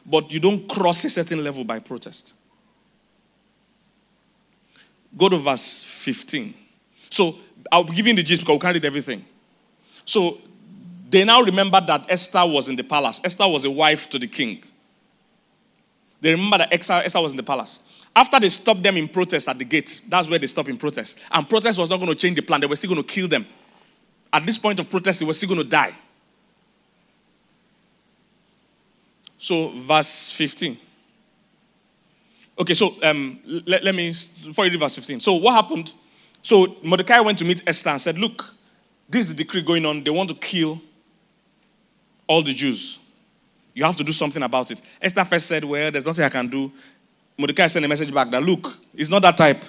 But 0.06 0.30
you 0.30 0.38
don't 0.38 0.68
cross 0.68 1.04
a 1.04 1.10
certain 1.10 1.42
level 1.42 1.64
by 1.64 1.78
protest. 1.78 2.34
Go 5.16 5.28
to 5.28 5.36
verse 5.36 5.82
15. 5.84 6.54
So 7.10 7.36
I'll 7.70 7.84
be 7.84 7.94
giving 7.94 8.16
the 8.16 8.22
gist 8.22 8.42
because 8.42 8.54
we 8.54 8.60
can't 8.60 8.74
read 8.74 8.84
everything. 8.84 9.24
So 10.04 10.38
they 11.08 11.24
now 11.24 11.42
remember 11.42 11.80
that 11.80 12.06
Esther 12.08 12.46
was 12.46 12.68
in 12.68 12.76
the 12.76 12.84
palace. 12.84 13.20
Esther 13.24 13.46
was 13.46 13.64
a 13.64 13.70
wife 13.70 14.08
to 14.10 14.18
the 14.18 14.26
king. 14.26 14.62
They 16.20 16.30
remember 16.30 16.58
that 16.58 16.72
Esther 16.72 17.20
was 17.20 17.32
in 17.32 17.36
the 17.36 17.42
palace. 17.42 17.80
After 18.16 18.40
they 18.40 18.48
stopped 18.48 18.82
them 18.82 18.96
in 18.96 19.08
protest 19.08 19.48
at 19.48 19.58
the 19.58 19.64
gate, 19.64 20.00
that's 20.08 20.28
where 20.28 20.38
they 20.38 20.46
stopped 20.46 20.68
in 20.68 20.78
protest. 20.78 21.18
And 21.30 21.48
protest 21.48 21.78
was 21.78 21.90
not 21.90 21.98
going 21.98 22.08
to 22.08 22.14
change 22.14 22.36
the 22.36 22.42
plan, 22.42 22.60
they 22.60 22.66
were 22.66 22.76
still 22.76 22.90
going 22.90 23.02
to 23.02 23.12
kill 23.12 23.28
them. 23.28 23.46
At 24.32 24.46
this 24.46 24.56
point 24.58 24.80
of 24.80 24.88
protest, 24.88 25.20
they 25.20 25.26
were 25.26 25.34
still 25.34 25.50
going 25.50 25.62
to 25.62 25.68
die. 25.68 25.92
So, 29.38 29.72
verse 29.76 30.30
15. 30.30 30.78
Okay, 32.60 32.74
so 32.74 32.94
um, 33.02 33.38
let, 33.66 33.84
let 33.84 33.94
me, 33.94 34.08
before 34.08 34.64
you 34.64 34.70
read 34.70 34.80
verse 34.80 34.94
15. 34.94 35.20
So, 35.20 35.34
what 35.34 35.52
happened? 35.52 35.92
So, 36.40 36.76
Mordecai 36.82 37.20
went 37.20 37.38
to 37.38 37.44
meet 37.44 37.62
Esther 37.66 37.90
and 37.90 38.00
said, 38.00 38.16
Look, 38.18 38.54
this 39.08 39.28
is 39.28 39.34
the 39.34 39.44
decree 39.44 39.62
going 39.62 39.84
on. 39.84 40.02
They 40.02 40.10
want 40.10 40.30
to 40.30 40.34
kill 40.34 40.80
all 42.26 42.42
the 42.42 42.52
Jews. 42.52 42.98
You 43.74 43.84
have 43.84 43.96
to 43.96 44.04
do 44.04 44.12
something 44.12 44.42
about 44.42 44.70
it. 44.70 44.80
Esther 45.00 45.24
first 45.24 45.46
said, 45.46 45.64
Well, 45.64 45.90
there's 45.90 46.06
nothing 46.06 46.24
I 46.24 46.28
can 46.28 46.48
do. 46.48 46.72
Mordecai 47.36 47.66
sent 47.66 47.84
a 47.84 47.88
message 47.88 48.12
back 48.14 48.30
that, 48.30 48.42
Look, 48.42 48.72
it's 48.94 49.10
not 49.10 49.22
that 49.22 49.36
type. 49.36 49.62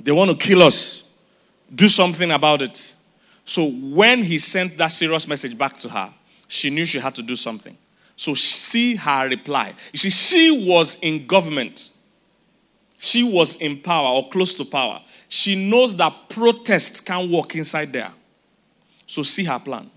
They 0.00 0.12
want 0.12 0.30
to 0.30 0.36
kill 0.36 0.62
us. 0.62 1.10
Do 1.74 1.88
something 1.88 2.30
about 2.30 2.62
it. 2.62 2.94
So 3.44 3.68
when 3.68 4.22
he 4.22 4.38
sent 4.38 4.78
that 4.78 4.88
serious 4.88 5.26
message 5.26 5.56
back 5.58 5.76
to 5.78 5.88
her, 5.88 6.12
she 6.48 6.70
knew 6.70 6.84
she 6.84 6.98
had 6.98 7.14
to 7.16 7.22
do 7.22 7.36
something. 7.36 7.76
So 8.16 8.34
see 8.34 8.94
her 8.96 9.28
reply. 9.28 9.74
You 9.92 9.98
see, 9.98 10.10
she 10.10 10.66
was 10.68 10.96
in 11.00 11.26
government, 11.26 11.90
she 12.98 13.22
was 13.22 13.56
in 13.56 13.80
power 13.80 14.08
or 14.08 14.28
close 14.30 14.54
to 14.54 14.64
power. 14.64 15.00
She 15.28 15.68
knows 15.68 15.96
that 15.96 16.28
protest 16.28 17.04
can't 17.04 17.30
work 17.30 17.56
inside 17.56 17.92
there. 17.92 18.12
So 19.06 19.22
see 19.22 19.44
her 19.44 19.58
plan. 19.58 19.90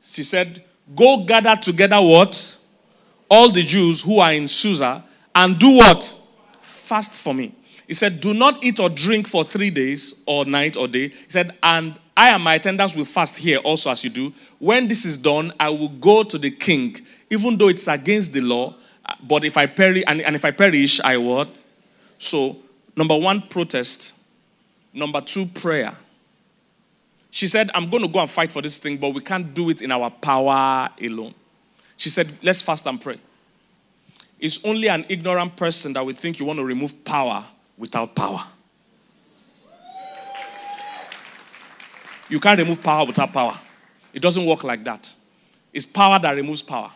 She 0.00 0.22
said, 0.22 0.64
Go 0.94 1.24
gather 1.24 1.56
together 1.56 2.00
what? 2.00 2.56
All 3.30 3.50
the 3.50 3.62
Jews 3.62 4.02
who 4.02 4.20
are 4.20 4.32
in 4.32 4.48
Susa 4.48 5.04
and 5.34 5.58
do 5.58 5.76
what? 5.76 6.18
Fast 6.60 7.20
for 7.20 7.34
me. 7.34 7.54
He 7.86 7.94
said, 7.94 8.20
Do 8.20 8.34
not 8.34 8.62
eat 8.62 8.80
or 8.80 8.88
drink 8.88 9.26
for 9.26 9.44
three 9.44 9.70
days 9.70 10.22
or 10.26 10.44
night 10.44 10.76
or 10.76 10.88
day. 10.88 11.08
He 11.08 11.30
said, 11.30 11.56
And 11.62 11.98
I 12.16 12.30
and 12.30 12.42
my 12.42 12.54
attendants 12.54 12.94
will 12.94 13.04
fast 13.04 13.36
here 13.36 13.58
also 13.58 13.90
as 13.90 14.04
you 14.04 14.10
do. 14.10 14.32
When 14.58 14.88
this 14.88 15.04
is 15.04 15.16
done, 15.16 15.52
I 15.58 15.68
will 15.70 15.88
go 15.88 16.22
to 16.22 16.36
the 16.36 16.50
king, 16.50 16.96
even 17.30 17.56
though 17.56 17.68
it's 17.68 17.86
against 17.86 18.32
the 18.32 18.40
law. 18.40 18.74
But 19.22 19.44
if 19.44 19.56
I 19.56 19.66
perish, 19.66 20.04
and, 20.06 20.20
and 20.20 20.34
if 20.34 20.44
I 20.44 20.50
perish, 20.50 21.00
I 21.00 21.16
what? 21.16 21.48
So, 22.18 22.58
number 22.96 23.16
one, 23.16 23.42
protest. 23.42 24.14
Number 24.92 25.20
two, 25.20 25.46
prayer. 25.46 25.94
She 27.30 27.46
said, 27.46 27.70
I'm 27.74 27.90
going 27.90 28.02
to 28.02 28.08
go 28.08 28.20
and 28.20 28.30
fight 28.30 28.50
for 28.50 28.62
this 28.62 28.78
thing, 28.78 28.96
but 28.96 29.12
we 29.12 29.20
can't 29.20 29.52
do 29.52 29.70
it 29.70 29.82
in 29.82 29.92
our 29.92 30.10
power 30.10 30.88
alone. 31.00 31.34
She 31.96 32.10
said, 32.10 32.30
Let's 32.42 32.62
fast 32.62 32.86
and 32.86 33.00
pray. 33.00 33.18
It's 34.40 34.64
only 34.64 34.88
an 34.88 35.04
ignorant 35.08 35.56
person 35.56 35.92
that 35.94 36.04
would 36.04 36.16
think 36.16 36.38
you 36.38 36.46
want 36.46 36.58
to 36.58 36.64
remove 36.64 37.04
power 37.04 37.44
without 37.76 38.14
power. 38.14 38.40
You 42.28 42.38
can't 42.40 42.58
remove 42.58 42.82
power 42.82 43.06
without 43.06 43.32
power. 43.32 43.58
It 44.12 44.20
doesn't 44.20 44.44
work 44.44 44.64
like 44.64 44.84
that. 44.84 45.12
It's 45.72 45.86
power 45.86 46.18
that 46.18 46.32
removes 46.32 46.62
power. 46.62 46.90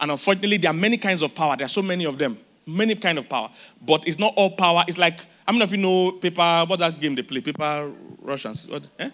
And 0.00 0.10
unfortunately, 0.10 0.56
there 0.56 0.70
are 0.70 0.74
many 0.74 0.98
kinds 0.98 1.22
of 1.22 1.34
power. 1.34 1.56
There 1.56 1.64
are 1.64 1.68
so 1.68 1.82
many 1.82 2.06
of 2.06 2.18
them. 2.18 2.38
Many 2.66 2.94
kind 2.96 3.18
of 3.18 3.28
power. 3.28 3.50
But 3.80 4.06
it's 4.06 4.18
not 4.18 4.34
all 4.36 4.50
power. 4.50 4.84
It's 4.88 4.98
like, 4.98 5.20
how 5.46 5.52
many 5.52 5.62
of 5.62 5.70
you 5.70 5.78
know 5.78 6.12
paper, 6.12 6.64
what 6.66 6.80
that 6.80 7.00
game 7.00 7.14
they 7.14 7.22
play? 7.22 7.40
Paper 7.40 7.90
Russians. 8.20 8.68
What, 8.68 8.86
eh? 8.98 9.10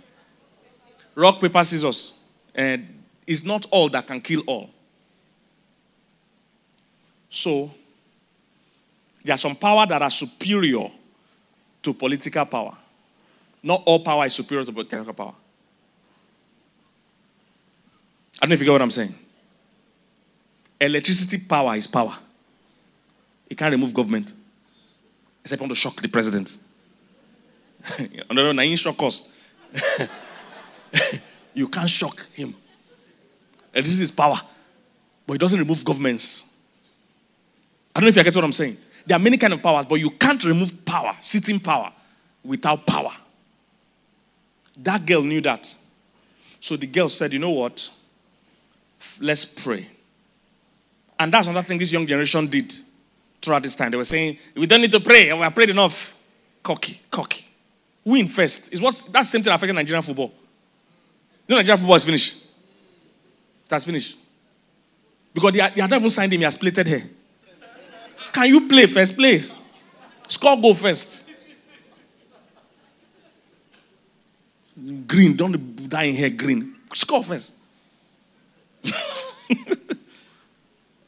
Rock, 1.19 1.41
paper, 1.41 1.65
scissors. 1.65 2.15
And 2.55 2.87
it's 3.27 3.43
not 3.45 3.67
all 3.71 3.89
that 3.91 4.07
can 4.07 4.21
kill 4.21 4.43
all. 4.47 4.71
So, 7.29 7.71
there 9.25 9.35
are 9.35 9.39
some 9.39 9.57
power 9.57 9.85
that 9.87 10.01
are 10.01 10.11
superior 10.11 10.89
to 11.83 11.93
political 11.93 12.47
power. 12.47 12.77
Not 13.63 13.83
all 13.85 14.01
power 14.01 14.25
is 14.27 14.35
superior 14.35 14.65
to 14.65 14.73
political 14.73 15.13
power. 15.13 15.35
I 18.41 18.47
don't 18.47 18.51
know 18.51 18.55
if 18.55 18.61
you 18.61 18.67
get 18.67 18.73
what 18.73 18.83
I'm 18.83 18.91
saying. 18.91 19.15
Electricity 20.81 21.39
power 21.39 21.75
is 21.75 21.89
power. 21.89 22.17
It 23.51 23.59
can't 23.59 23.73
remove 23.73 23.93
government. 23.93 24.33
Except 25.43 25.61
want 25.61 25.73
to 25.73 25.77
shock 25.77 26.01
the 26.01 26.09
president. 26.09 26.59
no, 28.31 28.53
no, 28.53 28.53
no, 28.53 28.77
shock 28.77 29.03
us. 29.03 29.29
you 31.55 31.69
can't 31.69 31.89
shock 31.89 32.27
him. 32.33 32.55
And 33.75 33.85
this 33.85 33.93
is 33.93 33.99
his 34.01 34.11
power. 34.11 34.37
But 35.27 35.35
it 35.35 35.41
doesn't 35.41 35.59
remove 35.59 35.85
governments. 35.85 36.45
I 37.95 38.01
don't 38.01 38.05
know 38.05 38.09
if 38.09 38.17
you 38.17 38.25
get 38.25 38.35
what 38.35 38.45
I'm 38.45 38.53
saying. 38.53 38.77
There 39.07 39.17
are 39.17 39.21
many 39.21 39.37
kind 39.37 39.53
of 39.53 39.63
powers, 39.63 39.87
but 39.87 39.97
you 39.97 40.11
can't 40.11 40.43
remove 40.45 40.85
power, 40.85 41.17
sitting 41.21 41.59
power, 41.61 41.93
without 42.45 42.87
power. 42.87 43.13
That 44.79 45.05
girl 45.05 45.23
knew 45.23 45.41
that. 45.43 45.75
So 46.61 46.77
the 46.77 46.87
girl 46.87 47.09
said, 47.09 47.33
You 47.33 47.39
know 47.39 47.51
what? 47.51 47.91
Let's 49.21 49.45
pray. 49.45 49.87
And 51.19 51.33
that's 51.33 51.49
another 51.49 51.65
thing 51.65 51.79
this 51.79 51.93
young 51.93 52.07
generation 52.07 52.47
did 52.47 52.75
throughout 53.43 53.63
this 53.63 53.77
time. 53.77 53.91
They 53.91 53.97
were 53.97 54.05
saying, 54.05 54.39
We 54.55 54.67
don't 54.67 54.81
need 54.81 54.93
to 54.93 55.01
pray. 55.01 55.33
We 55.33 55.41
have 55.41 55.55
prayed 55.55 55.71
enough. 55.71 56.17
Cocky, 56.63 57.01
cocky. 57.11 57.45
Win 58.05 58.29
first. 58.29 58.73
Is 58.73 58.81
what 58.81 58.95
that's 59.11 59.29
the 59.29 59.33
same 59.33 59.43
thing 59.43 59.53
affecting 59.53 59.75
Nigerian 59.75 60.03
football. 60.03 60.33
You 61.49 61.55
know, 61.55 61.61
Nigerian 61.61 61.79
football 61.79 61.97
is 61.97 62.05
finished. 62.05 62.45
That's 63.69 63.85
finished. 63.87 64.19
Because 65.33 65.53
they, 65.53 65.61
are, 65.61 65.71
have 65.71 65.91
not 65.91 65.99
even 65.99 66.11
signed 66.11 66.33
him, 66.33 66.41
he 66.41 66.45
has 66.45 66.57
plated 66.57 66.87
hair. 66.87 67.03
Can 68.33 68.47
you 68.49 68.69
play 68.69 68.87
first 68.87 69.17
place? 69.17 69.55
Score 70.29 70.61
goal 70.61 70.75
first. 70.75 71.25
Green, 75.07 75.35
don't 75.35 75.89
die 75.89 76.05
in 76.05 76.15
here, 76.15 76.31
green. 76.31 76.77
Score 76.93 77.23
first. 77.25 77.55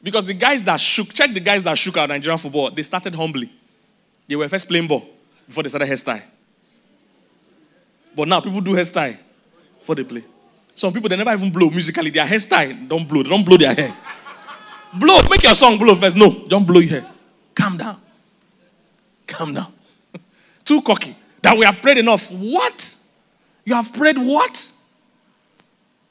because 0.02 0.24
the 0.24 0.34
guys 0.34 0.62
that 0.62 0.80
shook, 0.80 1.12
check 1.12 1.32
the 1.34 1.40
guys 1.40 1.62
that 1.62 1.76
shook 1.76 1.98
our 1.98 2.08
Nigerian 2.08 2.38
football, 2.38 2.70
they 2.70 2.82
started 2.82 3.14
humbly. 3.14 3.52
They 4.26 4.36
were 4.36 4.48
first 4.48 4.66
playing 4.68 4.88
ball 4.88 5.06
before 5.46 5.62
they 5.64 5.68
started 5.68 5.88
hairstyle. 5.88 6.22
But 8.16 8.26
now 8.26 8.40
people 8.40 8.60
do 8.62 8.72
hairstyle 8.72 9.18
before 9.80 9.96
they 9.96 10.04
play. 10.04 10.22
Some 10.74 10.92
people 10.92 11.08
they 11.08 11.16
never 11.16 11.32
even 11.32 11.50
blow 11.50 11.68
musically. 11.70 12.10
Their 12.10 12.24
hairstyle 12.24 12.88
don't 12.88 13.08
blow. 13.08 13.22
They 13.22 13.28
don't 13.30 13.44
blow 13.44 13.56
their 13.56 13.74
hair. 13.74 13.92
blow, 14.94 15.18
make 15.28 15.42
your 15.42 15.54
song 15.54 15.78
blow 15.78 15.94
first. 15.94 16.16
No, 16.16 16.46
don't 16.46 16.66
blow 16.66 16.80
your 16.80 17.00
hair. 17.00 17.10
Calm 17.54 17.76
down. 17.76 18.00
Calm 19.26 19.54
down. 19.54 19.72
Too 20.64 20.80
cocky. 20.82 21.16
That 21.42 21.56
we 21.56 21.64
have 21.64 21.80
prayed 21.82 21.98
enough. 21.98 22.30
What? 22.30 22.96
You 23.64 23.74
have 23.74 23.92
prayed 23.92 24.16
what? 24.18 24.72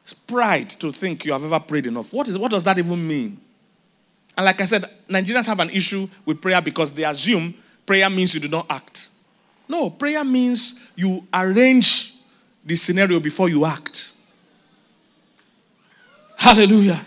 It's 0.03 0.13
pride 0.13 0.69
to 0.71 0.91
think 0.91 1.25
you 1.25 1.33
have 1.33 1.43
ever 1.43 1.59
prayed 1.59 1.85
enough. 1.85 2.11
What 2.11 2.27
is 2.27 2.37
what 2.37 2.51
does 2.51 2.63
that 2.63 2.77
even 2.77 3.07
mean? 3.07 3.39
And 4.35 4.45
like 4.45 4.61
I 4.61 4.65
said, 4.65 4.85
Nigerians 5.09 5.45
have 5.45 5.59
an 5.59 5.69
issue 5.69 6.07
with 6.25 6.41
prayer 6.41 6.61
because 6.61 6.91
they 6.91 7.03
assume 7.03 7.53
prayer 7.85 8.09
means 8.09 8.33
you 8.33 8.39
do 8.39 8.47
not 8.47 8.65
act. 8.69 9.09
No, 9.67 9.89
prayer 9.89 10.23
means 10.23 10.87
you 10.95 11.27
arrange 11.33 12.13
the 12.63 12.75
scenario 12.75 13.19
before 13.19 13.49
you 13.49 13.65
act. 13.65 14.13
Hallelujah. 16.35 17.01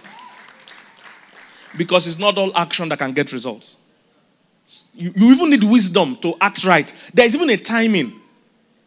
Because 1.76 2.06
it's 2.06 2.18
not 2.18 2.36
all 2.36 2.56
action 2.56 2.88
that 2.90 2.98
can 2.98 3.12
get 3.12 3.32
results. 3.32 3.76
You, 4.94 5.12
you 5.14 5.34
even 5.34 5.50
need 5.50 5.64
wisdom 5.64 6.16
to 6.16 6.34
act 6.40 6.64
right. 6.64 6.92
There's 7.14 7.34
even 7.34 7.48
a 7.50 7.56
timing. 7.56 8.12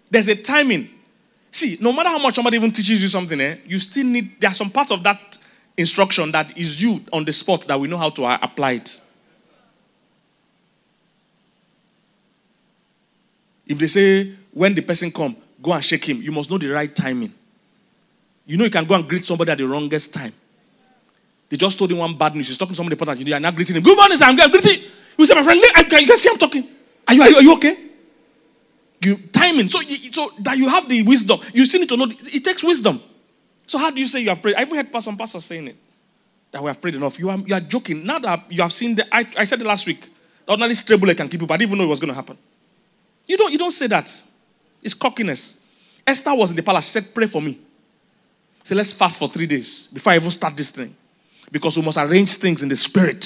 There's 0.09 0.27
a 0.27 0.35
timing. 0.35 0.89
See, 1.51 1.77
no 1.81 1.91
matter 1.93 2.09
how 2.09 2.19
much 2.19 2.35
somebody 2.35 2.57
even 2.57 2.71
teaches 2.71 3.01
you 3.01 3.07
something, 3.07 3.39
eh, 3.41 3.57
you 3.65 3.79
still 3.79 4.05
need, 4.05 4.39
there 4.39 4.51
are 4.51 4.53
some 4.53 4.69
parts 4.69 4.91
of 4.91 5.01
that 5.03 5.37
instruction 5.77 6.31
that 6.31 6.57
is 6.57 6.81
you 6.81 7.01
on 7.11 7.25
the 7.25 7.33
spot 7.33 7.61
that 7.61 7.79
we 7.79 7.87
know 7.87 7.97
how 7.97 8.09
to 8.09 8.25
apply 8.43 8.73
it. 8.73 9.01
If 13.65 13.79
they 13.79 13.87
say, 13.87 14.31
when 14.51 14.75
the 14.75 14.81
person 14.81 15.11
come, 15.11 15.35
go 15.65 15.73
and 15.73 15.83
shake 15.83 16.05
him, 16.05 16.21
you 16.21 16.31
must 16.31 16.49
know 16.49 16.57
the 16.57 16.69
right 16.69 16.95
timing. 16.95 17.33
You 18.45 18.57
know 18.57 18.63
you 18.63 18.71
can 18.71 18.85
go 18.85 18.95
and 18.95 19.09
greet 19.09 19.25
somebody 19.25 19.51
at 19.51 19.57
the 19.57 19.67
wrongest 19.67 20.13
time. 20.13 20.31
They 21.49 21.57
just 21.57 21.77
told 21.77 21.91
him 21.91 21.97
one 21.97 22.15
bad 22.17 22.35
news. 22.35 22.47
He's 22.47 22.57
talking 22.57 22.73
to 22.73 22.77
somebody 22.77 22.93
important. 22.93 23.27
You 23.27 23.33
are 23.33 23.39
now 23.39 23.51
greeting 23.51 23.75
him. 23.75 23.83
Good 23.83 23.97
morning, 23.97 24.17
sir. 24.17 24.25
I'm 24.25 24.35
greeting. 24.35 24.83
You 25.17 25.25
say, 25.25 25.35
my 25.35 25.43
friend, 25.43 25.61
I, 25.75 25.81
you 25.99 26.07
can 26.07 26.17
see 26.17 26.29
I'm 26.29 26.37
talking. 26.37 26.67
Are 27.07 27.13
you, 27.13 27.21
are 27.21 27.29
you, 27.29 27.35
are 27.35 27.41
you 27.41 27.53
okay? 27.55 27.77
You 29.03 29.17
timing. 29.31 29.67
So, 29.67 29.81
you, 29.81 30.11
so 30.11 30.31
that 30.39 30.57
you 30.57 30.69
have 30.69 30.87
the 30.89 31.03
wisdom. 31.03 31.39
You 31.53 31.65
still 31.65 31.79
need 31.79 31.89
to 31.89 31.97
know. 31.97 32.07
It 32.09 32.43
takes 32.43 32.63
wisdom. 32.63 33.01
So 33.67 33.77
how 33.77 33.89
do 33.89 33.99
you 33.99 34.07
say 34.07 34.21
you 34.21 34.29
have 34.29 34.41
prayed? 34.41 34.55
I've 34.55 34.69
heard 34.69 34.89
some 35.01 35.17
pastors 35.17 35.45
saying 35.45 35.67
it. 35.69 35.75
That 36.51 36.61
we 36.61 36.67
have 36.67 36.79
prayed 36.81 36.95
enough. 36.95 37.17
You 37.19 37.29
are, 37.29 37.37
you 37.37 37.53
are 37.53 37.59
joking. 37.59 38.05
Now 38.05 38.19
that 38.19 38.51
you 38.51 38.61
have 38.61 38.73
seen 38.73 38.95
the, 38.95 39.15
I, 39.15 39.27
I 39.37 39.43
said 39.43 39.61
it 39.61 39.65
last 39.65 39.85
week. 39.85 40.01
The 40.45 40.51
ordinary 40.51 40.75
stray 40.75 40.97
bullet 40.97 41.17
can 41.17 41.27
keep 41.27 41.41
you, 41.41 41.47
but 41.47 41.55
I 41.55 41.57
didn't 41.57 41.69
even 41.69 41.79
know 41.79 41.85
it 41.85 41.89
was 41.89 41.99
going 41.99 42.09
to 42.09 42.15
happen. 42.15 42.37
You 43.27 43.37
don't, 43.37 43.51
you 43.51 43.57
don't 43.57 43.71
say 43.71 43.87
that. 43.87 44.11
It's 44.85 44.93
cockiness. 44.93 45.59
Esther 46.05 46.35
was 46.35 46.51
in 46.51 46.55
the 46.55 46.61
palace. 46.61 46.85
She 46.85 46.91
said, 46.91 47.11
pray 47.11 47.25
for 47.25 47.41
me. 47.41 47.59
Say, 48.63 48.75
let's 48.75 48.93
fast 48.93 49.17
for 49.17 49.27
three 49.27 49.47
days 49.47 49.87
before 49.87 50.13
I 50.13 50.17
even 50.17 50.29
start 50.29 50.55
this 50.55 50.69
thing. 50.69 50.95
Because 51.51 51.75
we 51.75 51.83
must 51.83 51.97
arrange 51.97 52.37
things 52.37 52.61
in 52.61 52.69
the 52.69 52.75
spirit 52.75 53.25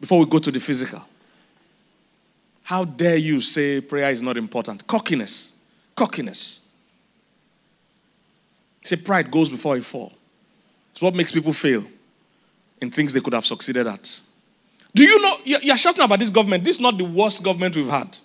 before 0.00 0.20
we 0.20 0.26
go 0.26 0.38
to 0.38 0.52
the 0.52 0.60
physical. 0.60 1.02
How 2.62 2.84
dare 2.84 3.16
you 3.16 3.40
say 3.40 3.80
prayer 3.80 4.10
is 4.10 4.22
not 4.22 4.36
important? 4.36 4.86
Cockiness. 4.86 5.58
Cockiness. 5.96 6.60
Say 8.84 8.96
pride 8.96 9.32
goes 9.32 9.50
before 9.50 9.76
a 9.76 9.80
fall. 9.80 10.12
It's 10.92 11.02
what 11.02 11.14
makes 11.14 11.32
people 11.32 11.52
fail 11.52 11.84
in 12.80 12.92
things 12.92 13.12
they 13.12 13.20
could 13.20 13.34
have 13.34 13.46
succeeded 13.46 13.88
at. 13.88 14.20
Do 14.94 15.02
you 15.02 15.20
know, 15.20 15.38
you're 15.44 15.76
shouting 15.76 16.04
about 16.04 16.20
this 16.20 16.30
government. 16.30 16.62
This 16.62 16.76
is 16.76 16.80
not 16.80 16.96
the 16.96 17.04
worst 17.04 17.42
government 17.42 17.74
we've 17.74 17.88
had. 17.88 18.16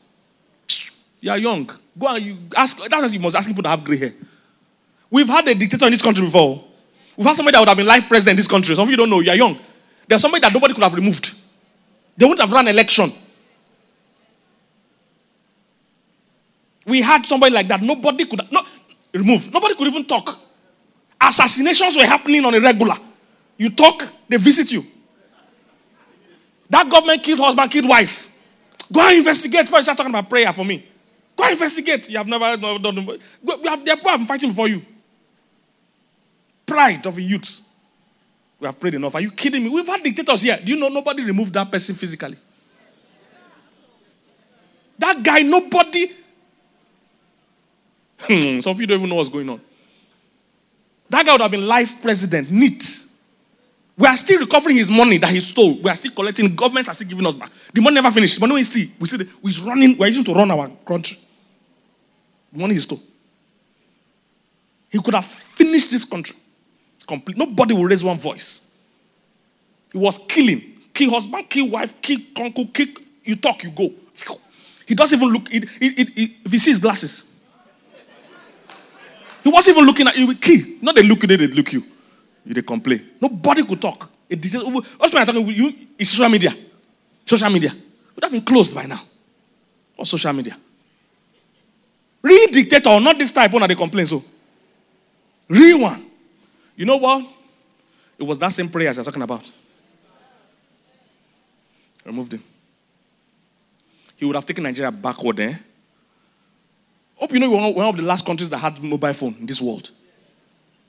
You're 1.21 1.37
young. 1.37 1.69
Go 1.97 2.07
and 2.07 2.25
you 2.25 2.37
ask, 2.57 2.77
that's 2.77 2.91
why 2.91 3.05
you 3.05 3.19
must 3.19 3.35
ask 3.35 3.47
people 3.47 3.63
to 3.63 3.69
have 3.69 3.83
gray 3.83 3.97
hair. 3.97 4.13
We've 5.09 5.27
had 5.27 5.47
a 5.47 5.53
dictator 5.55 5.85
in 5.85 5.91
this 5.91 6.01
country 6.01 6.25
before. 6.25 6.63
We've 7.15 7.27
had 7.27 7.35
somebody 7.35 7.53
that 7.53 7.59
would 7.59 7.67
have 7.67 7.77
been 7.77 7.85
life 7.85 8.07
president 8.07 8.31
in 8.31 8.37
this 8.37 8.47
country. 8.47 8.75
Some 8.75 8.83
of 8.83 8.89
you 8.89 8.97
don't 8.97 9.09
know, 9.09 9.19
you're 9.19 9.35
young. 9.35 9.57
There's 10.07 10.21
somebody 10.21 10.41
that 10.41 10.53
nobody 10.53 10.73
could 10.73 10.83
have 10.83 10.93
removed. 10.93 11.35
They 12.17 12.25
wouldn't 12.25 12.41
have 12.41 12.51
run 12.51 12.67
election. 12.67 13.11
We 16.85 17.01
had 17.01 17.25
somebody 17.25 17.53
like 17.53 17.67
that. 17.67 17.81
Nobody 17.81 18.25
could 18.25 18.51
not 18.51 18.65
remove. 19.13 19.53
Nobody 19.53 19.75
could 19.75 19.87
even 19.87 20.05
talk. 20.05 20.39
Assassinations 21.21 21.95
were 21.95 22.05
happening 22.05 22.43
on 22.43 22.55
a 22.55 22.59
regular. 22.59 22.95
You 23.57 23.69
talk, 23.69 24.07
they 24.27 24.37
visit 24.37 24.71
you. 24.71 24.83
That 26.69 26.89
government 26.89 27.21
killed 27.21 27.39
husband, 27.39 27.69
killed 27.69 27.87
wife. 27.87 28.35
Go 28.91 29.01
and 29.07 29.17
investigate 29.17 29.65
before 29.65 29.79
you 29.79 29.83
start 29.83 29.97
talking 29.97 30.11
about 30.11 30.27
prayer 30.29 30.51
for 30.51 30.65
me. 30.65 30.87
Go 31.41 31.49
investigate. 31.49 32.09
You 32.09 32.17
have 32.17 32.27
never 32.27 32.55
done. 32.57 33.05
We 33.05 33.67
have, 33.67 33.83
there 33.83 33.95
people 33.95 34.11
have 34.11 34.27
fighting 34.27 34.53
for 34.53 34.67
you 34.67 34.85
pride 36.65 37.05
of 37.05 37.17
a 37.17 37.21
youth. 37.21 37.61
We 38.59 38.67
have 38.67 38.79
prayed 38.79 38.93
enough. 38.95 39.15
Are 39.15 39.21
you 39.21 39.31
kidding 39.31 39.63
me? 39.63 39.69
We've 39.69 39.87
had 39.87 40.03
dictators 40.03 40.43
here. 40.43 40.57
Do 40.63 40.71
you 40.71 40.79
know 40.79 40.87
nobody 40.87 41.23
removed 41.23 41.53
that 41.53 41.69
person 41.71 41.95
physically? 41.95 42.37
That 44.99 45.21
guy, 45.23 45.41
nobody. 45.41 46.11
Hmm, 48.19 48.59
some 48.59 48.71
of 48.71 48.79
you 48.79 48.87
don't 48.87 48.99
even 48.99 49.09
know 49.09 49.15
what's 49.15 49.29
going 49.29 49.49
on. 49.49 49.59
That 51.09 51.25
guy 51.25 51.31
would 51.33 51.41
have 51.41 51.51
been 51.51 51.67
life 51.67 52.01
president, 52.01 52.51
neat. 52.51 52.83
We 53.97 54.07
are 54.07 54.15
still 54.15 54.39
recovering 54.39 54.77
his 54.77 54.89
money 54.89 55.17
that 55.17 55.31
he 55.31 55.41
stole. 55.41 55.81
We 55.81 55.89
are 55.89 55.95
still 55.95 56.11
collecting. 56.11 56.55
Governments 56.55 56.87
are 56.87 56.93
still 56.93 57.09
giving 57.09 57.25
us 57.25 57.33
back. 57.33 57.51
The 57.73 57.81
money 57.81 57.95
never 57.95 58.11
finished. 58.11 58.39
But 58.39 58.47
no, 58.47 58.55
we 58.55 58.63
see. 58.63 58.91
We 58.99 59.07
see 59.07 59.17
the, 59.17 59.27
he's 59.43 59.59
running. 59.59 59.97
We're 59.97 60.07
using 60.07 60.23
to 60.23 60.33
run 60.33 60.51
our 60.51 60.69
country. 60.85 61.17
Money 62.51 62.73
he 62.73 62.79
stole. 62.79 63.01
He 64.89 64.99
could 64.99 65.13
have 65.13 65.25
finished 65.25 65.91
this 65.91 66.05
country 66.05 66.35
complete. 67.11 67.37
Nobody 67.37 67.73
will 67.73 67.85
raise 67.85 68.03
one 68.03 68.17
voice. 68.17 68.69
He 69.91 69.97
was 69.97 70.17
killing. 70.17 70.61
Kill 70.93 71.09
husband, 71.11 71.49
kill 71.49 71.69
wife, 71.69 72.01
kill 72.01 72.19
uncle, 72.37 72.67
kill. 72.67 72.87
You 73.23 73.35
talk, 73.35 73.63
you 73.63 73.71
go. 73.71 73.89
He 74.85 74.95
doesn't 74.95 75.17
even 75.17 75.29
look. 75.33 75.53
It, 75.53 75.63
it, 75.81 76.09
it, 76.17 76.31
if 76.45 76.51
he 76.51 76.57
sees 76.57 76.79
glasses, 76.79 77.23
he 79.43 79.49
wasn't 79.49 79.75
even 79.77 79.85
looking 79.87 80.07
at 80.07 80.17
you. 80.17 80.35
Kill. 80.35 80.61
Not 80.81 80.95
they 80.95 81.03
look 81.03 81.23
at 81.23 81.31
it, 81.31 81.37
they 81.37 81.47
look 81.47 81.71
you. 81.73 81.83
You 82.45 82.53
They 82.53 82.61
complain. 82.61 83.09
Nobody 83.19 83.63
could 83.65 83.81
talk. 83.81 84.09
It 84.29 84.45
is, 84.45 84.55
what's 84.97 85.13
my 85.13 85.25
talking 85.25 85.45
with 85.45 85.55
you? 85.55 85.73
It's 85.97 86.09
social 86.11 86.29
media. 86.29 86.55
Social 87.25 87.49
media. 87.49 87.73
Would 88.15 88.23
have 88.23 88.31
been 88.31 88.41
closed 88.41 88.73
by 88.73 88.85
now. 88.85 89.01
Or 89.97 90.05
social 90.05 90.33
media. 90.33 90.57
Real 92.21 92.47
dictator, 92.51 92.99
not 92.99 93.17
this 93.17 93.31
type 93.31 93.51
one 93.51 93.61
that 93.61 93.67
they 93.67 93.75
complain 93.75 94.05
so. 94.05 94.23
Real 95.47 95.79
one. 95.79 96.05
You 96.75 96.85
know 96.85 96.97
what? 96.97 97.25
It 98.17 98.23
was 98.23 98.37
that 98.37 98.49
same 98.49 98.69
prayer 98.69 98.89
as 98.89 98.97
I'm 98.99 99.05
talking 99.05 99.21
about. 99.21 99.49
Removed 102.05 102.33
him. 102.33 102.43
He 104.17 104.25
would 104.25 104.35
have 104.35 104.45
taken 104.45 104.63
Nigeria 104.63 104.91
backward 104.91 105.37
there. 105.37 105.49
Eh? 105.49 105.55
Hope 107.15 107.33
you 107.33 107.39
know 107.39 107.49
we're 107.51 107.71
one 107.71 107.85
of 107.85 107.95
the 107.97 108.03
last 108.03 108.25
countries 108.25 108.49
that 108.49 108.57
had 108.57 108.81
mobile 108.83 109.13
phone 109.13 109.35
in 109.39 109.45
this 109.45 109.61
world. 109.61 109.89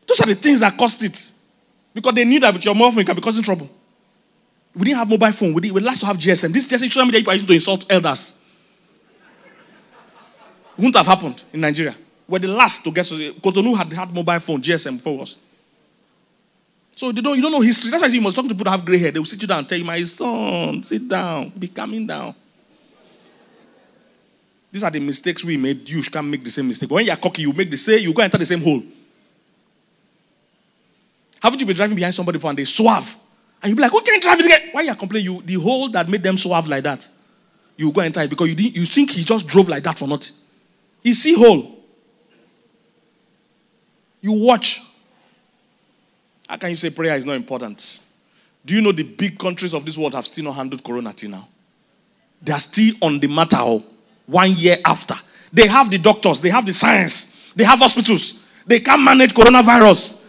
Those 0.07 0.21
are 0.21 0.27
the 0.27 0.35
things 0.35 0.61
that 0.61 0.77
cost 0.77 1.03
it. 1.03 1.31
Because 1.95 2.15
they 2.15 2.25
knew 2.25 2.41
that 2.41 2.53
with 2.55 2.65
your 2.65 2.75
mobile 2.75 2.93
phone 2.93 3.01
you 3.01 3.05
can 3.07 3.17
be 3.17 3.23
causing 3.23 3.43
trouble. 3.43 3.69
We 4.75 4.85
didn't 4.85 4.99
have 4.99 5.09
mobile 5.09 5.33
phone. 5.33 5.53
We, 5.53 5.61
did, 5.63 5.73
we 5.73 5.81
last 5.81 6.01
to 6.01 6.07
have 6.07 6.17
GSM. 6.17 6.53
This 6.53 6.67
GSM 6.67 6.81
social 6.91 7.05
media 7.05 7.21
people 7.21 7.33
are 7.33 7.35
using 7.35 7.49
to 7.49 7.55
insult 7.55 7.87
elders. 7.91 8.42
Wouldn't 10.83 10.97
have 10.97 11.07
happened 11.07 11.45
in 11.53 11.61
Nigeria. 11.61 11.95
We're 12.27 12.41
the 12.41 12.49
last 12.49 12.83
to 12.83 12.91
get 12.91 13.07
to 13.07 13.35
Cotonou 13.35 13.77
had 13.77 13.93
had 13.93 14.13
mobile 14.13 14.41
phone, 14.41 14.61
GSM 14.61 14.97
before 14.97 15.23
us. 15.23 15.37
So 16.97 17.07
you 17.07 17.23
don't, 17.23 17.37
you 17.37 17.43
don't 17.43 17.53
know 17.53 17.61
history. 17.61 17.89
That's 17.89 18.03
why 18.03 18.09
you 18.09 18.21
must 18.21 18.35
talk 18.35 18.47
to 18.47 18.49
people 18.49 18.65
that 18.65 18.73
have 18.73 18.85
gray 18.85 18.99
hair. 18.99 19.13
They 19.13 19.21
will 19.21 19.27
sit 19.27 19.41
you 19.41 19.47
down 19.47 19.61
and 19.61 19.69
tell 19.69 19.79
you, 19.79 19.85
my 19.85 20.03
son, 20.03 20.83
sit 20.83 21.09
down, 21.09 21.51
be 21.57 21.69
calming 21.69 22.05
down. 22.05 22.35
These 24.73 24.83
are 24.83 24.91
the 24.91 24.99
mistakes 24.99 25.45
we 25.45 25.57
made. 25.57 25.89
You 25.89 26.03
can't 26.03 26.27
make 26.27 26.43
the 26.43 26.51
same 26.51 26.67
mistake. 26.67 26.91
When 26.91 27.07
you're 27.07 27.15
cocky, 27.15 27.43
you 27.43 27.53
make 27.53 27.71
the 27.71 27.77
same, 27.77 28.01
you 28.01 28.13
go 28.13 28.23
enter 28.23 28.39
the 28.39 28.47
same 28.47 28.61
hole. 28.61 28.83
Haven't 31.41 31.61
you 31.61 31.67
been 31.67 31.77
driving 31.77 31.95
behind 31.95 32.15
somebody 32.15 32.41
for 32.41 32.49
and 32.49 32.59
they 32.59 32.65
swerve? 32.65 33.17
And 33.63 33.71
you 33.71 33.77
be 33.77 33.83
like, 33.83 33.93
who 33.93 34.01
can 34.01 34.19
drive 34.19 34.41
it 34.41 34.47
again? 34.47 34.71
Why 34.73 34.83
you 34.83 34.95
complaining? 34.97 35.33
You 35.33 35.43
the 35.43 35.55
hole 35.63 35.89
that 35.91 36.09
made 36.09 36.25
them 36.25 36.37
swerve 36.37 36.67
like 36.67 36.83
that. 36.83 37.09
You 37.77 37.93
go 37.93 38.01
enter 38.01 38.23
it 38.23 38.31
because 38.31 38.51
you 38.53 38.71
you 38.71 38.85
think 38.85 39.11
he 39.13 39.23
just 39.23 39.47
drove 39.47 39.69
like 39.69 39.85
that 39.85 39.97
for 39.97 40.09
nothing. 40.09 40.42
He 41.03 41.15
see. 41.15 41.33
You 44.21 44.33
watch. 44.33 44.81
How 46.49 46.57
can 46.57 46.71
you 46.71 46.77
say 46.77 46.91
prayer 46.91 47.17
is 47.17 47.27
not 47.27 47.35
important? 47.35 48.01
Do 48.65 48.75
you 48.75 48.81
know 48.81 48.93
the 48.93 49.03
big 49.03 49.39
countries 49.39 49.75
of 49.75 49.85
this 49.85 49.99
world 49.99 50.15
have 50.15 50.27
still 50.27 50.45
not 50.45 50.53
handled 50.55 50.85
corona 50.85 51.13
till 51.13 51.31
now? 51.31 51.49
They 52.41 52.53
are 52.53 52.61
still 52.61 52.95
on 53.03 53.19
the 53.19 53.27
matter 53.27 53.57
oh, 53.59 53.83
one 54.27 54.53
year 54.53 54.77
after. 54.85 55.15
They 55.53 55.67
have 55.67 55.91
the 55.91 55.99
doctors, 55.99 56.41
they 56.41 56.51
have 56.51 56.65
the 56.65 56.73
science, 56.73 57.53
they 57.55 57.65
have 57.65 57.79
hospitals. 57.79 58.43
They 58.67 58.81
can't 58.81 59.03
manage 59.03 59.35
coronavirus. 59.35 60.23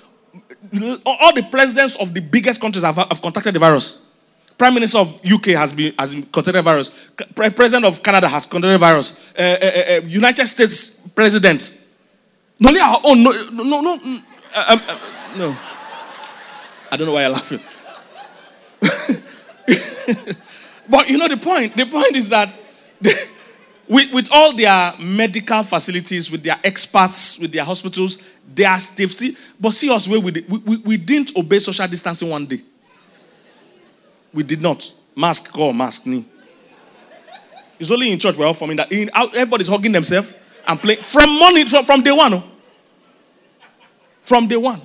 All 1.06 1.34
the 1.34 1.44
presidents 1.44 1.96
of 1.98 2.14
the 2.14 2.22
biggest 2.22 2.60
countries 2.60 2.84
have, 2.84 2.96
have 2.96 3.22
contacted 3.22 3.54
the 3.54 3.60
virus. 3.60 4.03
Prime 4.58 4.74
Minister 4.74 5.00
of 5.00 5.20
UK 5.26 5.48
has 5.48 5.74
been 5.74 5.94
has 5.98 6.14
been 6.14 6.24
contacted 6.24 6.64
virus. 6.64 6.92
President 7.36 7.86
of 7.86 8.04
Canada 8.04 8.28
has 8.28 8.46
contacted 8.46 8.80
virus. 8.80 9.34
Uh, 9.38 9.42
uh, 9.42 9.66
uh, 9.66 10.02
United 10.06 10.48
States 10.48 11.02
President. 11.16 11.80
No, 12.60 12.70
only 12.70 12.82
our 12.82 13.00
own. 13.04 13.24
No, 13.24 13.32
no, 13.32 13.82
no, 13.82 14.00
mm, 14.00 14.24
uh, 14.56 14.66
um, 14.70 14.82
uh, 14.88 15.00
no. 15.38 15.58
I 16.92 16.98
don't 16.98 17.08
know 17.08 17.14
why 17.14 17.22
you're 17.22 17.32
laughing. 17.32 17.60
but 20.90 21.10
you 21.10 21.18
know 21.18 21.28
the 21.28 21.38
point. 21.38 21.76
The 21.76 21.86
point 21.86 22.16
is 22.16 22.30
that 22.30 22.54
they, 23.02 23.14
with, 23.90 24.14
with 24.14 24.28
all 24.32 24.56
their 24.56 24.94
medical 25.00 25.64
facilities, 25.64 26.30
with 26.30 26.44
their 26.44 26.60
experts, 26.64 27.40
with 27.40 27.52
their 27.52 27.64
hospitals, 27.64 28.20
they 28.54 28.66
are 28.66 28.80
still. 28.80 29.10
But 29.60 29.72
see 29.72 29.90
us 29.90 30.08
where 30.08 30.20
we, 30.20 30.32
we, 30.48 30.78
we 30.78 30.98
didn't 30.98 31.36
obey 31.36 31.60
social 31.60 31.88
distancing 31.88 32.30
one 32.30 32.46
day. 32.46 32.62
We 34.34 34.44
did 34.44 34.62
not. 34.62 34.92
Mask, 35.16 35.52
call 35.52 35.74
mask, 35.74 36.08
knee. 36.08 36.26
It's 37.80 37.92
only 37.92 38.12
in 38.12 38.20
church 38.20 38.36
we're 38.38 38.46
all 38.46 38.54
forming 38.54 38.78
that. 38.78 38.92
In, 38.92 39.10
everybody's 39.14 39.68
hugging 39.68 39.92
themselves 39.92 40.34
and 40.68 40.80
playing 40.80 41.02
from 41.02 41.30
morning 41.38 41.68
from, 41.68 41.86
from 41.86 42.02
day 42.02 42.12
one. 42.12 42.44
From 44.22 44.48
day 44.48 44.58
one. 44.58 44.82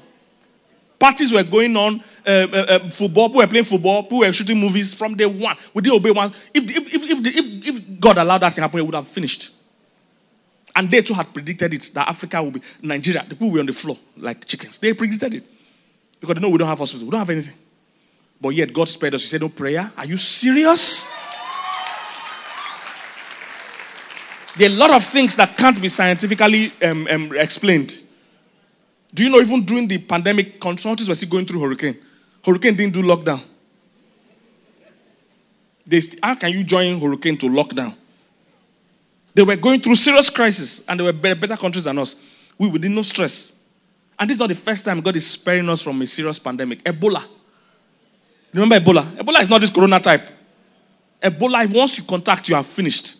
Parties 0.98 1.32
were 1.32 1.44
going 1.44 1.76
on, 1.76 2.02
uh, 2.26 2.30
uh, 2.52 2.56
uh, 2.56 2.90
football, 2.90 3.28
people 3.28 3.40
were 3.40 3.46
playing 3.46 3.64
football, 3.64 4.02
people 4.02 4.18
were 4.18 4.32
shooting 4.32 4.58
movies 4.58 4.94
from 4.94 5.14
day 5.14 5.26
one. 5.26 5.56
We 5.72 5.80
did 5.82 5.92
obey 5.92 6.10
one. 6.10 6.32
If, 6.52 6.64
if, 6.64 6.94
if, 6.94 7.04
if, 7.04 7.26
if, 7.26 7.68
if 7.68 8.00
God 8.00 8.18
allowed 8.18 8.38
that 8.38 8.54
to 8.54 8.60
happen, 8.60 8.80
it 8.80 8.82
would 8.82 8.96
have 8.96 9.06
finished. 9.06 9.52
And 10.74 10.90
they 10.90 11.00
too 11.02 11.14
had 11.14 11.32
predicted 11.32 11.72
it 11.72 11.90
that 11.94 12.08
Africa 12.08 12.42
will 12.42 12.50
be 12.50 12.62
Nigeria. 12.82 13.22
The 13.22 13.36
people 13.36 13.52
were 13.52 13.60
on 13.60 13.66
the 13.66 13.72
floor 13.72 13.96
like 14.16 14.44
chickens. 14.44 14.78
They 14.78 14.92
predicted 14.92 15.34
it. 15.34 15.44
Because 16.20 16.34
they 16.34 16.40
know 16.40 16.50
we 16.50 16.58
don't 16.58 16.68
have 16.68 16.78
hospitals, 16.78 17.04
we 17.04 17.10
don't 17.10 17.20
have 17.20 17.30
anything. 17.30 17.54
But 18.40 18.50
yet 18.50 18.72
God 18.72 18.88
spared 18.88 19.14
us. 19.14 19.22
You 19.22 19.28
said, 19.28 19.40
No 19.40 19.48
prayer? 19.48 19.92
Are 19.96 20.06
you 20.06 20.16
serious? 20.16 21.12
There 24.56 24.68
are 24.68 24.72
a 24.72 24.76
lot 24.76 24.90
of 24.90 25.04
things 25.04 25.36
that 25.36 25.56
can't 25.56 25.80
be 25.80 25.88
scientifically 25.88 26.72
um, 26.82 27.06
um, 27.08 27.32
explained. 27.36 28.02
Do 29.14 29.24
you 29.24 29.30
know, 29.30 29.38
even 29.38 29.64
during 29.64 29.86
the 29.86 29.98
pandemic, 29.98 30.60
countries 30.60 31.08
were 31.08 31.14
still 31.14 31.28
going 31.28 31.46
through 31.46 31.60
hurricane. 31.60 31.96
Hurricane 32.44 32.74
didn't 32.74 32.94
do 32.94 33.02
lockdown. 33.02 33.40
St- 35.88 36.18
how 36.22 36.34
can 36.34 36.52
you 36.52 36.64
join 36.64 37.00
hurricane 37.00 37.36
to 37.38 37.46
lockdown? 37.46 37.94
They 39.32 39.44
were 39.44 39.56
going 39.56 39.80
through 39.80 39.94
serious 39.94 40.28
crisis, 40.28 40.84
and 40.88 40.98
they 40.98 41.04
were 41.04 41.12
better 41.12 41.56
countries 41.56 41.84
than 41.84 41.98
us. 41.98 42.16
We, 42.58 42.68
we 42.68 42.78
did 42.78 42.90
no 42.90 43.02
stress. 43.02 43.60
And 44.18 44.28
this 44.28 44.34
is 44.34 44.40
not 44.40 44.48
the 44.48 44.54
first 44.56 44.84
time 44.84 45.00
God 45.00 45.14
is 45.14 45.26
sparing 45.30 45.68
us 45.68 45.82
from 45.82 46.02
a 46.02 46.06
serious 46.06 46.38
pandemic. 46.40 46.82
Ebola. 46.82 47.24
Remember 48.52 48.78
Ebola? 48.78 49.02
Ebola 49.16 49.40
is 49.40 49.48
not 49.48 49.60
this 49.60 49.70
corona 49.70 50.00
type. 50.00 50.22
Ebola, 51.22 51.64
if 51.64 51.72
once 51.74 51.98
you 51.98 52.04
contact, 52.04 52.48
you 52.48 52.54
are 52.54 52.64
finished. 52.64 53.16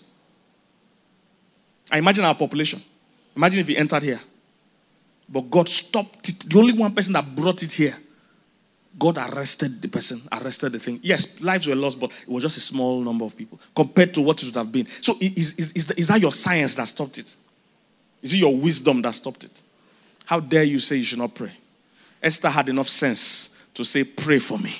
I 1.90 1.98
imagine 1.98 2.24
our 2.24 2.34
population. 2.34 2.82
Imagine 3.36 3.60
if 3.60 3.68
he 3.68 3.76
entered 3.76 4.02
here. 4.02 4.20
But 5.28 5.50
God 5.50 5.68
stopped 5.68 6.28
it. 6.28 6.40
The 6.48 6.58
only 6.58 6.72
one 6.72 6.94
person 6.94 7.12
that 7.12 7.34
brought 7.34 7.62
it 7.62 7.72
here, 7.72 7.96
God 8.98 9.18
arrested 9.18 9.80
the 9.80 9.88
person, 9.88 10.20
arrested 10.32 10.72
the 10.72 10.78
thing. 10.78 10.98
Yes, 11.02 11.40
lives 11.40 11.66
were 11.66 11.74
lost, 11.74 12.00
but 12.00 12.10
it 12.10 12.28
was 12.28 12.42
just 12.42 12.56
a 12.56 12.60
small 12.60 13.00
number 13.00 13.24
of 13.24 13.36
people 13.36 13.60
compared 13.74 14.14
to 14.14 14.22
what 14.22 14.42
it 14.42 14.46
would 14.46 14.56
have 14.56 14.72
been. 14.72 14.86
So, 15.02 15.14
is, 15.20 15.58
is, 15.58 15.72
is, 15.72 15.90
is 15.92 16.08
that 16.08 16.20
your 16.20 16.32
science 16.32 16.74
that 16.76 16.88
stopped 16.88 17.18
it? 17.18 17.36
Is 18.22 18.34
it 18.34 18.38
your 18.38 18.56
wisdom 18.56 19.02
that 19.02 19.14
stopped 19.14 19.44
it? 19.44 19.62
How 20.24 20.40
dare 20.40 20.64
you 20.64 20.78
say 20.78 20.96
you 20.96 21.04
should 21.04 21.18
not 21.18 21.34
pray? 21.34 21.52
Esther 22.22 22.50
had 22.50 22.68
enough 22.68 22.88
sense 22.88 23.62
to 23.74 23.84
say, 23.84 24.04
Pray 24.04 24.38
for 24.38 24.58
me. 24.58 24.74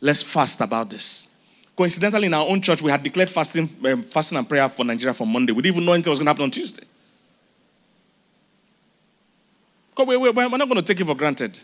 Let's 0.00 0.22
fast 0.22 0.60
about 0.60 0.90
this. 0.90 1.34
Coincidentally, 1.76 2.26
in 2.26 2.34
our 2.34 2.46
own 2.46 2.60
church, 2.62 2.80
we 2.82 2.90
had 2.90 3.02
declared 3.02 3.30
fasting, 3.30 3.68
um, 3.84 4.02
fasting 4.02 4.38
and 4.38 4.48
prayer 4.48 4.68
for 4.68 4.84
Nigeria 4.84 5.12
for 5.12 5.26
Monday. 5.26 5.52
We 5.52 5.62
didn't 5.62 5.76
even 5.76 5.86
know 5.86 5.92
anything 5.92 6.10
was 6.10 6.18
going 6.18 6.26
to 6.26 6.30
happen 6.30 6.44
on 6.44 6.50
Tuesday. 6.50 6.84
Because 9.90 10.08
we, 10.08 10.16
we, 10.16 10.30
we're 10.30 10.48
not 10.48 10.68
going 10.68 10.76
to 10.76 10.82
take 10.82 11.00
it 11.00 11.04
for 11.04 11.14
granted. 11.14 11.58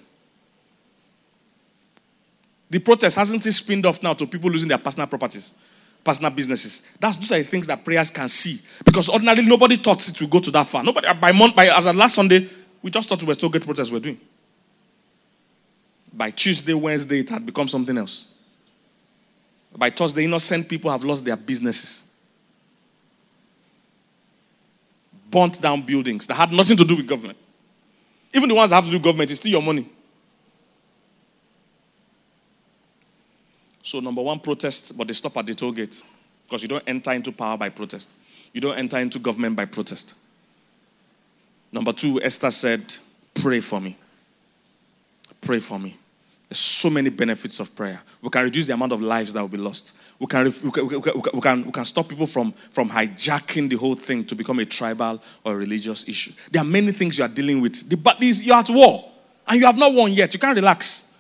The 2.69 2.79
protest 2.79 3.17
hasn't 3.17 3.45
it 3.45 3.53
spinned 3.53 3.85
off 3.85 4.03
now 4.03 4.15
to 4.15 4.27
people 4.27 4.51
losing 4.51 4.69
their 4.69 4.79
personal 4.79 5.07
properties, 5.07 5.55
personal 6.03 6.31
businesses. 6.31 6.89
That's 6.99 7.17
those 7.17 7.33
are 7.33 7.39
the 7.39 7.45
things 7.45 7.67
that 7.67 7.85
prayers 7.85 8.11
can 8.11 8.29
see. 8.29 8.61
Because 8.85 9.11
ordinarily 9.11 9.47
nobody 9.47 9.77
thought 9.77 10.07
it 10.09 10.19
would 10.21 10.31
go 10.31 10.41
to 10.41 10.51
that 10.53 10.67
far. 10.67 10.83
Nobody 10.83 11.07
by 11.21 11.33
month 11.33 11.55
by 11.55 11.67
as 11.67 11.85
of 11.85 11.95
last 11.97 12.15
Sunday, 12.15 12.49
we 12.83 12.91
just 12.91 13.09
thought 13.09 13.21
we 13.21 13.29
were 13.29 13.35
still 13.35 13.51
good 13.51 13.63
protests 13.63 13.91
we're 13.91 14.01
doing. 14.01 14.19
By 16.13 16.31
Tuesday, 16.31 16.75
Wednesday, 16.75 17.21
it 17.21 17.31
had 17.31 17.45
become 17.47 17.69
something 17.69 17.97
else. 17.97 18.27
By 19.77 19.91
Thursday, 19.91 20.25
innocent 20.25 20.69
people 20.69 20.91
have 20.91 21.03
lost 21.03 21.25
their 21.25 21.37
businesses. 21.37 22.11
Burnt 25.31 25.61
down 25.63 25.81
buildings 25.83 26.27
that 26.27 26.35
had 26.35 26.53
nothing 26.53 26.77
to 26.77 26.85
do 26.85 26.97
with 26.97 27.07
government. 27.07 27.39
Even 28.35 28.49
the 28.49 28.55
ones 28.55 28.71
that 28.71 28.77
have 28.77 28.85
to 28.85 28.91
do 28.91 28.97
with 28.97 29.05
government, 29.05 29.31
it's 29.31 29.41
still 29.41 29.53
your 29.53 29.63
money. 29.63 29.89
So, 33.83 34.01
number 34.01 34.23
one, 34.23 34.41
protest, 34.41 34.97
but 34.97 35.09
they 35.09 35.15
stop 35.15 35.37
at 35.39 35.47
the 35.47 35.55
toll 35.55 35.73
gate. 35.73 36.03
Because 36.47 36.63
you 36.63 36.69
don't 36.69 36.85
enter 36.87 37.13
into 37.13 37.33
power 37.33 37.57
by 37.57 37.71
protest. 37.71 38.11
You 38.53 38.61
don't 38.61 38.77
enter 38.77 38.99
into 38.99 39.19
government 39.19 39.57
by 39.57 39.65
protest. 39.65 40.15
Number 41.73 41.93
two, 41.93 42.23
Esther 42.23 42.51
said, 42.51 42.95
Pray 43.35 43.61
for 43.61 43.81
me. 43.81 43.97
Pray 45.41 45.59
for 45.59 45.79
me. 45.79 45.97
There's 46.53 46.59
so 46.59 46.91
many 46.91 47.09
benefits 47.09 47.61
of 47.61 47.75
prayer. 47.75 47.99
We 48.21 48.29
can 48.29 48.43
reduce 48.45 48.67
the 48.67 48.75
amount 48.75 48.93
of 48.93 49.01
lives 49.01 49.33
that 49.33 49.41
will 49.41 49.49
be 49.49 49.57
lost. 49.57 49.97
We 50.19 50.27
can, 50.27 50.45
we 50.45 50.71
can, 50.71 50.87
we 50.87 51.01
can, 51.01 51.21
we 51.33 51.41
can, 51.41 51.65
we 51.65 51.73
can 51.73 51.85
stop 51.87 52.07
people 52.07 52.27
from, 52.27 52.53
from 52.53 52.91
hijacking 52.91 53.71
the 53.71 53.77
whole 53.77 53.95
thing 53.95 54.23
to 54.27 54.35
become 54.35 54.59
a 54.59 54.67
tribal 54.67 55.23
or 55.47 55.57
religious 55.57 56.07
issue. 56.07 56.33
There 56.51 56.61
are 56.61 56.65
many 56.67 56.93
things 56.93 57.17
you 57.17 57.25
are 57.25 57.29
dealing 57.29 57.63
with. 57.63 57.89
The, 57.89 57.97
but 57.97 58.21
you're 58.21 58.55
at 58.55 58.69
war 58.69 59.11
and 59.49 59.61
you 59.61 59.65
have 59.65 59.79
not 59.79 59.95
won 59.95 60.13
yet. 60.13 60.35
You 60.35 60.41
can't 60.41 60.55
relax. 60.55 61.17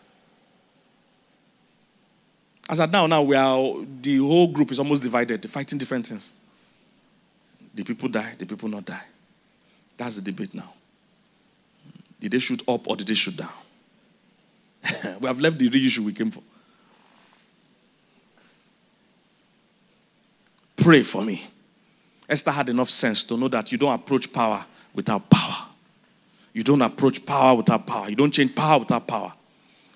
As 2.68 2.78
at 2.78 2.90
now, 2.90 3.06
now 3.06 3.22
we 3.22 3.34
are 3.34 3.86
the 4.02 4.18
whole 4.18 4.48
group 4.48 4.70
is 4.70 4.78
almost 4.78 5.02
divided, 5.02 5.48
fighting 5.48 5.78
different 5.78 6.08
things. 6.08 6.34
The 7.72 7.84
people 7.84 8.10
die, 8.10 8.34
the 8.36 8.44
people 8.44 8.68
not 8.68 8.84
die. 8.84 9.04
That's 9.96 10.16
the 10.16 10.30
debate 10.30 10.52
now. 10.52 10.74
Did 12.20 12.32
they 12.32 12.38
shoot 12.38 12.62
up 12.68 12.86
or 12.86 12.96
did 12.96 13.06
they 13.06 13.14
shoot 13.14 13.34
down? 13.34 13.48
we 15.20 15.26
have 15.26 15.40
left 15.40 15.58
the 15.58 15.66
issue 15.86 16.02
we 16.02 16.12
came 16.12 16.30
for. 16.30 16.42
Pray 20.76 21.02
for 21.02 21.22
me. 21.24 21.46
Esther 22.28 22.50
had 22.50 22.68
enough 22.68 22.88
sense 22.90 23.22
to 23.24 23.36
know 23.36 23.48
that 23.48 23.70
you 23.70 23.78
don't 23.78 23.92
approach 23.92 24.32
power 24.32 24.64
without 24.94 25.28
power. 25.28 25.68
You 26.52 26.62
don't 26.62 26.82
approach 26.82 27.24
power 27.24 27.56
without 27.56 27.86
power. 27.86 28.08
You 28.08 28.16
don't 28.16 28.30
change 28.30 28.54
power 28.54 28.78
without 28.78 29.06
power. 29.06 29.32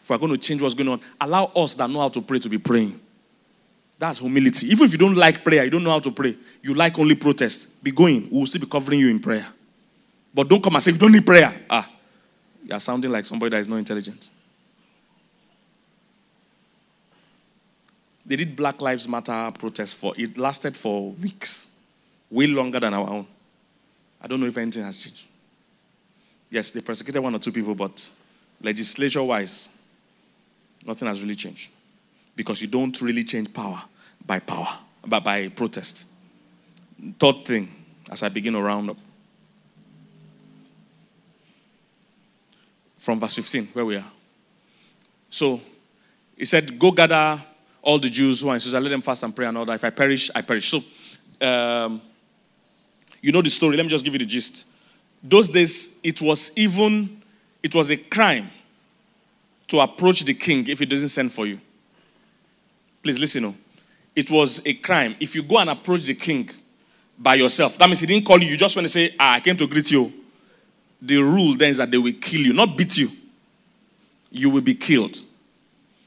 If 0.02 0.10
we're 0.10 0.18
going 0.18 0.32
to 0.32 0.38
change 0.38 0.62
what's 0.62 0.74
going 0.74 0.88
on, 0.88 1.00
allow 1.20 1.46
us 1.56 1.74
that 1.74 1.90
know 1.90 2.00
how 2.00 2.08
to 2.10 2.22
pray 2.22 2.38
to 2.38 2.48
be 2.48 2.58
praying. 2.58 3.00
That's 3.98 4.18
humility. 4.18 4.68
Even 4.68 4.86
if 4.86 4.92
you 4.92 4.98
don't 4.98 5.16
like 5.16 5.42
prayer, 5.42 5.64
you 5.64 5.70
don't 5.70 5.82
know 5.82 5.90
how 5.90 5.98
to 5.98 6.10
pray, 6.10 6.36
you 6.62 6.74
like 6.74 6.98
only 6.98 7.14
protest, 7.14 7.82
be 7.82 7.90
going. 7.90 8.28
We 8.30 8.38
will 8.38 8.46
still 8.46 8.60
be 8.60 8.66
covering 8.66 9.00
you 9.00 9.10
in 9.10 9.20
prayer. 9.20 9.46
But 10.34 10.48
don't 10.48 10.62
come 10.62 10.74
and 10.74 10.82
say, 10.82 10.92
you 10.92 10.98
don't 10.98 11.12
need 11.12 11.26
prayer. 11.26 11.62
Ah, 11.68 11.90
you're 12.64 12.78
sounding 12.80 13.10
like 13.10 13.24
somebody 13.24 13.50
that 13.50 13.60
is 13.60 13.68
not 13.68 13.76
intelligent. 13.76 14.28
They 18.26 18.34
did 18.34 18.56
Black 18.56 18.80
Lives 18.80 19.06
Matter 19.06 19.52
protest 19.56 19.96
for 19.96 20.12
it 20.16 20.36
lasted 20.36 20.76
for 20.76 21.12
weeks, 21.12 21.70
way 22.28 22.48
longer 22.48 22.80
than 22.80 22.92
our 22.92 23.08
own. 23.08 23.26
I 24.20 24.26
don't 24.26 24.40
know 24.40 24.46
if 24.46 24.56
anything 24.58 24.82
has 24.82 24.98
changed. 24.98 25.24
Yes, 26.50 26.72
they 26.72 26.80
persecuted 26.80 27.22
one 27.22 27.34
or 27.34 27.38
two 27.38 27.52
people, 27.52 27.74
but 27.74 28.10
legislature 28.60 29.22
wise, 29.22 29.68
nothing 30.84 31.06
has 31.06 31.20
really 31.20 31.36
changed. 31.36 31.70
Because 32.34 32.60
you 32.60 32.66
don't 32.66 33.00
really 33.00 33.22
change 33.24 33.52
power 33.54 33.80
by 34.26 34.40
power, 34.40 34.68
but 35.06 35.22
by 35.22 35.48
protest. 35.48 36.06
Third 37.18 37.44
thing, 37.44 37.72
as 38.10 38.22
I 38.22 38.28
begin 38.28 38.54
to 38.54 38.60
round 38.60 38.90
up. 38.90 38.96
From 42.98 43.20
verse 43.20 43.34
15, 43.34 43.68
where 43.68 43.84
we 43.84 43.96
are. 43.96 44.10
So 45.30 45.60
he 46.36 46.44
said, 46.44 46.76
Go 46.76 46.90
gather 46.90 47.40
all 47.86 48.00
the 48.00 48.10
Jews 48.10 48.40
who 48.40 48.48
are 48.48 48.54
in 48.54 48.60
Susa, 48.60 48.80
let 48.80 48.88
them 48.88 49.00
fast 49.00 49.22
and 49.22 49.34
pray 49.34 49.46
and 49.46 49.56
all 49.56 49.64
that. 49.64 49.74
If 49.74 49.84
I 49.84 49.90
perish, 49.90 50.28
I 50.34 50.42
perish. 50.42 50.68
So, 50.68 50.82
um, 51.40 52.02
you 53.22 53.30
know 53.30 53.40
the 53.40 53.48
story. 53.48 53.76
Let 53.76 53.84
me 53.84 53.90
just 53.90 54.04
give 54.04 54.12
you 54.12 54.18
the 54.18 54.26
gist. 54.26 54.66
Those 55.22 55.46
days, 55.46 56.00
it 56.02 56.20
was 56.20 56.50
even, 56.56 57.22
it 57.62 57.72
was 57.76 57.92
a 57.92 57.96
crime 57.96 58.50
to 59.68 59.78
approach 59.78 60.22
the 60.22 60.34
king 60.34 60.66
if 60.66 60.80
he 60.80 60.86
doesn't 60.86 61.10
send 61.10 61.30
for 61.30 61.46
you. 61.46 61.60
Please 63.04 63.20
listen. 63.20 63.44
Oh. 63.44 63.54
It 64.16 64.32
was 64.32 64.60
a 64.66 64.74
crime. 64.74 65.14
If 65.20 65.36
you 65.36 65.44
go 65.44 65.58
and 65.58 65.70
approach 65.70 66.02
the 66.02 66.14
king 66.14 66.50
by 67.16 67.36
yourself, 67.36 67.78
that 67.78 67.86
means 67.86 68.00
he 68.00 68.06
didn't 68.08 68.26
call 68.26 68.42
you. 68.42 68.48
You 68.48 68.56
just 68.56 68.74
want 68.74 68.86
to 68.86 68.88
say, 68.88 69.14
ah, 69.20 69.34
I 69.34 69.40
came 69.40 69.56
to 69.58 69.66
greet 69.68 69.92
you. 69.92 70.12
The 71.00 71.18
rule 71.18 71.56
then 71.56 71.70
is 71.70 71.76
that 71.76 71.92
they 71.92 71.98
will 71.98 72.14
kill 72.20 72.40
you, 72.40 72.52
not 72.52 72.76
beat 72.76 72.98
you. 72.98 73.12
You 74.32 74.50
will 74.50 74.62
be 74.62 74.74
killed. 74.74 75.20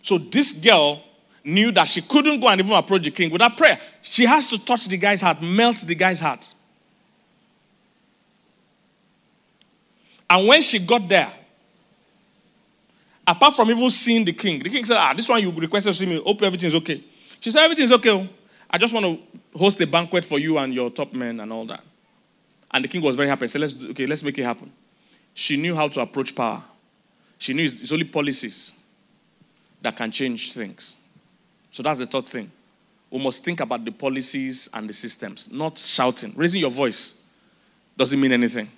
So 0.02 0.18
this 0.18 0.52
girl 0.52 1.04
knew 1.54 1.72
that 1.72 1.88
she 1.88 2.02
couldn't 2.02 2.40
go 2.40 2.48
and 2.48 2.62
even 2.62 2.74
approach 2.74 3.04
the 3.04 3.12
king 3.12 3.32
without 3.32 3.58
prayer. 3.58 3.80
She 4.02 4.26
has 4.26 4.50
to 4.50 4.64
touch 4.64 4.86
the 4.86 4.98
guy's 4.98 5.22
heart, 5.22 5.42
melt 5.42 5.78
the 5.78 5.96
guy's 5.96 6.20
heart. 6.20 6.48
And 10.30 10.48
when 10.48 10.62
she 10.62 10.80
got 10.80 11.08
there, 11.10 11.32
apart 13.26 13.56
from 13.56 13.72
even 13.72 13.90
seeing 13.90 14.24
the 14.24 14.34
king, 14.34 14.60
the 14.60 14.70
king 14.70 14.86
said, 14.86 14.98
Ah, 14.98 15.14
this 15.14 15.28
one 15.28 15.42
you 15.42 15.52
requested 15.52 15.94
to 15.94 15.98
see 15.98 16.06
me. 16.06 16.22
Hope 16.22 16.42
everything's 16.44 16.76
okay. 16.76 17.04
She 17.40 17.50
said, 17.52 17.64
Everything's 17.64 17.92
okay. 17.92 18.12
Oh. 18.12 18.28
I 18.70 18.78
just 18.78 18.94
want 18.94 19.06
to 19.06 19.58
host 19.58 19.82
a 19.82 19.88
banquet 19.88 20.24
for 20.24 20.38
you 20.38 20.58
and 20.60 20.74
your 20.74 20.92
top 20.92 21.14
men 21.14 21.40
and 21.40 21.52
all 21.52 21.66
that. 21.66 21.84
And 22.72 22.84
the 22.84 22.88
king 22.88 23.02
was 23.02 23.16
very 23.16 23.28
happy. 23.28 23.46
He 23.46 23.48
said, 23.48 23.62
let's, 23.62 23.84
okay, 23.84 24.06
let's 24.06 24.24
make 24.24 24.38
it 24.38 24.44
happen. 24.44 24.72
She 25.34 25.58
knew 25.58 25.76
how 25.76 25.88
to 25.88 26.02
approach 26.02 26.36
power. 26.36 26.62
She 27.40 27.54
knew 27.54 27.64
it's 27.64 27.92
only 27.92 28.06
policies 28.06 28.74
that 29.82 29.96
can 29.96 30.12
change 30.12 30.54
things. 30.54 30.96
So 31.72 31.84
that's 31.84 32.00
the 32.00 32.06
third 32.06 32.26
thing. 32.26 32.52
We 33.12 33.22
must 33.22 33.44
think 33.44 33.60
about 33.60 33.84
the 33.84 33.92
policies 33.92 34.70
and 34.74 34.90
the 34.90 34.94
systems, 34.94 35.52
not 35.52 35.78
shouting. 35.78 36.34
Raising 36.36 36.62
your 36.62 36.72
voice 36.72 37.24
doesn't 37.98 38.20
mean 38.20 38.32
anything. 38.32 38.70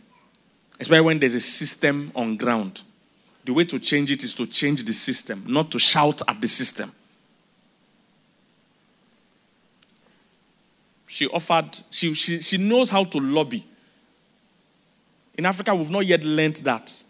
Especially 0.79 1.05
when 1.05 1.19
there's 1.19 1.33
a 1.33 1.41
system 1.41 2.11
on 2.15 2.37
ground. 2.37 2.81
The 3.43 3.53
way 3.53 3.65
to 3.65 3.79
change 3.79 4.11
it 4.11 4.23
is 4.23 4.33
to 4.35 4.47
change 4.47 4.83
the 4.83 4.93
system, 4.93 5.43
not 5.47 5.71
to 5.71 5.79
shout 5.79 6.21
at 6.27 6.39
the 6.39 6.47
system. 6.47 6.91
She 11.07 11.27
offered, 11.27 11.77
she, 11.89 12.13
she, 12.13 12.41
she 12.41 12.57
knows 12.57 12.89
how 12.89 13.03
to 13.03 13.19
lobby. 13.19 13.65
In 15.37 15.45
Africa, 15.45 15.75
we've 15.75 15.89
not 15.89 16.05
yet 16.05 16.23
learned 16.23 16.57
that. 16.57 17.03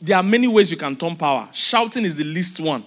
There 0.00 0.16
are 0.16 0.22
many 0.22 0.48
ways 0.48 0.70
you 0.70 0.76
can 0.76 0.96
turn 0.96 1.14
power. 1.14 1.48
Shouting 1.52 2.04
is 2.04 2.16
the 2.16 2.24
least 2.24 2.58
one. 2.58 2.86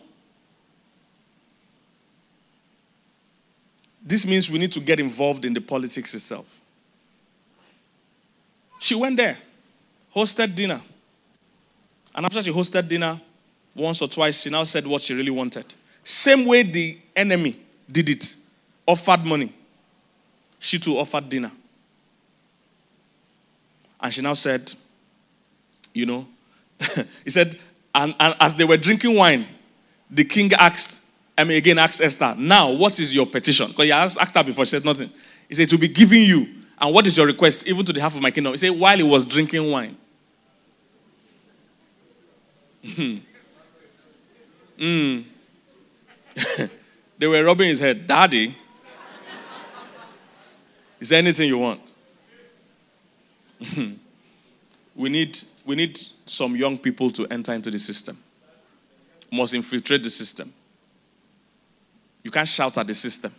This 4.12 4.28
means 4.28 4.52
we 4.52 4.60
need 4.60 4.74
to 4.74 4.82
get 4.82 5.00
involved 5.00 5.45
in 5.45 5.54
the 5.54 5.62
politics 5.62 6.13
itself. 6.13 6.60
She 8.78 8.93
went 8.93 9.15
there, 9.15 9.38
hosted 10.13 10.54
dinner. 10.54 10.82
And 12.13 12.26
after 12.26 12.43
she 12.43 12.52
hosted 12.52 12.89
dinner 12.89 13.21
once 13.74 14.02
or 14.02 14.10
twice, 14.10 14.41
she 14.41 14.50
now 14.50 14.65
said 14.65 14.86
what 14.86 15.02
she 15.02 15.13
really 15.13 15.32
wanted. 15.32 15.63
Same 16.04 16.45
way 16.45 16.62
the 16.63 16.97
enemy 17.15 17.58
did 17.89 18.10
it, 18.10 18.36
offered 18.86 19.24
money. 19.26 19.54
She 20.60 20.78
too 20.78 20.97
offered 21.00 21.30
dinner. 21.30 21.52
And 23.97 24.13
she 24.13 24.21
now 24.21 24.34
said, 24.34 24.74
you 25.93 26.06
know, 26.06 26.28
he 27.24 27.30
said, 27.30 27.58
and, 27.95 28.13
and 28.19 28.36
as 28.41 28.56
they 28.56 28.65
were 28.65 28.76
drinking 28.76 29.15
wine, 29.15 29.47
the 30.10 30.26
king 30.26 30.52
asked 30.52 31.01
I 31.41 31.43
mean, 31.43 31.58
again, 31.58 31.80
asked 31.80 32.01
Esther, 32.01 32.36
now 32.38 32.69
what 32.69 32.99
is 32.99 33.15
your 33.15 33.25
petition? 33.25 33.69
Because 33.69 33.86
he 33.86 33.91
asked, 33.91 34.19
asked 34.19 34.36
her 34.36 34.43
before, 34.43 34.63
she 34.63 34.69
said 34.69 34.86
nothing. 34.86 35.10
He 35.49 35.56
said, 35.56 35.67
to 35.71 35.77
be 35.80 35.88
giving 35.88 36.21
you. 36.21 36.47
And 36.80 36.93
what 36.93 37.08
is 37.08 37.17
your 37.17 37.25
request, 37.25 37.65
even 37.65 37.84
to 37.84 37.91
the 37.91 37.99
half 37.99 38.13
of 38.13 38.21
my 38.21 38.30
kingdom? 38.30 38.54
He 38.54 38.58
said, 38.58 38.69
while 38.69 38.95
he 38.95 39.01
was 39.01 39.25
drinking 39.25 39.71
wine. 39.71 39.97
mm. 42.86 43.23
they 47.17 47.27
were 47.27 47.43
rubbing 47.43 47.69
his 47.69 47.80
head. 47.80 48.06
Daddy, 48.06 48.56
is 50.99 51.10
there 51.10 51.17
anything 51.17 51.47
you 51.47 51.58
want? 51.58 51.93
we, 54.95 55.10
need, 55.10 55.39
we 55.65 55.75
need 55.75 55.97
some 56.27 56.56
young 56.56 56.77
people 56.77 57.10
to 57.10 57.25
enter 57.27 57.54
into 57.54 57.71
the 57.71 57.80
system. 57.80 58.15
must 59.32 59.56
infiltrate 59.56 60.04
the 60.04 60.12
system. 60.12 60.54
You 62.23 62.31
can't 62.31 62.47
shout 62.47 62.77
at 62.77 62.88
the 62.88 62.93
system. 62.93 63.34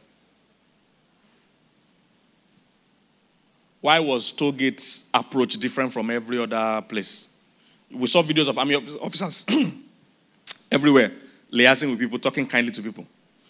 Why 3.80 3.98
was 3.98 4.32
Tollgate's 4.32 5.10
approach 5.12 5.54
different 5.54 5.92
from 5.92 6.10
every 6.10 6.38
other 6.38 6.82
place? 6.82 7.28
We 7.90 8.06
saw 8.06 8.22
videos 8.22 8.48
of 8.48 8.56
army 8.56 8.76
officers 8.76 9.44
everywhere 10.70 11.12
liaising 11.52 11.90
with 11.90 11.98
people, 11.98 12.18
talking 12.18 12.46
kindly 12.46 12.72
to 12.72 12.82
people. 12.82 13.06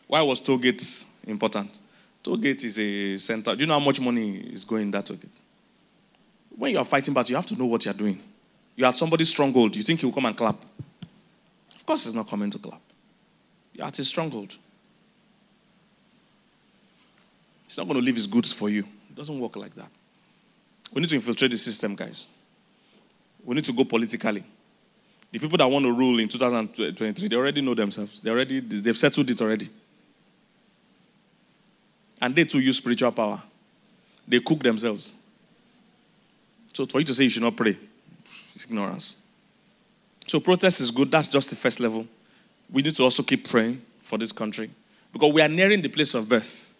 Why 0.06 0.22
was 0.22 0.40
Tollgate 0.40 1.06
important? 1.26 1.78
Tollgate 2.24 2.64
is 2.64 2.78
a 2.78 3.18
center. 3.18 3.54
Do 3.54 3.60
you 3.60 3.66
know 3.66 3.78
how 3.78 3.84
much 3.84 4.00
money 4.00 4.38
is 4.38 4.64
going 4.64 4.82
in 4.82 4.90
that 4.92 5.06
Tollgate? 5.06 5.40
When 6.56 6.72
you 6.72 6.78
are 6.78 6.84
fighting 6.84 7.14
battles, 7.14 7.30
you 7.30 7.36
have 7.36 7.46
to 7.46 7.56
know 7.56 7.66
what 7.66 7.84
you 7.84 7.90
are 7.90 7.94
doing. 7.94 8.20
You 8.74 8.86
are 8.86 8.94
somebody's 8.94 9.28
stronghold. 9.28 9.76
You 9.76 9.82
think 9.82 10.00
he 10.00 10.06
will 10.06 10.12
come 10.12 10.26
and 10.26 10.36
clap? 10.36 10.56
Of 11.74 11.86
course, 11.86 12.04
he's 12.04 12.14
not 12.14 12.28
coming 12.28 12.50
to 12.50 12.58
clap. 12.58 12.80
You're 13.74 13.86
at 13.86 13.96
his 13.96 14.08
stronghold. 14.08 14.56
He's 17.72 17.78
not 17.78 17.86
going 17.86 17.98
to 17.98 18.04
leave 18.04 18.16
his 18.16 18.26
goods 18.26 18.52
for 18.52 18.68
you. 18.68 18.80
It 18.80 19.16
doesn't 19.16 19.40
work 19.40 19.56
like 19.56 19.74
that. 19.76 19.88
We 20.92 21.00
need 21.00 21.08
to 21.08 21.14
infiltrate 21.14 21.52
the 21.52 21.56
system, 21.56 21.96
guys. 21.96 22.26
We 23.42 23.54
need 23.54 23.64
to 23.64 23.72
go 23.72 23.84
politically. 23.84 24.44
The 25.30 25.38
people 25.38 25.56
that 25.56 25.66
want 25.66 25.86
to 25.86 25.90
rule 25.90 26.18
in 26.18 26.28
2023, 26.28 27.28
they 27.28 27.34
already 27.34 27.62
know 27.62 27.74
themselves. 27.74 28.20
They 28.20 28.28
already 28.28 28.60
they've 28.60 28.94
settled 28.94 29.30
it 29.30 29.40
already. 29.40 29.70
And 32.20 32.36
they 32.36 32.44
too 32.44 32.60
use 32.60 32.76
spiritual 32.76 33.10
power. 33.10 33.42
They 34.28 34.40
cook 34.40 34.62
themselves. 34.62 35.14
So 36.74 36.84
for 36.84 36.98
you 36.98 37.06
to 37.06 37.14
say 37.14 37.24
you 37.24 37.30
should 37.30 37.42
not 37.42 37.56
pray, 37.56 37.78
it's 38.54 38.66
ignorance. 38.66 39.16
So 40.26 40.40
protest 40.40 40.82
is 40.82 40.90
good. 40.90 41.10
That's 41.10 41.28
just 41.28 41.48
the 41.48 41.56
first 41.56 41.80
level. 41.80 42.06
We 42.70 42.82
need 42.82 42.96
to 42.96 43.02
also 43.02 43.22
keep 43.22 43.48
praying 43.48 43.80
for 44.02 44.18
this 44.18 44.30
country 44.30 44.68
because 45.10 45.32
we 45.32 45.40
are 45.40 45.48
nearing 45.48 45.80
the 45.80 45.88
place 45.88 46.12
of 46.12 46.28
birth 46.28 46.71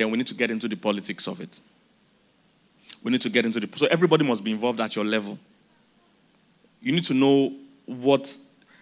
then 0.00 0.10
we 0.10 0.16
need 0.16 0.26
to 0.28 0.34
get 0.34 0.50
into 0.50 0.66
the 0.66 0.76
politics 0.76 1.26
of 1.26 1.40
it. 1.40 1.60
We 3.02 3.12
need 3.12 3.20
to 3.22 3.28
get 3.28 3.44
into 3.44 3.60
the. 3.60 3.68
So 3.76 3.86
everybody 3.86 4.24
must 4.24 4.42
be 4.42 4.50
involved 4.50 4.80
at 4.80 4.96
your 4.96 5.04
level. 5.04 5.38
You 6.80 6.92
need 6.92 7.04
to 7.04 7.14
know 7.14 7.52
what, 7.86 8.34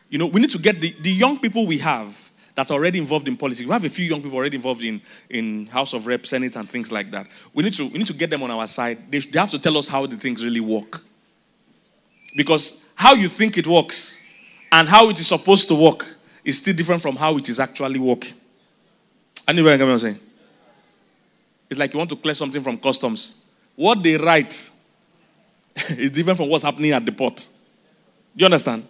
you 0.09 0.19
know, 0.19 0.27
we 0.27 0.41
need 0.41 0.51
to 0.51 0.59
get 0.59 0.81
the, 0.81 0.95
the 1.01 1.11
young 1.11 1.39
people 1.39 1.67
we 1.67 1.79
have 1.79 2.31
that 2.55 2.71
are 2.71 2.75
already 2.75 2.99
involved 2.99 3.29
in 3.29 3.37
politics. 3.37 3.67
We 3.67 3.73
have 3.73 3.85
a 3.85 3.89
few 3.89 4.05
young 4.05 4.23
people 4.23 4.37
already 4.37 4.57
involved 4.57 4.83
in, 4.83 5.01
in 5.31 5.67
House 5.67 5.93
of 5.93 6.07
Reps, 6.07 6.31
Senate, 6.31 6.57
and 6.57 6.69
things 6.69 6.91
like 6.91 7.11
that. 7.11 7.27
We 7.55 7.63
need 7.63 7.75
to, 7.75 7.87
we 7.89 7.99
need 7.99 8.07
to 8.09 8.13
get 8.13 8.31
them 8.31 8.43
on 8.43 8.51
our 8.51 8.67
side. 8.67 9.11
They, 9.11 9.19
they 9.19 9.39
have 9.39 9.51
to 9.51 9.59
tell 9.59 9.77
us 9.77 9.89
how 9.89 10.07
the 10.07 10.17
things 10.17 10.45
really 10.45 10.61
work. 10.61 11.03
Because 12.37 12.85
how 12.95 13.15
you 13.15 13.29
think 13.29 13.59
it 13.59 13.67
works 13.67 14.21
and 14.71 14.89
how 14.89 15.09
it 15.09 15.19
is 15.19 15.29
supposed 15.29 15.69
to 15.69 15.75
work 15.75 16.17
is 16.45 16.59
still 16.59 16.75
different 16.75 17.03
from 17.03 17.17
how 17.17 17.37
it 17.37 17.49
is 17.49 17.61
actually 17.61 17.99
working. 17.99 18.35
Anybody 19.47 19.79
get 19.79 19.85
what 19.85 19.93
I'm 19.93 19.99
saying? 19.99 20.19
It's 21.71 21.79
like 21.79 21.93
you 21.93 21.99
want 21.99 22.11
to 22.11 22.17
clear 22.17 22.35
something 22.35 22.63
from 22.63 22.79
customs. 22.79 23.43
What 23.77 24.03
they 24.03 24.17
write 24.17 24.71
is 25.91 26.11
different 26.11 26.39
from 26.39 26.49
what's 26.49 26.65
happening 26.65 26.93
at 26.93 27.05
the 27.05 27.13
port. 27.13 27.37
Do 28.37 28.43
you 28.43 28.47
understand? 28.47 28.87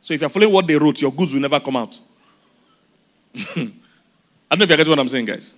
So 0.00 0.14
if 0.14 0.20
you're 0.20 0.30
following 0.30 0.52
what 0.52 0.66
they 0.66 0.76
wrote, 0.76 1.00
your 1.00 1.12
goods 1.12 1.32
will 1.32 1.40
never 1.40 1.60
come 1.60 1.76
out. 1.76 1.98
I 3.34 4.56
don't 4.56 4.60
know 4.60 4.64
if 4.64 4.70
you 4.70 4.76
get 4.76 4.88
what 4.88 4.98
I'm 4.98 5.08
saying, 5.08 5.26
guys. 5.26 5.54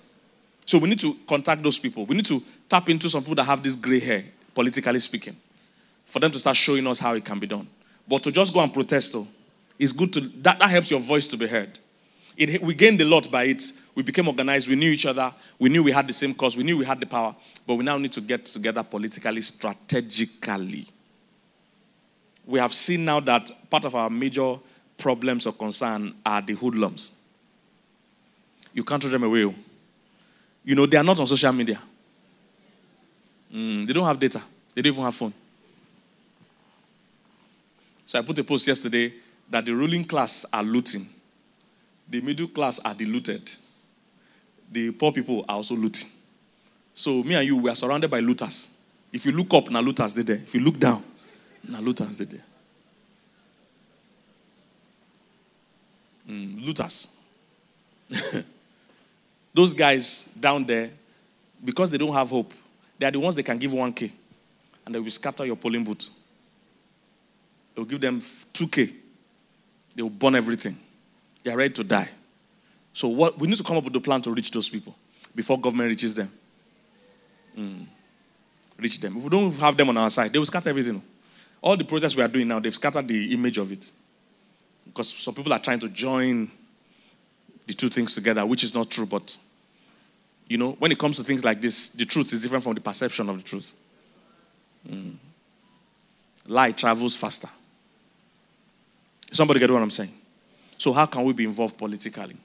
So 0.67 0.79
we 0.79 0.89
need 0.89 0.99
to 1.01 1.15
contact 1.27 1.63
those 1.63 1.79
people. 1.79 2.07
We 2.07 2.17
need 2.17 2.27
to 2.27 2.43
tap 2.69 2.89
into 2.89 3.09
some 3.09 3.23
people 3.23 3.37
that 3.37 3.45
have 3.45 3.63
this 3.63 3.75
gray 3.75 4.01
hair, 4.01 4.25
politically 4.55 4.99
speaking, 4.99 5.37
for 6.05 6.19
them 6.19 6.31
to 6.33 6.39
start 6.39 6.57
showing 6.57 6.87
us 6.87 6.99
how 6.99 7.15
it 7.15 7.25
can 7.25 7.39
be 7.39 7.47
done. 7.47 7.67
But 8.07 8.23
to 8.25 8.33
just 8.33 8.53
go 8.53 8.61
and 8.61 8.73
protest, 8.73 9.13
though, 9.13 9.27
is 9.79 9.93
good 9.93 10.13
to 10.13 10.21
that, 10.21 10.59
that 10.59 10.71
helps 10.71 10.91
your 10.91 11.01
voice 11.01 11.27
to 11.29 11.37
be 11.37 11.47
heard. 11.47 11.79
It, 12.37 12.63
we 12.63 12.75
gained 12.75 13.01
a 13.01 13.05
lot 13.05 13.31
by 13.31 13.45
it. 13.45 13.63
We 13.95 14.03
became 14.03 14.29
organized. 14.29 14.69
We 14.69 14.77
knew 14.77 14.91
each 14.91 15.07
other. 15.07 15.33
We 15.59 15.69
knew 15.69 15.83
we 15.83 15.93
had 15.93 16.07
the 16.07 16.13
same 16.13 16.35
cause. 16.35 16.57
We 16.57 16.63
knew 16.63 16.79
we 16.79 16.85
had 16.85 17.01
the 17.01 17.07
power. 17.07 17.35
But 17.67 17.75
we 17.75 17.85
now 17.85 17.99
need 17.99 18.13
to 18.13 18.21
get 18.21 18.45
together 18.47 18.83
politically, 18.83 19.41
strategically. 19.41 20.87
We 22.47 22.59
have 22.59 22.73
seen 22.73 23.05
now 23.05 23.21
that 23.21 23.51
part 23.69 23.85
of 23.85 23.95
our 23.95 24.11
major 24.11 24.57
problems 24.97 25.47
or 25.47 25.53
concern 25.53 26.15
are 26.25 26.43
the 26.43 26.55
hoodlums. 26.55 27.11
You 28.73 28.85
can't 28.85 29.03
throw 29.03 29.11
them 29.11 29.25
away. 29.25 29.53
You 30.65 30.75
know, 30.75 30.87
they 30.87 30.97
are 30.97 31.05
not 31.05 31.19
on 31.19 31.27
social 31.27 31.53
media. 31.53 31.81
Mm, 33.53 33.87
they 33.87 33.93
don't 33.93 34.07
have 34.07 34.19
data. 34.19 34.41
They 34.75 34.83
don't 34.83 34.93
even 34.93 35.05
have 35.05 35.15
phone. 35.15 35.33
So 38.05 38.19
I 38.19 38.23
put 38.23 38.39
a 38.39 38.45
post 38.45 38.67
yesterday 38.67 39.13
that 39.49 39.65
the 39.65 39.75
ruling 39.75 40.05
class 40.05 40.45
are 40.53 40.63
looting. 40.63 41.09
The 42.09 42.21
middle 42.21 42.49
class 42.49 42.81
are 42.81 42.95
deluded. 42.95 43.51
The 44.71 44.93
poor 44.93 45.13
people 45.13 45.45
are 45.49 45.57
also 45.57 45.75
looting. 45.75 46.09
So 46.95 47.23
me 47.23 47.35
and 47.35 47.47
you, 47.47 47.57
we 47.57 47.71
are 47.71 47.75
surrounded 47.77 48.11
by 48.11 48.21
looters. 48.21 48.77
If 49.13 49.27
you 49.27 49.33
look 49.33 49.53
up, 49.55 49.71
now 49.71 49.81
looters 49.81 50.15
they 50.15 50.23
there. 50.23 50.37
If 50.37 50.55
you 50.55 50.61
look 50.61 50.79
down, 50.79 51.03
now 51.69 51.81
looters 51.81 52.19
they 52.19 52.25
there. 52.27 52.45
Mm, 56.29 56.65
looters. 56.65 57.09
Those 59.55 59.75
guys 59.75 60.27
down 60.39 60.65
there, 60.65 60.91
because 61.65 61.91
they 61.91 61.99
don't 61.99 62.15
have 62.15 62.31
hope, 62.31 62.53
they 62.99 63.07
are 63.07 63.11
the 63.11 63.19
ones 63.19 63.35
that 63.35 63.43
can 63.43 63.59
give 63.59 63.73
1K 63.73 64.13
and 64.87 64.95
they 64.95 65.01
will 65.01 65.11
scatter 65.11 65.45
your 65.45 65.57
polling 65.57 65.83
booth. 65.83 66.11
They'll 67.75 67.85
give 67.85 68.01
them 68.01 68.21
2K. 68.21 68.93
They 69.97 70.03
will 70.03 70.11
burn 70.11 70.35
everything. 70.35 70.79
They 71.43 71.51
are 71.51 71.57
ready 71.57 71.75
to 71.75 71.85
die. 71.85 72.09
So 72.93 73.09
what 73.09 73.39
we 73.39 73.47
need 73.49 73.57
to 73.57 73.65
come 73.65 73.77
up 73.77 73.85
with 73.85 73.95
a 73.97 74.01
plan 74.01 74.23
to 74.23 74.33
reach 74.33 74.51
those 74.51 74.69
people 74.69 74.95
before 75.35 75.59
government 75.61 75.89
reaches 75.89 76.15
them. 76.15 76.31
Mm. 77.57 77.87
Reach 78.79 79.01
them. 79.01 79.17
If 79.17 79.25
we 79.25 79.29
don't 79.29 79.55
have 79.59 79.77
them 79.77 79.89
on 79.91 79.97
our 79.97 80.11
side, 80.11 80.33
they 80.33 80.39
will 80.39 80.47
scatter 80.47 80.71
everything. 80.71 81.03
All 81.63 81.77
the 81.77 81.85
projects 81.85 82.17
we 82.17 82.23
are 82.23 82.29
doing 82.29 82.49
now, 82.49 82.59
they've 82.59 82.75
scattered 82.75 83.07
the 83.07 83.33
image 83.35 83.59
of 83.59 83.71
it. 83.71 83.91
Because 84.87 85.13
some 85.13 85.35
people 85.35 85.53
are 85.53 85.59
trying 85.59 85.79
to 85.81 85.89
join 85.89 86.51
the 87.67 87.75
two 87.75 87.89
things 87.89 88.15
together, 88.15 88.45
which 88.47 88.65
is 88.65 88.75
not 88.75 88.91
true. 88.91 89.07
But, 89.07 89.37
you 90.49 90.59
know, 90.59 90.73
when 90.73 90.91
it 90.91 90.99
comes 90.99 91.17
to 91.17 91.25
things 91.25 91.45
like 91.45 91.61
this, 91.61 91.91
the 91.91 92.07
truth 92.07 92.33
is 92.33 92.41
different 92.41 92.65
from 92.65 92.75
the 92.75 92.81
perception 92.81 93.29
of 93.29 93.37
the 93.37 93.43
truth. 93.43 93.73
Mm. 94.89 95.15
Lie 96.47 96.73
travels 96.73 97.17
faster. 97.17 97.49
Somebody 99.31 99.61
get 99.61 99.71
what 99.71 99.83
I'm 99.83 99.91
saying? 99.91 100.13
So, 100.79 100.93
how 100.93 101.07
can 101.07 101.23
we 101.23 101.33
be 101.35 101.45
involved 101.45 101.79
politically? 101.79 102.37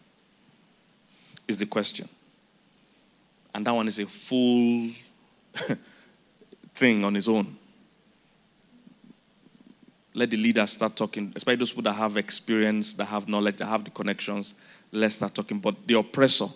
Is 1.47 1.59
the 1.59 1.65
question. 1.65 2.09
And 3.53 3.65
that 3.65 3.71
one 3.71 3.87
is 3.87 3.99
a 3.99 4.05
full 4.05 4.89
thing 6.73 7.05
on 7.05 7.15
its 7.15 7.27
own. 7.27 7.55
Let 10.13 10.29
the 10.29 10.37
leaders 10.37 10.71
start 10.71 10.95
talking, 10.95 11.31
especially 11.35 11.57
those 11.57 11.71
people 11.71 11.83
that 11.83 11.93
have 11.93 12.17
experience, 12.17 12.93
that 12.93 13.05
have 13.05 13.27
knowledge, 13.27 13.57
that 13.57 13.67
have 13.67 13.83
the 13.83 13.91
connections. 13.91 14.55
Let's 14.91 15.15
start 15.15 15.33
talking. 15.33 15.59
But 15.59 15.87
the 15.87 15.95
oppressor 15.97 16.47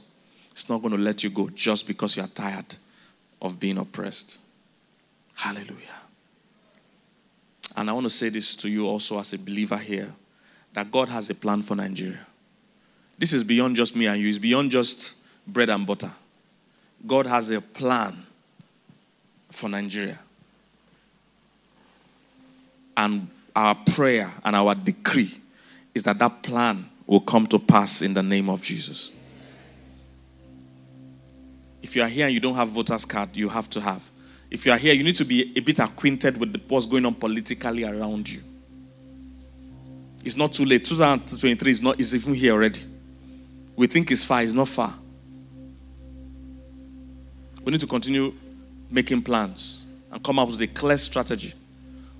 is 0.56 0.70
not 0.70 0.82
going 0.82 0.94
to 0.94 0.98
let 0.98 1.24
you 1.24 1.30
go 1.30 1.50
just 1.50 1.88
because 1.88 2.18
you 2.18 2.24
are 2.24 2.28
tired 2.28 2.76
of 3.42 3.60
being 3.60 3.78
oppressed. 3.78 4.38
Hallelujah. 5.36 6.00
And 7.76 7.90
I 7.90 7.94
want 7.94 8.06
to 8.06 8.10
say 8.10 8.30
this 8.30 8.56
to 8.58 8.70
you 8.70 8.88
also 8.88 9.20
as 9.20 9.34
a 9.34 9.38
believer 9.38 9.78
here 9.78 10.14
that 10.74 10.92
God 10.92 11.10
has 11.10 11.30
a 11.30 11.36
plan 11.36 11.62
for 11.62 11.76
Nigeria. 11.76 12.26
This 13.20 13.34
is 13.34 13.44
beyond 13.44 13.76
just 13.76 13.96
me 13.98 14.08
and 14.08 14.20
you, 14.20 14.30
it's 14.30 14.38
beyond 14.38 14.72
just 14.72 15.16
bread 15.46 15.70
and 15.70 15.86
butter. 15.86 16.10
God 17.06 17.26
has 17.28 17.52
a 17.52 17.60
plan 17.60 18.26
for 19.50 19.68
Nigeria. 19.70 20.18
And 22.96 23.28
our 23.56 23.76
prayer 23.76 24.32
and 24.44 24.56
our 24.56 24.74
decree 24.74 25.38
is 25.94 26.04
that 26.04 26.18
that 26.20 26.42
plan 26.44 26.90
will 27.06 27.20
come 27.20 27.46
to 27.48 27.60
pass 27.60 28.02
in 28.02 28.14
the 28.14 28.24
name 28.24 28.50
of 28.50 28.62
Jesus. 28.62 29.12
If 31.82 31.96
you 31.96 32.04
are 32.04 32.08
here 32.08 32.26
and 32.26 32.34
you 32.34 32.40
don't 32.40 32.56
have 32.56 32.70
voter's 32.70 33.06
card, 33.06 33.36
you 33.36 33.50
have 33.50 33.70
to 33.72 33.82
have. 33.82 34.10
If 34.50 34.66
you 34.66 34.72
are 34.72 34.78
here, 34.78 34.94
you 34.94 35.04
need 35.04 35.16
to 35.18 35.26
be 35.26 35.52
a 35.56 35.60
bit 35.60 35.80
acquainted 35.80 36.38
with 36.38 36.62
what's 36.68 36.86
going 36.86 37.06
on 37.06 37.16
politically 37.16 37.84
around 37.84 38.30
you. 38.30 38.42
It's 40.24 40.36
not 40.36 40.54
too 40.54 40.66
late. 40.66 40.86
2023 40.86 41.72
is 41.72 41.82
not 41.82 42.00
is 42.00 42.16
even 42.16 42.34
here 42.34 42.54
already. 42.54 42.82
We 43.80 43.88
think 43.88 44.12
it's 44.12 44.26
far, 44.26 44.44
it's 44.44 44.52
not 44.52 44.68
far. 44.68 44.94
We 47.64 47.72
need 47.72 47.80
to 47.80 47.88
continue 47.88 48.34
making 48.92 49.22
plans 49.22 49.86
and 50.12 50.22
come 50.22 50.38
up 50.38 50.50
with 50.50 50.60
a 50.60 50.68
clear 50.68 50.98
strategy 50.98 51.54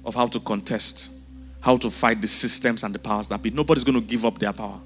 of 0.06 0.16
how 0.16 0.28
to 0.28 0.40
contest, 0.40 1.12
how 1.60 1.76
to 1.76 1.92
fight 1.92 2.22
the 2.22 2.28
systems 2.28 2.86
and 2.86 2.96
the 2.96 3.00
powers 3.00 3.28
that 3.28 3.42
be. 3.42 3.50
Nobody's 3.50 3.84
going 3.84 4.00
to 4.00 4.08
give 4.08 4.24
up 4.24 4.40
their 4.40 4.54
power. 4.54 4.80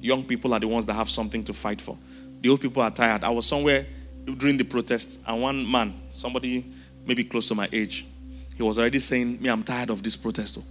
Young 0.00 0.24
people 0.24 0.52
are 0.52 0.58
the 0.58 0.66
ones 0.66 0.84
that 0.86 0.94
have 0.94 1.08
something 1.08 1.44
to 1.44 1.52
fight 1.52 1.80
for. 1.80 1.96
The 2.40 2.48
old 2.48 2.60
people 2.60 2.82
are 2.82 2.90
tired. 2.90 3.22
I 3.22 3.30
was 3.30 3.46
somewhere 3.46 3.86
during 4.24 4.56
the 4.56 4.64
protests, 4.64 5.20
and 5.28 5.40
one 5.40 5.70
man, 5.70 5.94
somebody 6.12 6.66
maybe 7.06 7.22
close 7.22 7.46
to 7.46 7.54
my 7.54 7.68
age, 7.72 8.04
he 8.56 8.64
was 8.64 8.80
already 8.80 8.98
saying, 8.98 9.40
Me, 9.40 9.48
I'm 9.48 9.62
tired 9.62 9.90
of 9.90 10.02
this 10.02 10.16
protest. 10.16 10.58
Oh. 10.58 10.64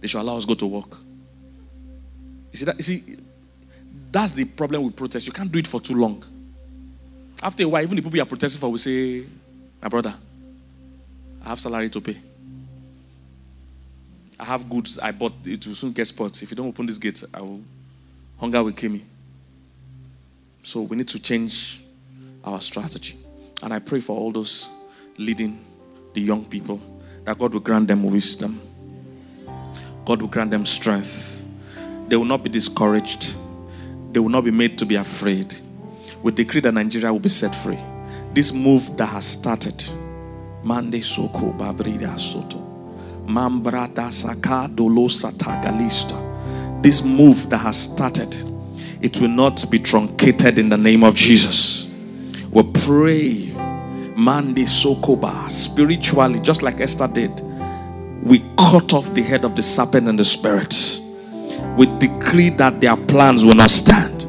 They 0.00 0.08
should 0.08 0.22
allow 0.22 0.38
us 0.38 0.44
go 0.44 0.54
to 0.54 0.66
work. 0.66 0.96
You 2.52 2.58
see, 2.58 2.64
that, 2.64 2.76
you 2.76 2.82
see, 2.82 3.16
that's 4.10 4.32
the 4.32 4.44
problem 4.44 4.82
with 4.82 4.96
protest. 4.96 5.26
You 5.26 5.32
can't 5.32 5.50
do 5.50 5.58
it 5.58 5.66
for 5.66 5.80
too 5.80 5.94
long. 5.94 6.24
After 7.42 7.64
a 7.64 7.68
while, 7.68 7.82
even 7.82 7.96
the 7.96 8.02
people 8.02 8.16
you 8.16 8.22
are 8.22 8.26
protesting 8.26 8.60
for 8.60 8.70
will 8.70 8.78
say, 8.78 9.24
My 9.80 9.88
brother, 9.88 10.14
I 11.44 11.48
have 11.48 11.60
salary 11.60 11.88
to 11.88 12.00
pay. 12.00 12.16
I 14.38 14.44
have 14.44 14.68
goods 14.68 14.98
I 14.98 15.12
bought. 15.12 15.34
It 15.46 15.66
will 15.66 15.74
soon 15.74 15.92
get 15.92 16.06
spoiled. 16.06 16.40
If 16.42 16.50
you 16.50 16.56
don't 16.56 16.68
open 16.68 16.86
this 16.86 16.98
gate, 16.98 17.22
I 17.32 17.40
will, 17.40 17.60
hunger 18.38 18.62
will 18.62 18.72
kill 18.72 18.90
me. 18.90 19.02
So 20.62 20.82
we 20.82 20.96
need 20.96 21.08
to 21.08 21.18
change 21.18 21.80
our 22.44 22.60
strategy. 22.60 23.16
And 23.62 23.72
I 23.72 23.78
pray 23.78 24.00
for 24.00 24.16
all 24.16 24.32
those 24.32 24.70
leading 25.16 25.62
the 26.14 26.20
young 26.20 26.44
people 26.44 26.80
that 27.24 27.38
God 27.38 27.52
will 27.52 27.60
grant 27.60 27.88
them 27.88 28.04
wisdom. 28.04 28.60
God 30.04 30.20
will 30.22 30.28
grant 30.28 30.50
them 30.50 30.64
strength. 30.64 31.39
They 32.10 32.16
will 32.16 32.24
not 32.24 32.42
be 32.42 32.50
discouraged. 32.50 33.36
They 34.12 34.18
will 34.18 34.30
not 34.30 34.42
be 34.44 34.50
made 34.50 34.76
to 34.78 34.84
be 34.84 34.96
afraid. 34.96 35.54
We 36.24 36.32
decree 36.32 36.60
that 36.62 36.72
Nigeria 36.72 37.12
will 37.12 37.20
be 37.20 37.28
set 37.28 37.54
free. 37.54 37.78
This 38.34 38.52
move 38.52 38.96
that 38.96 39.06
has 39.06 39.24
started. 39.24 39.80
Mande 40.64 41.04
soko 41.04 41.52
babrida 41.52 42.18
soto. 42.18 42.58
Mambrada 43.26 44.10
saka 44.10 44.68
dolo 44.74 45.06
satagalista. 45.06 46.82
This 46.82 47.04
move 47.04 47.48
that 47.50 47.58
has 47.58 47.78
started, 47.84 48.34
it 49.00 49.18
will 49.18 49.28
not 49.28 49.70
be 49.70 49.78
truncated 49.78 50.58
in 50.58 50.68
the 50.68 50.76
name 50.76 51.04
of 51.04 51.14
Jesus. 51.14 51.94
We 52.50 52.64
pray, 52.72 53.52
Mande 54.16 54.66
sokoba, 54.66 55.48
spiritually, 55.48 56.40
just 56.40 56.62
like 56.62 56.80
Esther 56.80 57.06
did. 57.06 57.40
We 58.24 58.40
cut 58.58 58.94
off 58.94 59.14
the 59.14 59.22
head 59.22 59.44
of 59.44 59.54
the 59.54 59.62
serpent 59.62 60.08
and 60.08 60.18
the 60.18 60.24
spirit. 60.24 60.74
We 61.76 61.86
decree 61.98 62.50
that 62.50 62.80
their 62.80 62.96
plans 62.96 63.44
will 63.44 63.54
not 63.54 63.70
stand 63.70 64.20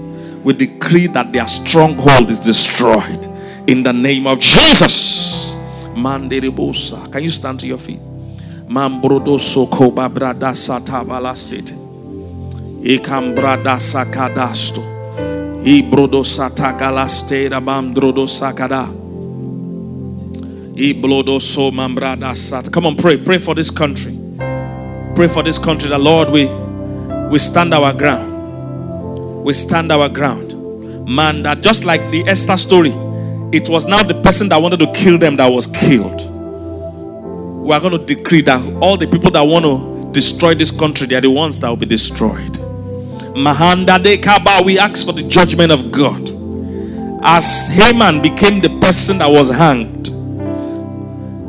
we 0.43 0.53
decree 0.53 1.07
that 1.07 1.31
their 1.31 1.47
stronghold 1.47 2.29
is 2.29 2.39
destroyed 2.39 3.25
in 3.67 3.83
the 3.83 3.93
name 3.93 4.25
of 4.25 4.39
Jesus. 4.39 5.55
Can 5.93 7.23
you 7.23 7.29
stand 7.29 7.59
to 7.59 7.67
your 7.67 7.77
feet? 7.77 7.99
Mambrodo 8.67 9.39
soko 9.39 9.91
babrada 9.91 10.55
satabala 10.55 11.37
sete. 11.37 11.75
Ikambrada 12.81 13.77
sakadasto. 13.77 14.81
Ibrodo 15.63 16.23
satagalastera 16.23 17.61
bamdrodo 17.63 18.25
sakada. 18.25 18.87
Iblodo 20.73 21.39
so 21.39 21.69
mambrada 21.69 22.35
sat. 22.35 22.71
Come 22.71 22.87
on, 22.87 22.95
pray. 22.95 23.17
Pray 23.17 23.37
for 23.37 23.53
this 23.53 23.69
country. 23.69 24.17
Pray 25.13 25.27
for 25.27 25.43
this 25.43 25.59
country. 25.59 25.89
The 25.89 25.99
Lord, 25.99 26.31
we 26.31 26.47
we 27.31 27.39
stand 27.39 27.73
our 27.73 27.93
ground 27.93 28.31
we 29.43 29.53
stand 29.53 29.91
our 29.91 30.07
ground. 30.07 30.55
Man, 31.09 31.43
that 31.43 31.61
just 31.61 31.83
like 31.83 31.99
the 32.11 32.21
Esther 32.27 32.57
story, 32.57 32.91
it 33.51 33.67
was 33.67 33.85
now 33.87 34.03
the 34.03 34.19
person 34.21 34.49
that 34.49 34.57
wanted 34.61 34.79
to 34.79 34.91
kill 34.91 35.17
them 35.17 35.35
that 35.37 35.47
was 35.47 35.67
killed. 35.67 36.21
We 37.65 37.73
are 37.73 37.79
going 37.79 37.97
to 37.97 38.15
decree 38.15 38.41
that 38.43 38.61
all 38.81 38.97
the 38.97 39.07
people 39.07 39.31
that 39.31 39.41
want 39.41 39.65
to 39.65 40.11
destroy 40.13 40.53
this 40.55 40.71
country, 40.71 41.07
they 41.07 41.15
are 41.15 41.21
the 41.21 41.29
ones 41.31 41.59
that 41.59 41.69
will 41.69 41.75
be 41.77 41.85
destroyed. 41.85 42.53
Mahanda 43.33 44.01
de 44.01 44.17
Kaba, 44.17 44.61
we 44.63 44.77
ask 44.77 45.05
for 45.05 45.13
the 45.13 45.23
judgment 45.23 45.71
of 45.71 45.91
God. 45.91 46.29
As 47.23 47.67
Haman 47.67 48.21
became 48.21 48.61
the 48.61 48.69
person 48.79 49.19
that 49.19 49.29
was 49.29 49.49
hanged, 49.55 50.07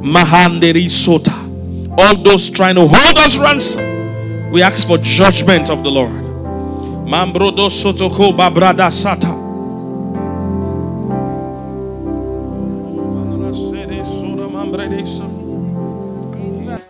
Mahanderi 0.02 0.86
Sota, 0.86 1.32
all 1.98 2.22
those 2.22 2.50
trying 2.50 2.74
to 2.74 2.86
hold 2.86 3.18
us 3.18 3.38
ransom, 3.38 3.91
we 4.52 4.62
ask 4.62 4.86
for 4.86 4.98
judgment 4.98 5.70
of 5.70 5.82
the 5.82 5.90
Lord. 5.90 6.22